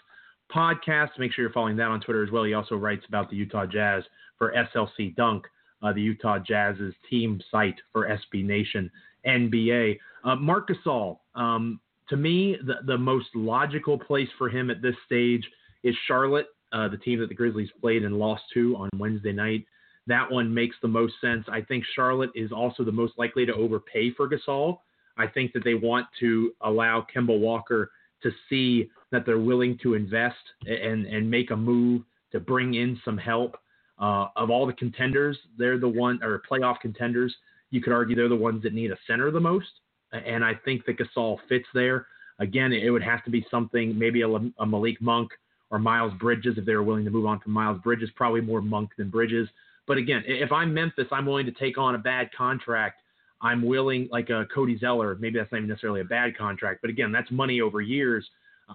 podcast. 0.54 1.10
Make 1.18 1.34
sure 1.34 1.44
you're 1.44 1.54
following 1.54 1.78
that 1.78 1.88
on 1.88 2.02
Twitter 2.02 2.24
as 2.24 2.32
well. 2.32 2.44
He 2.44 2.54
also 2.54 2.76
writes 2.76 3.04
about 3.08 3.30
the 3.30 3.36
Utah 3.36 3.66
Jazz 3.66 4.04
for 4.38 4.54
SLC 4.54 5.16
Dunk, 5.16 5.46
uh, 5.82 5.94
the 5.94 6.02
Utah 6.02 6.40
Jazz's 6.40 6.94
team 7.10 7.42
site 7.50 7.80
for 7.92 8.08
SB 8.08 8.44
Nation 8.46 8.92
NBA. 9.26 9.98
Uh, 10.24 10.36
Marc 10.36 10.70
Gasol, 10.70 11.20
um, 11.36 11.80
to 12.10 12.18
me, 12.18 12.58
the, 12.66 12.76
the 12.86 12.98
most 12.98 13.28
logical 13.34 13.98
place 13.98 14.28
for 14.38 14.50
him 14.50 14.70
at 14.70 14.82
this 14.82 14.96
stage 15.06 15.44
is 15.84 15.96
Charlotte, 16.08 16.48
uh, 16.74 16.88
the 16.88 16.98
team 16.98 17.20
that 17.20 17.30
the 17.30 17.36
Grizzlies 17.36 17.70
played 17.80 18.04
and 18.04 18.18
lost 18.18 18.44
to 18.54 18.76
on 18.76 18.90
Wednesday 18.98 19.32
night. 19.32 19.66
That 20.08 20.30
one 20.30 20.54
makes 20.54 20.76
the 20.82 20.88
most 20.88 21.14
sense. 21.22 21.46
I 21.50 21.62
think 21.62 21.84
Charlotte 21.96 22.32
is 22.36 22.52
also 22.52 22.84
the 22.84 22.92
most 22.92 23.14
likely 23.18 23.46
to 23.46 23.54
overpay 23.54 24.12
for 24.12 24.28
Gasol. 24.30 24.80
I 25.18 25.28
think 25.28 25.54
that 25.54 25.64
they 25.64 25.76
want 25.76 26.08
to 26.20 26.52
allow 26.62 27.06
Kemba 27.14 27.38
Walker 27.38 27.92
to 28.24 28.32
see 28.50 28.90
that 29.12 29.26
they're 29.26 29.40
willing 29.40 29.78
to 29.84 29.94
invest 29.94 30.36
and 30.66 31.06
and 31.06 31.30
make 31.30 31.52
a 31.52 31.56
move 31.56 32.04
to 32.32 32.40
bring 32.40 32.76
in 32.76 33.00
some 33.04 33.18
help. 33.18 33.58
Uh, 34.00 34.28
of 34.36 34.50
all 34.50 34.66
the 34.66 34.74
contenders, 34.74 35.38
they're 35.58 35.78
the 35.78 35.88
one 35.88 36.20
or 36.24 36.42
playoff 36.50 36.80
contenders. 36.80 37.36
You 37.70 37.82
could 37.82 37.94
argue 37.94 38.16
they're 38.16 38.30
the 38.30 38.36
ones 38.36 38.64
that 38.64 38.74
need 38.74 38.92
a 38.92 38.98
center 39.06 39.30
the 39.32 39.40
most, 39.40 39.70
and 40.12 40.44
I 40.44 40.54
think 40.66 40.86
that 40.86 40.98
Gasol 40.98 41.38
fits 41.48 41.68
there. 41.74 42.08
Again, 42.40 42.74
it 42.74 42.90
would 42.90 43.04
have 43.04 43.24
to 43.26 43.30
be 43.30 43.46
something 43.52 43.98
maybe 43.98 44.22
a, 44.22 44.30
a 44.30 44.66
Malik 44.66 45.00
Monk 45.02 45.32
or 45.70 45.78
Miles 45.78 46.14
Bridges 46.20 46.58
if 46.58 46.66
they 46.66 46.74
were 46.74 46.84
willing 46.84 47.06
to 47.06 47.12
move 47.12 47.26
on 47.28 47.40
from 47.40 47.52
Miles 47.52 47.80
Bridges. 47.84 48.10
Probably 48.16 48.42
more 48.42 48.62
Monk 48.62 48.90
than 48.98 49.10
Bridges. 49.10 49.48
But 49.88 49.98
again, 49.98 50.24
if 50.26 50.52
I'm 50.52 50.74
Memphis, 50.74 51.08
I'm 51.12 51.26
willing 51.26 51.46
to 51.46 51.52
take 51.52 51.78
on 51.78 51.96
a 51.96 52.00
bad 52.00 52.30
contract. 52.36 53.02
I'm 53.42 53.64
willing, 53.64 54.08
like 54.12 54.30
a 54.30 54.46
Cody 54.54 54.78
Zeller, 54.78 55.16
maybe 55.20 55.40
that's 55.40 55.52
not 55.52 55.60
even 55.60 55.70
necessarily 55.70 56.02
a 56.02 56.06
bad 56.06 56.38
contract, 56.38 56.82
but 56.82 56.90
again, 56.90 57.12
that's 57.12 57.32
money 57.32 57.60
over 57.62 57.82
years. 57.82 58.30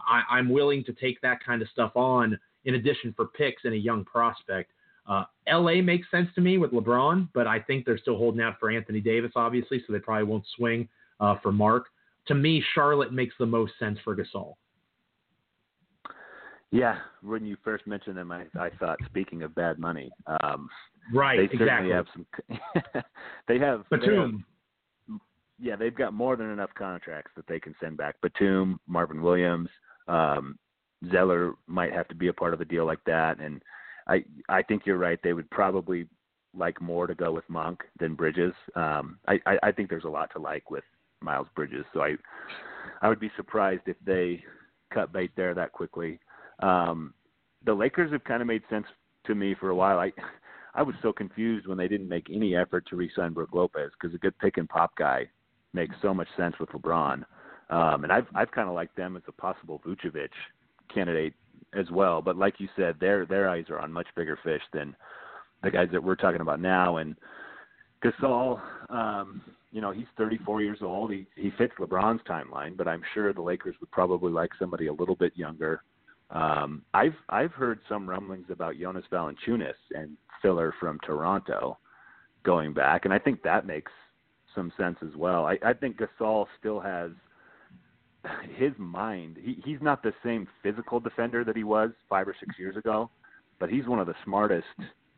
I, 0.08 0.22
I'm 0.30 0.48
willing 0.48 0.84
to 0.84 0.92
take 0.92 1.20
that 1.22 1.44
kind 1.44 1.62
of 1.62 1.68
stuff 1.68 1.92
on 1.94 2.38
in 2.64 2.74
addition 2.74 3.12
for 3.16 3.26
picks 3.26 3.64
and 3.64 3.74
a 3.74 3.78
young 3.78 4.04
prospect. 4.04 4.72
Uh, 5.08 5.24
LA 5.48 5.80
makes 5.82 6.10
sense 6.10 6.28
to 6.34 6.40
me 6.40 6.58
with 6.58 6.72
LeBron, 6.72 7.28
but 7.32 7.46
I 7.46 7.60
think 7.60 7.86
they're 7.86 7.98
still 7.98 8.16
holding 8.16 8.40
out 8.40 8.54
for 8.58 8.70
Anthony 8.70 9.00
Davis, 9.00 9.32
obviously, 9.36 9.82
so 9.86 9.92
they 9.92 10.00
probably 10.00 10.24
won't 10.24 10.44
swing 10.56 10.88
uh, 11.20 11.36
for 11.42 11.52
Marc. 11.52 11.86
To 12.26 12.34
me, 12.34 12.62
Charlotte 12.74 13.12
makes 13.12 13.34
the 13.38 13.46
most 13.46 13.74
sense 13.78 13.98
for 14.02 14.16
Gasol. 14.16 14.54
Yeah, 16.72 16.98
when 17.22 17.46
you 17.46 17.56
first 17.62 17.86
mentioned 17.86 18.16
them, 18.16 18.32
I, 18.32 18.44
I 18.58 18.70
thought 18.80 18.98
speaking 19.06 19.42
of 19.42 19.54
bad 19.54 19.78
money, 19.78 20.10
um, 20.26 20.68
right? 21.14 21.38
They 21.38 21.56
certainly 21.56 21.92
exactly. 21.92 21.92
have 21.92 22.06
some. 22.92 23.02
they 23.48 23.58
have 23.60 23.84
Batum. 23.88 24.44
They 25.08 25.12
have, 25.12 25.20
yeah, 25.58 25.76
they've 25.76 25.94
got 25.94 26.12
more 26.12 26.36
than 26.36 26.50
enough 26.50 26.70
contracts 26.76 27.30
that 27.36 27.46
they 27.46 27.60
can 27.60 27.74
send 27.80 27.96
back. 27.96 28.16
Batum, 28.20 28.80
Marvin 28.88 29.22
Williams, 29.22 29.68
um, 30.08 30.58
Zeller 31.10 31.54
might 31.66 31.92
have 31.92 32.08
to 32.08 32.14
be 32.14 32.28
a 32.28 32.32
part 32.32 32.54
of 32.54 32.60
a 32.60 32.64
deal 32.64 32.86
like 32.86 33.02
that, 33.06 33.38
and 33.40 33.62
I 34.08 34.24
I 34.48 34.62
think 34.62 34.82
you're 34.84 34.98
right. 34.98 35.18
They 35.22 35.32
would 35.32 35.50
probably 35.50 36.08
like 36.54 36.80
more 36.80 37.06
to 37.06 37.14
go 37.14 37.32
with 37.32 37.48
Monk 37.48 37.82
than 37.98 38.14
Bridges. 38.14 38.54
Um, 38.74 39.18
I, 39.28 39.38
I 39.46 39.58
I 39.64 39.72
think 39.72 39.90
there's 39.90 40.04
a 40.04 40.08
lot 40.08 40.30
to 40.32 40.38
like 40.38 40.70
with 40.70 40.84
Miles 41.20 41.48
Bridges, 41.54 41.84
so 41.92 42.00
I 42.00 42.16
I 43.02 43.08
would 43.08 43.20
be 43.20 43.30
surprised 43.36 43.82
if 43.86 43.96
they 44.04 44.42
cut 44.92 45.12
bait 45.12 45.32
there 45.36 45.54
that 45.54 45.72
quickly. 45.72 46.18
Um, 46.60 47.12
the 47.64 47.74
Lakers 47.74 48.12
have 48.12 48.24
kind 48.24 48.40
of 48.40 48.48
made 48.48 48.62
sense 48.70 48.86
to 49.26 49.34
me 49.34 49.54
for 49.58 49.70
a 49.70 49.74
while. 49.74 49.98
I 49.98 50.12
I 50.74 50.82
was 50.82 50.94
so 51.02 51.12
confused 51.12 51.66
when 51.66 51.78
they 51.78 51.88
didn't 51.88 52.08
make 52.08 52.28
any 52.30 52.54
effort 52.54 52.86
to 52.88 52.96
re-sign 52.96 53.32
Brook 53.32 53.50
Lopez 53.52 53.90
because 53.98 54.14
a 54.14 54.18
good 54.18 54.38
pick 54.38 54.58
and 54.58 54.68
pop 54.68 54.94
guy 54.96 55.28
makes 55.72 55.96
so 56.02 56.12
much 56.14 56.28
sense 56.36 56.54
with 56.60 56.68
LeBron. 56.70 57.24
Um, 57.70 58.04
and 58.04 58.12
I've 58.12 58.26
I've 58.34 58.50
kind 58.50 58.68
of 58.68 58.74
liked 58.74 58.96
them 58.96 59.16
as 59.16 59.22
a 59.26 59.32
possible 59.32 59.80
Vucevic 59.84 60.30
candidate 60.92 61.34
as 61.74 61.90
well. 61.90 62.22
But 62.22 62.36
like 62.36 62.54
you 62.58 62.68
said, 62.76 62.96
their 63.00 63.26
their 63.26 63.48
eyes 63.48 63.64
are 63.70 63.78
on 63.78 63.92
much 63.92 64.06
bigger 64.16 64.38
fish 64.42 64.62
than 64.72 64.94
the 65.62 65.70
guys 65.70 65.88
that 65.92 66.02
we're 66.02 66.16
talking 66.16 66.40
about 66.40 66.60
now. 66.60 66.98
And 66.98 67.16
Gasol, 68.04 68.60
um, 68.90 69.42
you 69.72 69.80
know, 69.80 69.90
he's 69.90 70.06
34 70.16 70.62
years 70.62 70.78
old. 70.82 71.10
He 71.12 71.26
he 71.34 71.50
fits 71.58 71.72
LeBron's 71.78 72.22
timeline, 72.28 72.76
but 72.76 72.86
I'm 72.86 73.02
sure 73.14 73.32
the 73.32 73.42
Lakers 73.42 73.74
would 73.80 73.90
probably 73.90 74.32
like 74.32 74.50
somebody 74.58 74.86
a 74.86 74.92
little 74.92 75.16
bit 75.16 75.32
younger. 75.36 75.82
Um, 76.30 76.82
I've 76.94 77.14
I've 77.28 77.52
heard 77.52 77.80
some 77.88 78.08
rumblings 78.08 78.46
about 78.50 78.78
Jonas 78.78 79.04
Valanciunas 79.10 79.74
and 79.92 80.16
filler 80.42 80.74
from 80.78 80.98
Toronto 81.04 81.78
going 82.44 82.72
back, 82.72 83.04
and 83.04 83.14
I 83.14 83.18
think 83.18 83.42
that 83.42 83.66
makes 83.66 83.92
some 84.54 84.72
sense 84.76 84.96
as 85.02 85.14
well. 85.16 85.46
I, 85.46 85.58
I 85.64 85.72
think 85.72 85.98
Gasol 85.98 86.46
still 86.58 86.80
has 86.80 87.10
his 88.56 88.72
mind. 88.78 89.36
He 89.40 89.60
he's 89.64 89.80
not 89.80 90.02
the 90.02 90.12
same 90.24 90.46
physical 90.62 91.00
defender 91.00 91.44
that 91.44 91.56
he 91.56 91.64
was 91.64 91.90
five 92.08 92.28
or 92.28 92.36
six 92.38 92.58
years 92.58 92.76
ago, 92.76 93.10
but 93.58 93.70
he's 93.70 93.86
one 93.86 93.98
of 93.98 94.06
the 94.06 94.14
smartest 94.24 94.66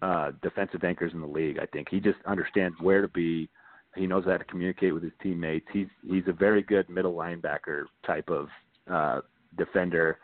uh, 0.03 0.33
defensive 0.43 0.85
anchors 0.85 1.13
in 1.13 1.21
the 1.21 1.27
league. 1.27 1.59
I 1.61 1.67
think 1.67 1.89
he 1.91 2.01
just 2.01 2.19
understands 2.27 2.77
where 2.81 3.03
to 3.03 3.09
be. 3.09 3.49
He 3.97 4.07
knows 4.07 4.25
how 4.25 4.37
to 4.37 4.45
communicate 4.45 4.95
with 4.95 5.03
his 5.03 5.13
teammates. 5.23 5.67
He's 5.73 5.89
he's 6.09 6.25
a 6.29 6.33
very 6.33 6.63
good 6.63 6.89
middle 6.89 7.15
linebacker 7.15 7.85
type 8.07 8.29
of 8.29 8.49
uh, 8.91 9.21
defender, 9.57 10.19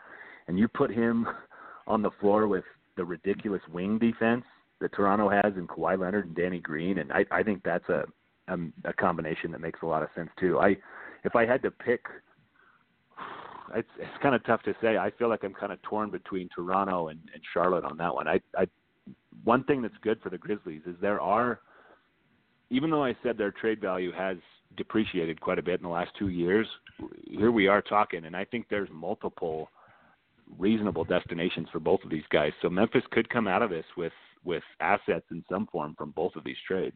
and 0.47 0.57
you 0.57 0.67
put 0.67 0.91
him 0.91 1.27
on 1.87 2.01
the 2.01 2.11
floor 2.19 2.47
with 2.47 2.63
the 2.97 3.03
ridiculous 3.03 3.61
wing 3.71 3.99
defense 3.99 4.45
that 4.79 4.93
Toronto 4.93 5.29
has 5.29 5.53
in 5.57 5.67
Kawhi 5.67 5.99
Leonard 5.99 6.27
and 6.27 6.35
Danny 6.35 6.59
Green, 6.59 6.99
and 6.99 7.11
I 7.11 7.25
I 7.31 7.43
think 7.43 7.63
that's 7.63 7.89
a 7.89 8.05
a, 8.47 8.57
a 8.85 8.93
combination 8.93 9.51
that 9.51 9.61
makes 9.61 9.81
a 9.81 9.85
lot 9.85 10.03
of 10.03 10.09
sense 10.15 10.29
too. 10.39 10.59
I 10.59 10.77
if 11.23 11.35
I 11.35 11.45
had 11.45 11.61
to 11.63 11.71
pick 11.71 12.05
it's 13.73 13.89
it's 13.97 14.21
kind 14.21 14.35
of 14.35 14.43
tough 14.45 14.61
to 14.63 14.73
say. 14.81 14.97
I 14.97 15.11
feel 15.17 15.29
like 15.29 15.43
I'm 15.43 15.53
kind 15.53 15.71
of 15.71 15.81
torn 15.81 16.11
between 16.11 16.49
Toronto 16.55 17.07
and, 17.07 17.19
and 17.33 17.41
Charlotte 17.53 17.83
on 17.83 17.97
that 17.97 18.13
one. 18.13 18.27
I 18.27 18.39
I 18.57 18.67
one 19.43 19.63
thing 19.63 19.81
that's 19.81 19.95
good 20.01 20.19
for 20.21 20.29
the 20.29 20.37
Grizzlies 20.37 20.81
is 20.85 20.95
there 21.01 21.21
are 21.21 21.59
even 22.69 22.89
though 22.89 23.03
I 23.03 23.15
said 23.23 23.37
their 23.37 23.51
trade 23.51 23.79
value 23.79 24.11
has 24.11 24.37
depreciated 24.75 25.39
quite 25.39 25.59
a 25.59 25.63
bit 25.63 25.79
in 25.79 25.83
the 25.83 25.89
last 25.89 26.11
two 26.17 26.29
years, 26.29 26.67
here 27.29 27.51
we 27.51 27.67
are 27.67 27.81
talking, 27.81 28.25
and 28.25 28.35
I 28.35 28.43
think 28.45 28.65
there's 28.69 28.89
multiple 28.91 29.69
reasonable 30.57 31.03
destinations 31.03 31.67
for 31.71 31.79
both 31.79 32.03
of 32.03 32.09
these 32.09 32.23
guys. 32.29 32.51
So 32.61 32.69
Memphis 32.69 33.03
could 33.11 33.29
come 33.29 33.47
out 33.47 33.61
of 33.61 33.69
this 33.69 33.85
with 33.97 34.13
with 34.43 34.63
assets 34.79 35.25
in 35.31 35.43
some 35.49 35.67
form 35.71 35.95
from 35.97 36.11
both 36.11 36.35
of 36.35 36.43
these 36.43 36.57
trades. 36.67 36.95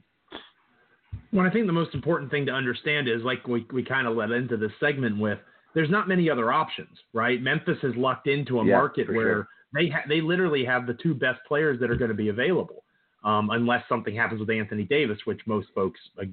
Well, 1.33 1.45
I 1.45 1.49
think 1.49 1.65
the 1.65 1.73
most 1.73 1.95
important 1.95 2.29
thing 2.29 2.45
to 2.45 2.51
understand 2.51 3.07
is 3.07 3.23
like 3.23 3.47
we 3.47 3.65
we 3.71 3.83
kind 3.83 4.07
of 4.07 4.15
led 4.15 4.31
into 4.31 4.57
this 4.57 4.71
segment 4.79 5.19
with 5.19 5.39
there's 5.73 5.89
not 5.89 6.07
many 6.07 6.29
other 6.29 6.51
options, 6.51 6.97
right? 7.13 7.41
Memphis 7.41 7.77
has 7.81 7.95
lucked 7.95 8.27
into 8.27 8.59
a 8.59 8.65
yeah, 8.65 8.75
market 8.75 9.07
where 9.07 9.33
sure. 9.33 9.47
they 9.73 9.89
ha- 9.89 10.03
they 10.07 10.21
literally 10.21 10.65
have 10.65 10.87
the 10.87 10.95
two 10.95 11.13
best 11.13 11.39
players 11.47 11.79
that 11.79 11.89
are 11.89 11.95
going 11.95 12.09
to 12.09 12.15
be 12.15 12.29
available, 12.29 12.83
um, 13.23 13.49
unless 13.51 13.83
something 13.87 14.15
happens 14.15 14.39
with 14.39 14.49
Anthony 14.49 14.83
Davis, 14.83 15.19
which 15.25 15.41
most 15.45 15.67
folks 15.75 15.99
uh, 16.19 16.25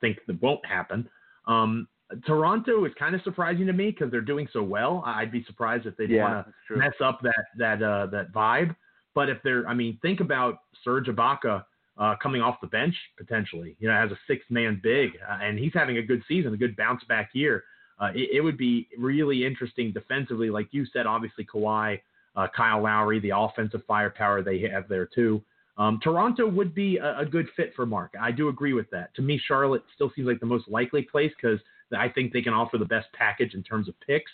think 0.00 0.18
that 0.26 0.40
won't 0.40 0.64
happen. 0.64 1.08
Um, 1.46 1.88
Toronto 2.26 2.84
is 2.84 2.92
kind 2.98 3.14
of 3.14 3.22
surprising 3.22 3.66
to 3.66 3.72
me 3.72 3.90
because 3.90 4.10
they're 4.10 4.20
doing 4.20 4.46
so 4.52 4.62
well. 4.62 5.02
I'd 5.06 5.32
be 5.32 5.42
surprised 5.44 5.86
if 5.86 5.96
they 5.96 6.06
Yeah, 6.06 6.22
want 6.22 6.46
to 6.68 6.76
mess 6.76 6.94
up 7.02 7.20
that 7.22 7.44
that 7.58 7.82
uh, 7.82 8.06
that 8.06 8.32
vibe. 8.32 8.76
But 9.14 9.28
if 9.28 9.38
they're, 9.44 9.66
I 9.68 9.74
mean, 9.74 9.98
think 10.02 10.20
about 10.20 10.58
Serge 10.82 11.06
Ibaka 11.06 11.64
uh, 11.96 12.16
coming 12.20 12.42
off 12.42 12.60
the 12.60 12.66
bench 12.66 12.94
potentially, 13.16 13.76
you 13.78 13.88
know, 13.88 13.94
as 13.94 14.10
a 14.10 14.18
six 14.26 14.44
man 14.50 14.80
big, 14.82 15.12
uh, 15.28 15.38
and 15.40 15.58
he's 15.58 15.72
having 15.72 15.98
a 15.98 16.02
good 16.02 16.22
season, 16.26 16.52
a 16.52 16.56
good 16.56 16.76
bounce 16.76 17.02
back 17.04 17.30
year. 17.32 17.64
Uh, 18.00 18.10
it, 18.14 18.36
it 18.36 18.40
would 18.40 18.58
be 18.58 18.88
really 18.98 19.44
interesting 19.44 19.92
defensively, 19.92 20.50
like 20.50 20.68
you 20.72 20.84
said. 20.92 21.06
Obviously, 21.06 21.44
Kawhi, 21.44 22.00
uh, 22.36 22.48
Kyle 22.56 22.82
Lowry, 22.82 23.20
the 23.20 23.32
offensive 23.36 23.82
firepower 23.86 24.42
they 24.42 24.60
have 24.60 24.88
there 24.88 25.06
too. 25.06 25.42
Um, 25.76 25.98
Toronto 26.02 26.48
would 26.48 26.74
be 26.74 26.98
a, 26.98 27.20
a 27.20 27.26
good 27.26 27.48
fit 27.56 27.72
for 27.74 27.84
Marc. 27.84 28.14
I 28.20 28.30
do 28.30 28.48
agree 28.48 28.74
with 28.74 28.88
that. 28.90 29.14
To 29.16 29.22
me, 29.22 29.40
Charlotte 29.46 29.82
still 29.94 30.12
seems 30.14 30.26
like 30.26 30.40
the 30.40 30.46
most 30.46 30.68
likely 30.68 31.02
place 31.02 31.32
because 31.40 31.58
I 31.96 32.08
think 32.08 32.32
they 32.32 32.42
can 32.42 32.52
offer 32.52 32.78
the 32.78 32.84
best 32.84 33.08
package 33.12 33.54
in 33.54 33.62
terms 33.62 33.88
of 33.88 33.94
picks. 34.06 34.30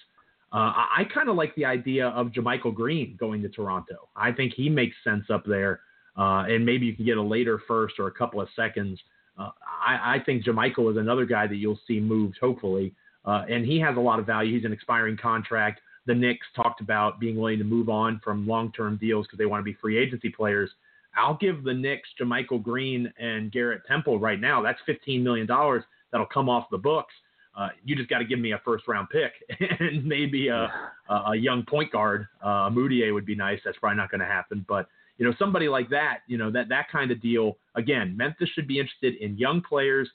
Uh, 0.53 0.73
I, 0.75 0.87
I 0.99 1.05
kind 1.05 1.29
of 1.29 1.37
like 1.37 1.55
the 1.55 1.65
idea 1.65 2.09
of 2.09 2.29
JaMychal 2.29 2.75
Green 2.75 3.17
going 3.19 3.41
to 3.43 3.49
Toronto. 3.49 4.09
I 4.17 4.33
think 4.33 4.53
he 4.55 4.69
makes 4.69 4.97
sense 5.05 5.25
up 5.31 5.45
there, 5.47 5.81
uh, 6.19 6.45
and 6.49 6.67
maybe 6.67 6.87
you 6.87 6.95
can 6.95 7.05
get 7.05 7.19
a 7.19 7.23
later 7.23 7.63
first 7.69 7.95
or 7.99 8.09
a 8.09 8.13
couple 8.13 8.41
of 8.41 8.49
seconds. 8.57 8.99
Uh, 9.39 9.51
I, 9.87 10.17
I 10.17 10.19
think 10.25 10.45
JaMychal 10.45 10.91
is 10.91 10.97
another 10.97 11.25
guy 11.25 11.47
that 11.47 11.57
you'll 11.57 11.79
see 11.87 12.01
moved, 12.01 12.37
hopefully, 12.41 12.93
uh, 13.25 13.45
and 13.49 13.65
he 13.65 13.79
has 13.81 13.97
a 13.97 14.01
lot 14.01 14.19
of 14.19 14.27
value. 14.27 14.55
He's 14.55 14.65
an 14.65 14.73
expiring 14.73 15.17
contract. 15.17 15.81
The 16.07 16.15
Knicks 16.15 16.47
talked 16.57 16.81
about 16.81 17.21
being 17.21 17.37
willing 17.37 17.59
to 17.59 17.65
move 17.65 17.89
on 17.89 18.21
from 18.25 18.47
long-term 18.47 18.97
deals 18.97 19.27
because 19.27 19.39
they 19.39 19.47
want 19.47 19.61
to 19.61 19.65
be 19.65 19.77
free 19.81 19.99
agency 19.99 20.31
players. 20.31 20.71
I'll 21.17 21.37
give 21.37 21.65
the 21.65 21.75
Knicks 21.75 22.09
JaMychal 22.21 22.63
Green 22.63 23.13
and 23.19 23.53
Garrett 23.53 23.83
Temple 23.87 24.19
right 24.19 24.41
now. 24.41 24.63
That's 24.63 24.79
$15 24.89 25.23
million 25.23 25.47
that'll 25.47 26.27
come 26.27 26.49
off 26.49 26.67
the 26.71 26.79
books. 26.79 27.13
Uh, 27.57 27.69
you 27.85 27.97
just 27.97 28.09
got 28.09 28.19
to 28.19 28.25
give 28.25 28.39
me 28.39 28.53
a 28.53 28.61
first 28.65 28.87
round 28.87 29.09
pick 29.11 29.33
and 29.81 30.05
maybe 30.05 30.49
a, 30.49 30.73
a, 31.09 31.15
a 31.33 31.37
young 31.37 31.65
point 31.65 31.91
guard. 31.91 32.27
Uh, 32.43 32.71
Mudiay 32.71 33.13
would 33.13 33.27
be 33.27 33.35
nice. 33.35 33.59
That's 33.65 33.77
probably 33.79 33.97
not 33.97 34.11
going 34.11 34.21
to 34.21 34.27
happen. 34.27 34.65
But, 34.69 34.87
you 35.19 35.27
know, 35.27 35.35
somebody 35.39 35.69
like 35.69 35.91
that, 35.91 36.21
you 36.29 36.39
know, 36.39 36.51
that, 36.53 36.69
that 36.69 36.87
kind 36.91 37.11
of 37.11 37.21
deal, 37.21 37.59
again, 37.75 38.17
Memphis 38.17 38.49
should 38.55 38.69
be 38.69 38.79
interested 38.79 39.17
in 39.17 39.37
young 39.37 39.61
players, 39.61 40.09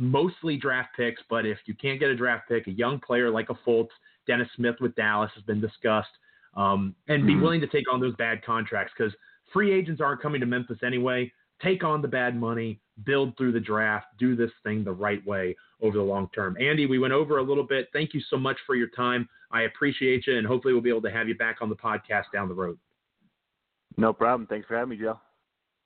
mostly 0.00 0.56
draft 0.56 0.96
picks. 0.96 1.22
But 1.28 1.46
if 1.46 1.58
you 1.66 1.74
can't 1.74 2.00
get 2.00 2.10
a 2.10 2.16
draft 2.16 2.48
pick, 2.48 2.66
a 2.66 2.72
young 2.72 2.98
player 2.98 3.30
like 3.30 3.50
a 3.50 3.54
Fultz, 3.66 3.90
Dennis 4.26 4.48
Smith 4.56 4.76
with 4.80 4.94
Dallas 4.94 5.30
has 5.34 5.44
been 5.44 5.60
discussed, 5.60 6.10
um, 6.54 6.94
and 7.08 7.26
be 7.26 7.34
Mhm. 7.34 7.42
willing 7.42 7.60
to 7.60 7.66
take 7.66 7.90
on 7.92 8.00
those 8.00 8.16
bad 8.16 8.42
contracts 8.42 8.92
because 8.96 9.14
free 9.52 9.70
agents 9.72 10.00
aren't 10.00 10.20
coming 10.20 10.40
to 10.40 10.46
Memphis 10.46 10.82
anyway. 10.82 11.32
Take 11.60 11.84
on 11.84 12.00
the 12.00 12.08
bad 12.08 12.34
money, 12.40 12.80
build 13.04 13.36
through 13.36 13.52
the 13.52 13.60
draft, 13.60 14.06
do 14.18 14.34
this 14.34 14.52
thing 14.62 14.82
the 14.82 14.92
right 14.92 15.24
way 15.26 15.54
over 15.82 15.98
the 15.98 16.02
long 16.02 16.30
term. 16.34 16.56
Andy, 16.58 16.86
we 16.86 16.98
went 16.98 17.12
over 17.12 17.38
a 17.38 17.42
little 17.42 17.64
bit. 17.64 17.90
Thank 17.92 18.14
you 18.14 18.20
so 18.22 18.38
much 18.38 18.58
for 18.66 18.74
your 18.74 18.88
time. 18.88 19.28
I 19.50 19.62
appreciate 19.62 20.26
you, 20.26 20.38
and 20.38 20.46
hopefully 20.46 20.72
we'll 20.72 20.82
be 20.82 20.90
able 20.90 21.02
to 21.02 21.10
have 21.10 21.28
you 21.28 21.34
back 21.34 21.60
on 21.60 21.68
the 21.68 21.76
podcast 21.76 22.30
down 22.32 22.48
the 22.48 22.54
road. 22.54 22.78
No 23.96 24.12
problem. 24.12 24.46
Thanks 24.46 24.66
for 24.66 24.76
having 24.76 24.90
me, 24.90 24.96
Joe. 24.96 25.20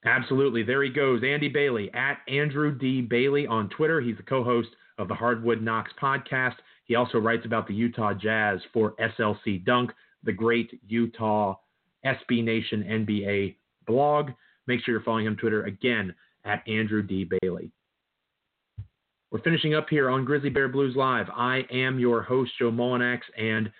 Absolutely. 0.04 0.62
There 0.62 0.82
he 0.82 0.90
goes. 0.90 1.22
Andy 1.24 1.48
Bailey 1.48 1.90
at 1.94 2.18
Andrew 2.28 2.76
D. 2.76 3.00
Bailey 3.00 3.46
on 3.46 3.68
Twitter. 3.70 4.00
He's 4.00 4.16
the 4.16 4.22
co 4.22 4.44
host 4.44 4.68
of 4.98 5.08
the 5.08 5.14
Hardwood 5.14 5.62
Knocks 5.62 5.92
podcast. 6.00 6.56
He 6.84 6.94
also 6.94 7.18
writes 7.18 7.46
about 7.46 7.66
the 7.66 7.74
Utah 7.74 8.12
Jazz 8.12 8.60
for 8.72 8.94
SLC 9.00 9.64
Dunk, 9.64 9.92
the 10.22 10.32
great 10.32 10.78
Utah 10.86 11.56
SB 12.04 12.44
Nation 12.44 12.84
NBA 12.84 13.56
blog. 13.86 14.30
Make 14.66 14.80
sure 14.84 14.94
you're 14.94 15.02
following 15.02 15.26
him 15.26 15.32
on 15.32 15.38
Twitter 15.38 15.64
again 15.64 16.14
at 16.44 16.66
Andrew 16.68 17.02
D. 17.02 17.28
Bailey. 17.40 17.70
We're 19.30 19.40
finishing 19.40 19.74
up 19.74 19.86
here 19.88 20.10
on 20.10 20.24
Grizzly 20.24 20.50
Bear 20.50 20.68
Blues 20.68 20.94
Live. 20.94 21.26
I 21.34 21.62
am 21.72 21.98
your 21.98 22.22
host, 22.22 22.52
Joe 22.58 22.70
Mullinax, 22.70 23.20
and 23.36 23.70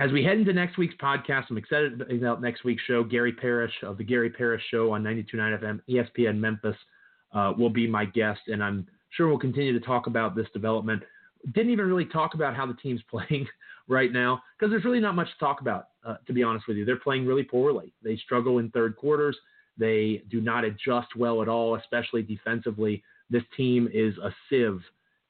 as 0.00 0.10
we 0.12 0.24
head 0.24 0.38
into 0.38 0.52
next 0.54 0.78
week's 0.78 0.94
podcast, 0.94 1.44
I'm 1.50 1.58
excited 1.58 2.00
about 2.10 2.40
next 2.40 2.64
week's 2.64 2.82
show. 2.84 3.04
Gary 3.04 3.32
Parrish 3.32 3.74
of 3.82 3.98
the 3.98 4.04
Gary 4.04 4.30
Parrish 4.30 4.62
Show 4.70 4.92
on 4.92 5.02
92.9 5.02 5.62
FM, 5.62 5.80
ESPN 5.90 6.38
Memphis, 6.38 6.74
uh, 7.34 7.52
will 7.56 7.68
be 7.68 7.86
my 7.86 8.06
guest, 8.06 8.40
and 8.46 8.64
I'm 8.64 8.86
sure 9.10 9.28
we'll 9.28 9.38
continue 9.38 9.78
to 9.78 9.84
talk 9.84 10.06
about 10.06 10.34
this 10.34 10.46
development. 10.54 11.02
Didn't 11.52 11.70
even 11.70 11.86
really 11.86 12.06
talk 12.06 12.32
about 12.32 12.56
how 12.56 12.64
the 12.64 12.74
team's 12.74 13.02
playing 13.10 13.46
right 13.88 14.10
now 14.10 14.42
because 14.58 14.72
there's 14.72 14.84
really 14.84 15.00
not 15.00 15.14
much 15.14 15.28
to 15.28 15.38
talk 15.38 15.60
about, 15.60 15.88
uh, 16.04 16.16
to 16.26 16.32
be 16.32 16.42
honest 16.42 16.66
with 16.66 16.78
you. 16.78 16.86
They're 16.86 16.96
playing 16.96 17.26
really 17.26 17.44
poorly. 17.44 17.92
They 18.02 18.16
struggle 18.16 18.58
in 18.58 18.70
third 18.70 18.96
quarters. 18.96 19.36
They 19.76 20.22
do 20.30 20.40
not 20.40 20.64
adjust 20.64 21.14
well 21.14 21.42
at 21.42 21.48
all, 21.48 21.74
especially 21.74 22.22
defensively. 22.22 23.02
This 23.28 23.42
team 23.54 23.86
is 23.92 24.16
a 24.16 24.30
sieve, 24.48 24.80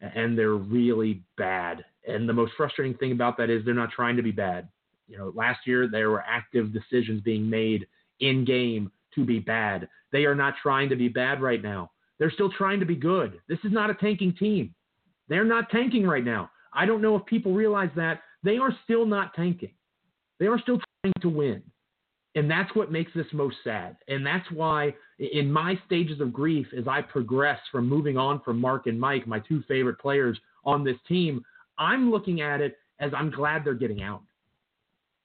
and 0.01 0.39
they're 0.39 0.55
really 0.55 1.23
bad. 1.37 1.85
And 2.07 2.29
the 2.29 2.33
most 2.33 2.53
frustrating 2.57 2.97
thing 2.97 3.13
about 3.13 3.37
that 3.39 3.51
is 3.51 3.65
they're 3.65 3.75
not 3.75 3.91
trying 3.91 4.17
to 4.17 4.23
be 4.23 4.31
bad. 4.31 4.69
You 5.07 5.19
know, 5.19 5.33
last 5.35 5.61
year 5.67 5.89
there 5.89 6.11
were 6.11 6.23
active 6.23 6.73
decisions 6.73 7.21
being 7.23 7.49
made 7.49 7.87
in 8.21 8.45
game 8.45 8.91
to 9.15 9.25
be 9.25 9.39
bad. 9.39 9.89
They 10.13 10.25
are 10.25 10.35
not 10.35 10.55
trying 10.63 10.89
to 10.91 10.97
be 10.97 11.09
bad 11.09 11.43
right 11.43 11.63
now. 11.63 11.91
They're 12.19 12.31
still 12.31 12.51
trying 12.51 12.81
to 12.81 12.87
be 12.87 12.97
good. 12.97 13.41
This 13.49 13.59
is 13.65 13.73
not 13.73 13.91
a 13.91 13.95
tanking 13.95 14.35
team. 14.35 14.75
They're 15.29 15.45
not 15.45 15.71
tanking 15.71 16.07
right 16.07 16.25
now. 16.25 16.51
I 16.73 16.87
don't 16.87 17.03
know 17.03 17.17
if 17.17 17.25
people 17.27 17.55
realize 17.55 17.91
that. 17.97 18.21
They 18.43 18.59
are 18.59 18.77
still 18.85 19.07
not 19.07 19.35
tanking. 19.35 19.73
They 20.39 20.47
are 20.47 20.59
still 20.59 20.79
trying 21.03 21.15
to 21.21 21.29
win. 21.29 21.63
And 22.37 22.49
that's 22.49 22.75
what 22.77 22.93
makes 22.93 23.13
this 23.15 23.27
most 23.33 23.57
sad. 23.65 23.97
And 24.07 24.25
that's 24.25 24.49
why, 24.53 24.95
in 25.19 25.51
my 25.51 25.79
stages 25.87 26.21
of 26.21 26.33
grief, 26.33 26.67
as 26.77 26.87
I 26.87 27.03
progress 27.03 27.59
from 27.73 27.89
moving 27.89 28.17
on 28.17 28.41
from 28.43 28.61
Marc 28.61 28.87
and 28.87 29.01
Mike, 29.01 29.27
my 29.27 29.41
two 29.41 29.63
favorite 29.67 29.99
players 29.99 30.39
on 30.65 30.85
this 30.85 30.97
team, 31.09 31.43
I'm 31.81 32.11
looking 32.11 32.43
at 32.43 32.61
it 32.61 32.77
as 33.01 33.11
I'm 33.17 33.31
glad 33.31 33.65
they're 33.65 33.75
getting 33.75 34.03
out. 34.03 34.23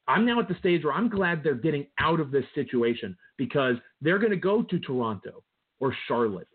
I'm 0.08 0.26
now 0.26 0.40
at 0.40 0.48
the 0.48 0.56
stage 0.56 0.84
where 0.84 0.94
I'm 0.94 1.10
glad 1.10 1.44
they're 1.44 1.56
getting 1.56 1.86
out 2.00 2.20
of 2.20 2.32
this 2.32 2.46
situation 2.56 3.18
because 3.38 3.76
they're 4.02 4.20
going 4.20 4.32
to 4.32 4.38
go 4.38 4.64
to 4.64 4.80
Toronto 4.80 5.44
or 5.80 5.96
Charlotte 6.08 6.48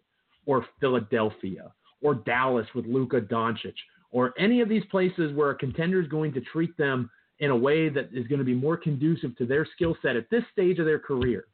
or 0.46 0.64
Philadelphia 0.80 1.72
or 2.00 2.14
Dallas 2.14 2.66
with 2.74 2.86
Luka 2.86 3.20
Doncic 3.20 3.74
or 4.10 4.32
any 4.38 4.60
of 4.60 4.68
these 4.68 4.84
places 4.90 5.34
where 5.34 5.50
a 5.50 5.54
contender 5.54 6.00
is 6.00 6.08
going 6.08 6.32
to 6.32 6.40
treat 6.40 6.76
them 6.76 7.10
in 7.40 7.50
a 7.50 7.56
way 7.56 7.88
that 7.88 8.08
is 8.12 8.26
going 8.26 8.38
to 8.38 8.44
be 8.44 8.54
more 8.54 8.76
conducive 8.76 9.36
to 9.36 9.46
their 9.46 9.66
skill 9.74 9.96
set 10.02 10.16
at 10.16 10.30
this 10.30 10.44
stage 10.52 10.78
of 10.78 10.86
their 10.86 10.98
career. 10.98 11.44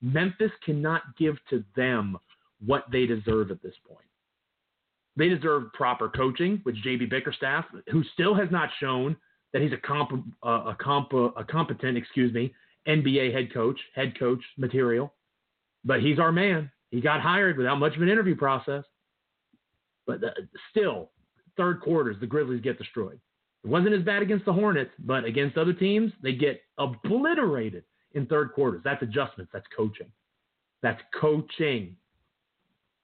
Memphis 0.00 0.50
cannot 0.64 1.02
give 1.18 1.36
to 1.50 1.64
them 1.76 2.16
what 2.64 2.84
they 2.92 3.06
deserve 3.06 3.50
at 3.50 3.62
this 3.62 3.74
point. 3.86 4.06
They 5.16 5.28
deserve 5.28 5.72
proper 5.72 6.08
coaching 6.08 6.60
with 6.64 6.76
JB 6.84 7.08
Bickerstaff, 7.10 7.66
who 7.90 8.02
still 8.14 8.34
has 8.34 8.48
not 8.50 8.68
shown 8.80 9.16
that 9.52 9.62
he's 9.62 9.72
a 9.72 9.76
comp, 9.76 10.10
uh, 10.44 10.48
a 10.48 10.76
comp, 10.80 11.14
uh, 11.14 11.30
a 11.36 11.44
competent, 11.44 11.96
excuse 11.96 12.32
me, 12.34 12.52
NBA 12.88 13.32
head 13.32 13.54
coach, 13.54 13.78
head 13.94 14.18
coach 14.18 14.40
material. 14.58 15.14
But 15.84 16.00
he's 16.00 16.18
our 16.18 16.32
man. 16.32 16.70
He 16.90 17.00
got 17.00 17.20
hired 17.20 17.56
without 17.56 17.76
much 17.76 17.94
of 17.94 18.02
an 18.02 18.08
interview 18.08 18.34
process. 18.34 18.84
But 20.06 20.22
uh, 20.24 20.30
still, 20.70 21.10
third 21.56 21.80
quarters, 21.80 22.16
the 22.20 22.26
Grizzlies 22.26 22.60
get 22.60 22.78
destroyed. 22.78 23.20
It 23.64 23.68
wasn't 23.68 23.94
as 23.94 24.02
bad 24.02 24.22
against 24.22 24.44
the 24.44 24.52
Hornets, 24.52 24.90
but 24.98 25.24
against 25.24 25.56
other 25.56 25.72
teams, 25.72 26.12
they 26.22 26.34
get 26.34 26.60
obliterated 26.76 27.84
in 28.12 28.26
third 28.26 28.52
quarters. 28.52 28.82
That's 28.84 29.02
adjustments. 29.02 29.50
That's 29.52 29.66
coaching. 29.74 30.08
That's 30.82 31.00
coaching. 31.18 31.96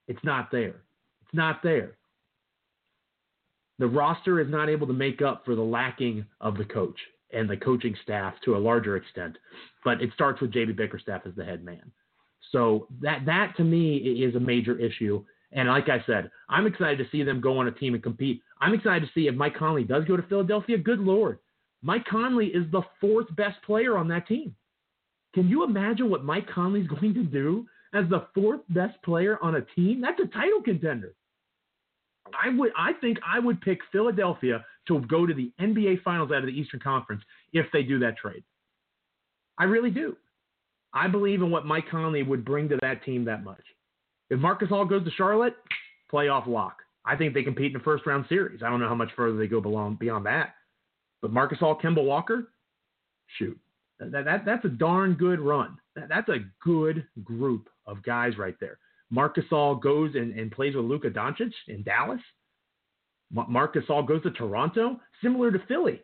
It's 0.09 0.23
not 0.25 0.51
there. 0.51 0.83
It's 1.23 1.35
not 1.35 1.63
there. 1.63 1.97
The 3.81 3.89
roster 3.89 4.41
is 4.41 4.51
not 4.51 4.69
able 4.69 4.87
to 4.89 4.93
make 4.93 5.23
up 5.23 5.43
for 5.47 5.55
the 5.55 5.63
lacking 5.63 6.27
of 6.43 6.59
the 6.59 6.67
coach 6.67 6.99
and 7.33 7.49
the 7.49 7.57
coaching 7.57 7.97
staff 8.03 8.35
to 8.45 8.55
a 8.55 8.59
larger 8.59 8.97
extent. 8.97 9.39
But 9.87 10.03
it 10.03 10.11
starts 10.13 10.43
with 10.43 10.53
JB 10.53 10.77
Bickerstaff 10.77 11.23
as 11.25 11.35
the 11.35 11.47
head 11.47 11.65
man. 11.65 11.91
So 12.53 12.89
that 13.01 13.25
that 13.25 13.55
to 13.57 13.65
me 13.65 13.97
is 13.97 14.35
a 14.35 14.41
major 14.41 14.79
issue. 14.79 15.25
And 15.53 15.67
like 15.67 15.89
I 15.89 16.05
said, 16.07 16.31
I'm 16.51 16.67
excited 16.67 16.99
to 16.99 17.11
see 17.11 17.23
them 17.23 17.41
go 17.41 17.57
on 17.57 17.69
a 17.69 17.73
team 17.73 17.95
and 17.95 18.03
compete. 18.03 18.43
I'm 18.61 18.75
excited 18.75 19.07
to 19.07 19.13
see 19.15 19.29
if 19.29 19.35
Mike 19.35 19.57
Conley 19.57 19.85
does 19.85 20.05
go 20.05 20.15
to 20.15 20.23
Philadelphia. 20.25 20.77
Good 20.77 21.01
Lord. 21.01 21.39
Mike 21.81 22.05
Conley 22.05 22.49
is 22.49 22.71
the 22.71 22.83
fourth 23.01 23.35
best 23.35 23.63
player 23.65 23.97
on 23.97 24.09
that 24.09 24.29
team. 24.29 24.55
Can 25.33 25.49
you 25.49 25.65
imagine 25.65 26.11
what 26.11 26.23
Mike 26.23 26.49
Conley's 26.51 26.89
going 27.01 27.15
to 27.15 27.23
do 27.23 27.67
as 27.95 28.05
the 28.11 28.27
fourth 28.35 28.61
best 28.69 29.01
player 29.03 29.39
on 29.41 29.55
a 29.55 29.63
team? 29.75 30.03
That's 30.03 30.21
a 30.21 30.27
title 30.27 30.61
contender. 30.63 31.15
I 32.41 32.51
would 32.51 32.73
I 32.77 32.93
think 33.01 33.19
I 33.27 33.39
would 33.39 33.61
pick 33.61 33.79
Philadelphia 33.93 34.65
to 34.89 35.01
go 35.01 35.27
to 35.27 35.35
the 35.35 35.53
NBA 35.61 36.03
finals 36.03 36.31
out 36.31 36.39
of 36.39 36.47
the 36.47 36.59
Eastern 36.59 36.81
Conference 36.81 37.23
if 37.53 37.67
they 37.73 37.83
do 37.83 37.99
that 38.01 38.17
trade. 38.17 38.43
I 39.59 39.65
really 39.65 39.91
do. 39.91 40.17
I 40.93 41.07
believe 41.07 41.43
in 41.43 41.51
what 41.51 41.67
Mike 41.67 41.85
Conley 41.91 42.23
would 42.23 42.45
bring 42.45 42.69
to 42.69 42.79
that 42.81 43.05
team 43.05 43.25
that 43.27 43.45
much. 43.45 43.63
If 44.31 44.41
Marc 44.41 44.61
Gasol 44.61 44.89
goes 44.89 45.05
to 45.05 45.11
Charlotte, 45.13 45.55
playoff 46.13 46.47
lock. 46.47 46.79
I 47.05 47.17
think 47.17 47.35
they 47.35 47.43
compete 47.43 47.73
in 47.73 47.81
a 47.81 47.85
first 47.85 48.07
round 48.07 48.27
series. 48.29 48.63
I 48.63 48.71
don't 48.71 48.81
know 48.81 48.89
how 48.89 48.95
much 48.95 49.11
further 49.17 49.37
they 49.37 49.47
go 49.47 49.61
beyond 49.61 49.99
beyond 49.99 50.27
that. 50.27 50.55
But 51.23 51.33
Marc 51.33 51.53
Gasol, 51.53 51.81
Kemba 51.81 52.05
Walker, 52.05 52.49
shoot. 53.39 53.59
That, 53.99 54.25
that, 54.25 54.45
that's 54.45 54.65
a 54.65 54.69
darn 54.69 55.15
good 55.15 55.41
run. 55.41 55.77
That, 55.95 56.09
that's 56.09 56.29
a 56.29 56.39
good 56.65 57.07
group 57.23 57.69
of 57.87 58.03
guys 58.03 58.39
right 58.39 58.55
there. 58.61 58.79
Marc 59.11 59.37
Gasol 59.37 59.81
goes 59.81 60.15
and, 60.15 60.39
and 60.39 60.53
plays 60.53 60.75
with 60.75 60.85
Luka 60.85 61.11
Doncic 61.11 61.53
in 61.69 61.83
Dallas. 61.83 62.21
Marc 63.33 63.75
Gasol 63.75 64.07
goes 64.07 64.23
to 64.23 64.31
Toronto, 64.31 65.01
similar 65.23 65.51
to 65.51 65.59
Philly. 65.69 66.01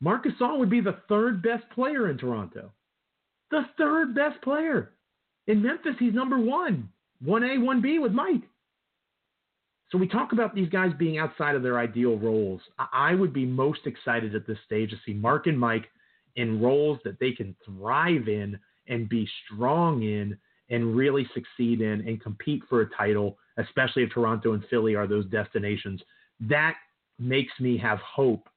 Marc 0.00 0.24
Gasol 0.24 0.58
would 0.58 0.70
be 0.70 0.80
the 0.80 0.98
third 1.08 1.42
best 1.42 1.64
player 1.74 2.10
in 2.10 2.18
Toronto. 2.18 2.72
The 3.50 3.62
third 3.78 4.14
best 4.14 4.40
player. 4.42 4.92
In 5.46 5.62
Memphis, 5.62 5.96
he's 5.98 6.14
number 6.14 6.38
one. 6.38 6.88
1A, 7.24 7.58
1B 7.58 8.00
with 8.02 8.12
Mike. 8.12 8.42
So 9.90 9.98
we 9.98 10.08
talk 10.08 10.32
about 10.32 10.54
these 10.54 10.68
guys 10.68 10.92
being 10.98 11.18
outside 11.18 11.54
of 11.54 11.62
their 11.62 11.78
ideal 11.78 12.18
roles. 12.18 12.60
I 12.92 13.14
would 13.14 13.32
be 13.32 13.46
most 13.46 13.80
excited 13.86 14.34
at 14.34 14.46
this 14.46 14.58
stage 14.66 14.90
to 14.90 14.96
see 15.06 15.14
Marc 15.14 15.46
and 15.46 15.58
Mike 15.58 15.86
in 16.36 16.60
roles 16.60 16.98
that 17.04 17.20
they 17.20 17.32
can 17.32 17.54
thrive 17.64 18.28
in 18.28 18.58
and 18.88 19.08
be 19.08 19.28
strong 19.44 20.02
in 20.02 20.36
and 20.74 20.96
really 20.96 21.28
succeed 21.34 21.80
in 21.80 22.06
and 22.06 22.20
compete 22.20 22.62
for 22.68 22.80
a 22.80 22.90
title, 22.90 23.38
especially 23.58 24.02
if 24.02 24.10
Toronto 24.10 24.52
and 24.54 24.64
Philly 24.68 24.96
are 24.96 25.06
those 25.06 25.26
destinations. 25.26 26.02
That 26.40 26.74
makes 27.18 27.52
me 27.60 27.78
have 27.78 27.98
hope 28.00 28.48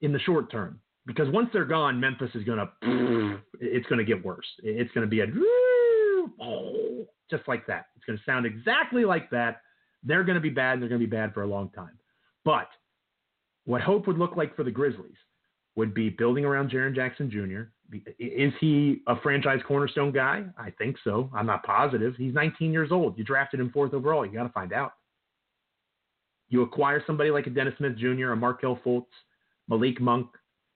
in 0.00 0.12
the 0.12 0.18
short 0.20 0.50
term 0.50 0.80
because 1.06 1.28
once 1.30 1.50
they're 1.52 1.66
gone, 1.66 2.00
Memphis 2.00 2.30
is 2.34 2.44
going 2.44 2.58
to, 2.82 3.38
it's 3.60 3.86
to 3.88 4.04
get 4.04 4.24
worse. 4.24 4.46
It's 4.62 4.90
going 4.92 5.06
to 5.06 5.10
be 5.10 5.20
a, 5.20 5.26
just 7.30 7.46
like 7.46 7.66
that. 7.66 7.86
It's 7.96 8.04
going 8.06 8.18
to 8.18 8.24
sound 8.24 8.46
exactly 8.46 9.04
like 9.04 9.28
that. 9.30 9.60
They're 10.02 10.24
going 10.24 10.36
to 10.36 10.40
be 10.40 10.48
bad 10.48 10.74
and 10.74 10.82
they're 10.82 10.88
going 10.88 11.00
to 11.00 11.06
be 11.06 11.10
bad 11.10 11.34
for 11.34 11.42
a 11.42 11.46
long 11.46 11.68
time. 11.70 11.98
But 12.44 12.68
what 13.66 13.82
hope 13.82 14.06
would 14.06 14.16
look 14.18 14.36
like 14.36 14.56
for 14.56 14.64
the 14.64 14.70
Grizzlies 14.70 15.18
would 15.76 15.92
be 15.92 16.08
building 16.08 16.46
around 16.46 16.70
Jaren 16.70 16.94
Jackson 16.94 17.30
Jr. 17.30 17.70
Is 18.18 18.52
he 18.60 19.02
a 19.06 19.20
franchise 19.20 19.60
cornerstone 19.66 20.12
guy? 20.12 20.44
I 20.56 20.70
think 20.70 20.96
so. 21.02 21.30
I'm 21.34 21.46
not 21.46 21.64
positive. 21.64 22.14
He's 22.16 22.34
19 22.34 22.72
years 22.72 22.92
old. 22.92 23.18
You 23.18 23.24
drafted 23.24 23.60
him 23.60 23.70
fourth 23.70 23.94
overall. 23.94 24.24
You 24.24 24.32
got 24.32 24.44
to 24.44 24.50
find 24.50 24.72
out. 24.72 24.92
You 26.48 26.62
acquire 26.62 27.02
somebody 27.06 27.30
like 27.30 27.46
a 27.46 27.50
Dennis 27.50 27.74
Smith 27.78 27.96
Jr., 27.96 28.32
a 28.32 28.36
Markelle 28.36 28.78
Fultz, 28.84 29.06
Malik 29.68 30.00
Monk, 30.00 30.28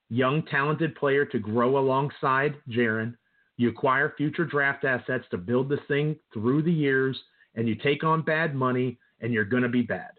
young, 0.09 0.43
talented 0.45 0.95
player 0.97 1.25
to 1.25 1.39
grow 1.39 1.79
alongside 1.79 2.57
Jaren 2.69 3.15
you 3.57 3.69
acquire 3.69 4.15
future 4.17 4.45
draft 4.45 4.85
assets 4.85 5.25
to 5.31 5.39
build 5.39 5.69
this 5.69 5.81
thing 5.87 6.17
through 6.33 6.62
the 6.62 6.73
years, 6.73 7.17
and 7.55 7.69
you 7.69 7.77
take 7.77 8.03
on 8.03 8.23
bad 8.23 8.55
money, 8.55 8.99
and 9.21 9.33
you're 9.33 9.45
going 9.45 9.62
to 9.62 9.69
be 9.69 9.83
bad. 9.83 10.11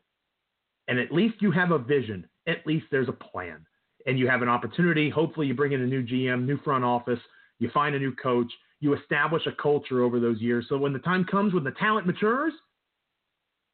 And 0.88 1.00
at 1.00 1.12
least 1.12 1.42
you 1.42 1.52
have 1.52 1.72
a 1.72 1.80
vision. 1.80 2.28
At 2.48 2.66
least 2.66 2.86
there's 2.92 3.10
a 3.10 3.14
plan. 3.14 3.66
And 4.06 4.20
you 4.20 4.28
have 4.28 4.42
an 4.42 4.50
opportunity. 4.50 5.10
Hopefully, 5.10 5.48
you 5.48 5.54
bring 5.54 5.72
in 5.72 5.82
a 5.82 5.88
new 5.88 6.04
GM, 6.06 6.46
new 6.46 6.58
front 6.60 6.84
office, 6.84 7.20
you 7.60 7.70
find 7.74 7.96
a 7.96 8.00
new 8.00 8.14
coach, 8.14 8.52
you 8.80 8.94
establish 8.94 9.46
a 9.48 9.52
culture 9.52 10.04
over 10.04 10.20
those 10.20 10.40
years. 10.40 10.66
So 10.70 10.78
when 10.78 10.94
the 10.94 11.00
time 11.00 11.26
comes 11.26 11.54
when 11.54 11.64
the 11.64 11.72
talent 11.72 12.06
matures 12.06 12.54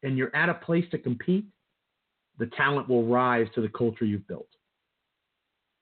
and 0.03 0.17
you're 0.17 0.35
at 0.35 0.49
a 0.49 0.53
place 0.53 0.85
to 0.91 0.97
compete, 0.97 1.45
the 2.37 2.47
talent 2.57 2.87
will 2.87 3.05
rise 3.05 3.47
to 3.55 3.61
the 3.61 3.69
culture 3.69 4.05
you've 4.05 4.27
built. 4.27 4.47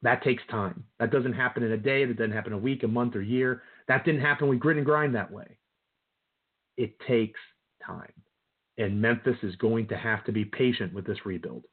That 0.02 0.24
takes 0.24 0.44
time. 0.50 0.84
That 1.00 1.12
doesn't 1.12 1.34
happen 1.34 1.64
in 1.64 1.74
a 1.74 1.78
day. 1.78 2.06
That 2.06 2.18
doesn't 2.18 2.32
happen 2.32 2.54
a 2.54 2.58
week, 2.58 2.84
a 2.84 2.88
month, 2.88 3.16
or 3.16 3.22
year. 3.22 3.64
That 3.88 4.06
didn't 4.06 4.22
happen 4.22 4.48
with 4.48 4.60
grit 4.60 4.78
and 4.78 4.86
grind 4.86 5.14
that 5.16 5.32
way. 5.32 5.58
It 6.78 6.98
takes 7.08 7.40
time. 7.86 8.14
And 8.78 9.02
Memphis 9.02 9.36
is 9.44 9.56
going 9.58 9.88
to 9.88 9.98
have 9.98 10.24
to 10.24 10.32
be 10.32 10.46
patient 10.46 10.94
with 10.94 11.06
this 11.06 11.26
rebuild. 11.26 11.66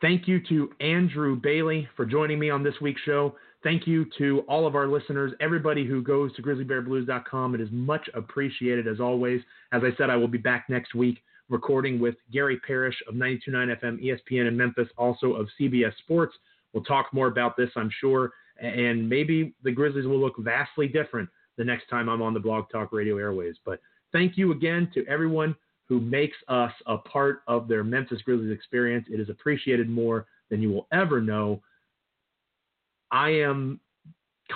Thank 0.00 0.26
you 0.26 0.40
to 0.48 0.70
Andrew 0.80 1.36
Bailey 1.36 1.86
for 1.94 2.06
joining 2.06 2.38
me 2.38 2.48
on 2.48 2.62
this 2.62 2.74
week's 2.80 3.02
show. 3.02 3.34
Thank 3.62 3.86
you 3.86 4.06
to 4.16 4.40
all 4.48 4.66
of 4.66 4.74
our 4.74 4.88
listeners, 4.88 5.32
everybody 5.40 5.86
who 5.86 6.02
goes 6.02 6.34
to 6.36 6.42
grizzlybearblues.com. 6.42 7.54
It 7.54 7.60
is 7.60 7.68
much 7.70 8.08
appreciated 8.14 8.88
as 8.88 8.98
always. 8.98 9.42
As 9.72 9.82
I 9.84 9.94
said, 9.98 10.08
I 10.08 10.16
will 10.16 10.28
be 10.28 10.38
back 10.38 10.70
next 10.70 10.94
week 10.94 11.18
recording 11.50 12.00
with 12.00 12.14
Gary 12.32 12.58
Parrish 12.66 12.96
of 13.08 13.14
929 13.14 13.76
FM 13.76 14.02
ESPN 14.02 14.48
in 14.48 14.56
Memphis, 14.56 14.88
also 14.96 15.34
of 15.34 15.48
CBS 15.60 15.92
Sports. 15.98 16.34
We'll 16.72 16.84
talk 16.84 17.12
more 17.12 17.26
about 17.26 17.58
this, 17.58 17.68
I'm 17.76 17.90
sure, 18.00 18.30
and 18.58 19.06
maybe 19.06 19.52
the 19.64 19.72
Grizzlies 19.72 20.06
will 20.06 20.20
look 20.20 20.38
vastly 20.38 20.88
different 20.88 21.28
the 21.58 21.64
next 21.64 21.90
time 21.90 22.08
I'm 22.08 22.22
on 22.22 22.32
the 22.32 22.40
Blog 22.40 22.70
Talk 22.72 22.92
Radio 22.92 23.18
airways. 23.18 23.56
But 23.66 23.80
thank 24.12 24.38
you 24.38 24.52
again 24.52 24.90
to 24.94 25.04
everyone 25.06 25.54
who 25.90 26.00
makes 26.00 26.36
us 26.46 26.72
a 26.86 26.96
part 26.96 27.42
of 27.48 27.66
their 27.66 27.82
Memphis 27.82 28.22
Grizzlies 28.22 28.52
experience. 28.52 29.08
It 29.10 29.18
is 29.18 29.28
appreciated 29.28 29.90
more 29.90 30.24
than 30.48 30.62
you 30.62 30.70
will 30.70 30.86
ever 30.92 31.20
know. 31.20 31.60
I 33.10 33.30
am 33.30 33.80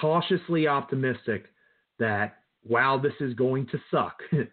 cautiously 0.01 0.69
optimistic 0.69 1.47
that 1.99 2.37
while 2.63 3.01
this 3.01 3.15
is 3.19 3.35
going 3.35 3.67
to 3.67 3.81
suck, 3.91 4.23
it 4.33 4.49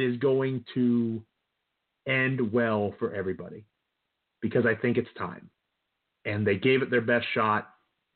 is 0.00 0.16
going 0.16 0.64
to 0.72 1.22
end 2.08 2.52
well 2.52 2.94
for 2.98 3.14
everybody 3.14 3.66
because 4.40 4.64
I 4.64 4.74
think 4.74 4.96
it's 4.96 5.08
time 5.18 5.50
and 6.24 6.46
they 6.46 6.56
gave 6.56 6.80
it 6.80 6.90
their 6.90 7.02
best 7.02 7.26
shot 7.34 7.68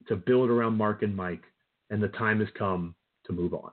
to 0.07 0.17
build 0.17 0.49
around 0.49 0.79
Marc 0.79 1.03
and 1.03 1.15
Mike, 1.15 1.43
and 1.91 2.03
the 2.03 2.09
time 2.09 2.41
has 2.41 2.49
come 2.59 2.95
to 3.27 3.35
move 3.35 3.53
on. 3.53 3.73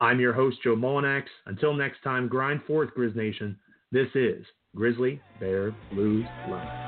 I'm 0.00 0.20
your 0.20 0.32
host, 0.32 0.58
Joe 0.62 0.76
Mullinax. 0.76 1.24
Until 1.46 1.74
next 1.74 2.02
time, 2.04 2.28
grind 2.28 2.62
forth, 2.66 2.90
Grizz 2.96 3.16
Nation. 3.16 3.58
This 3.90 4.08
is 4.14 4.46
Grizzly 4.76 5.20
Bear 5.40 5.74
Blues 5.92 6.24
Live. 6.48 6.87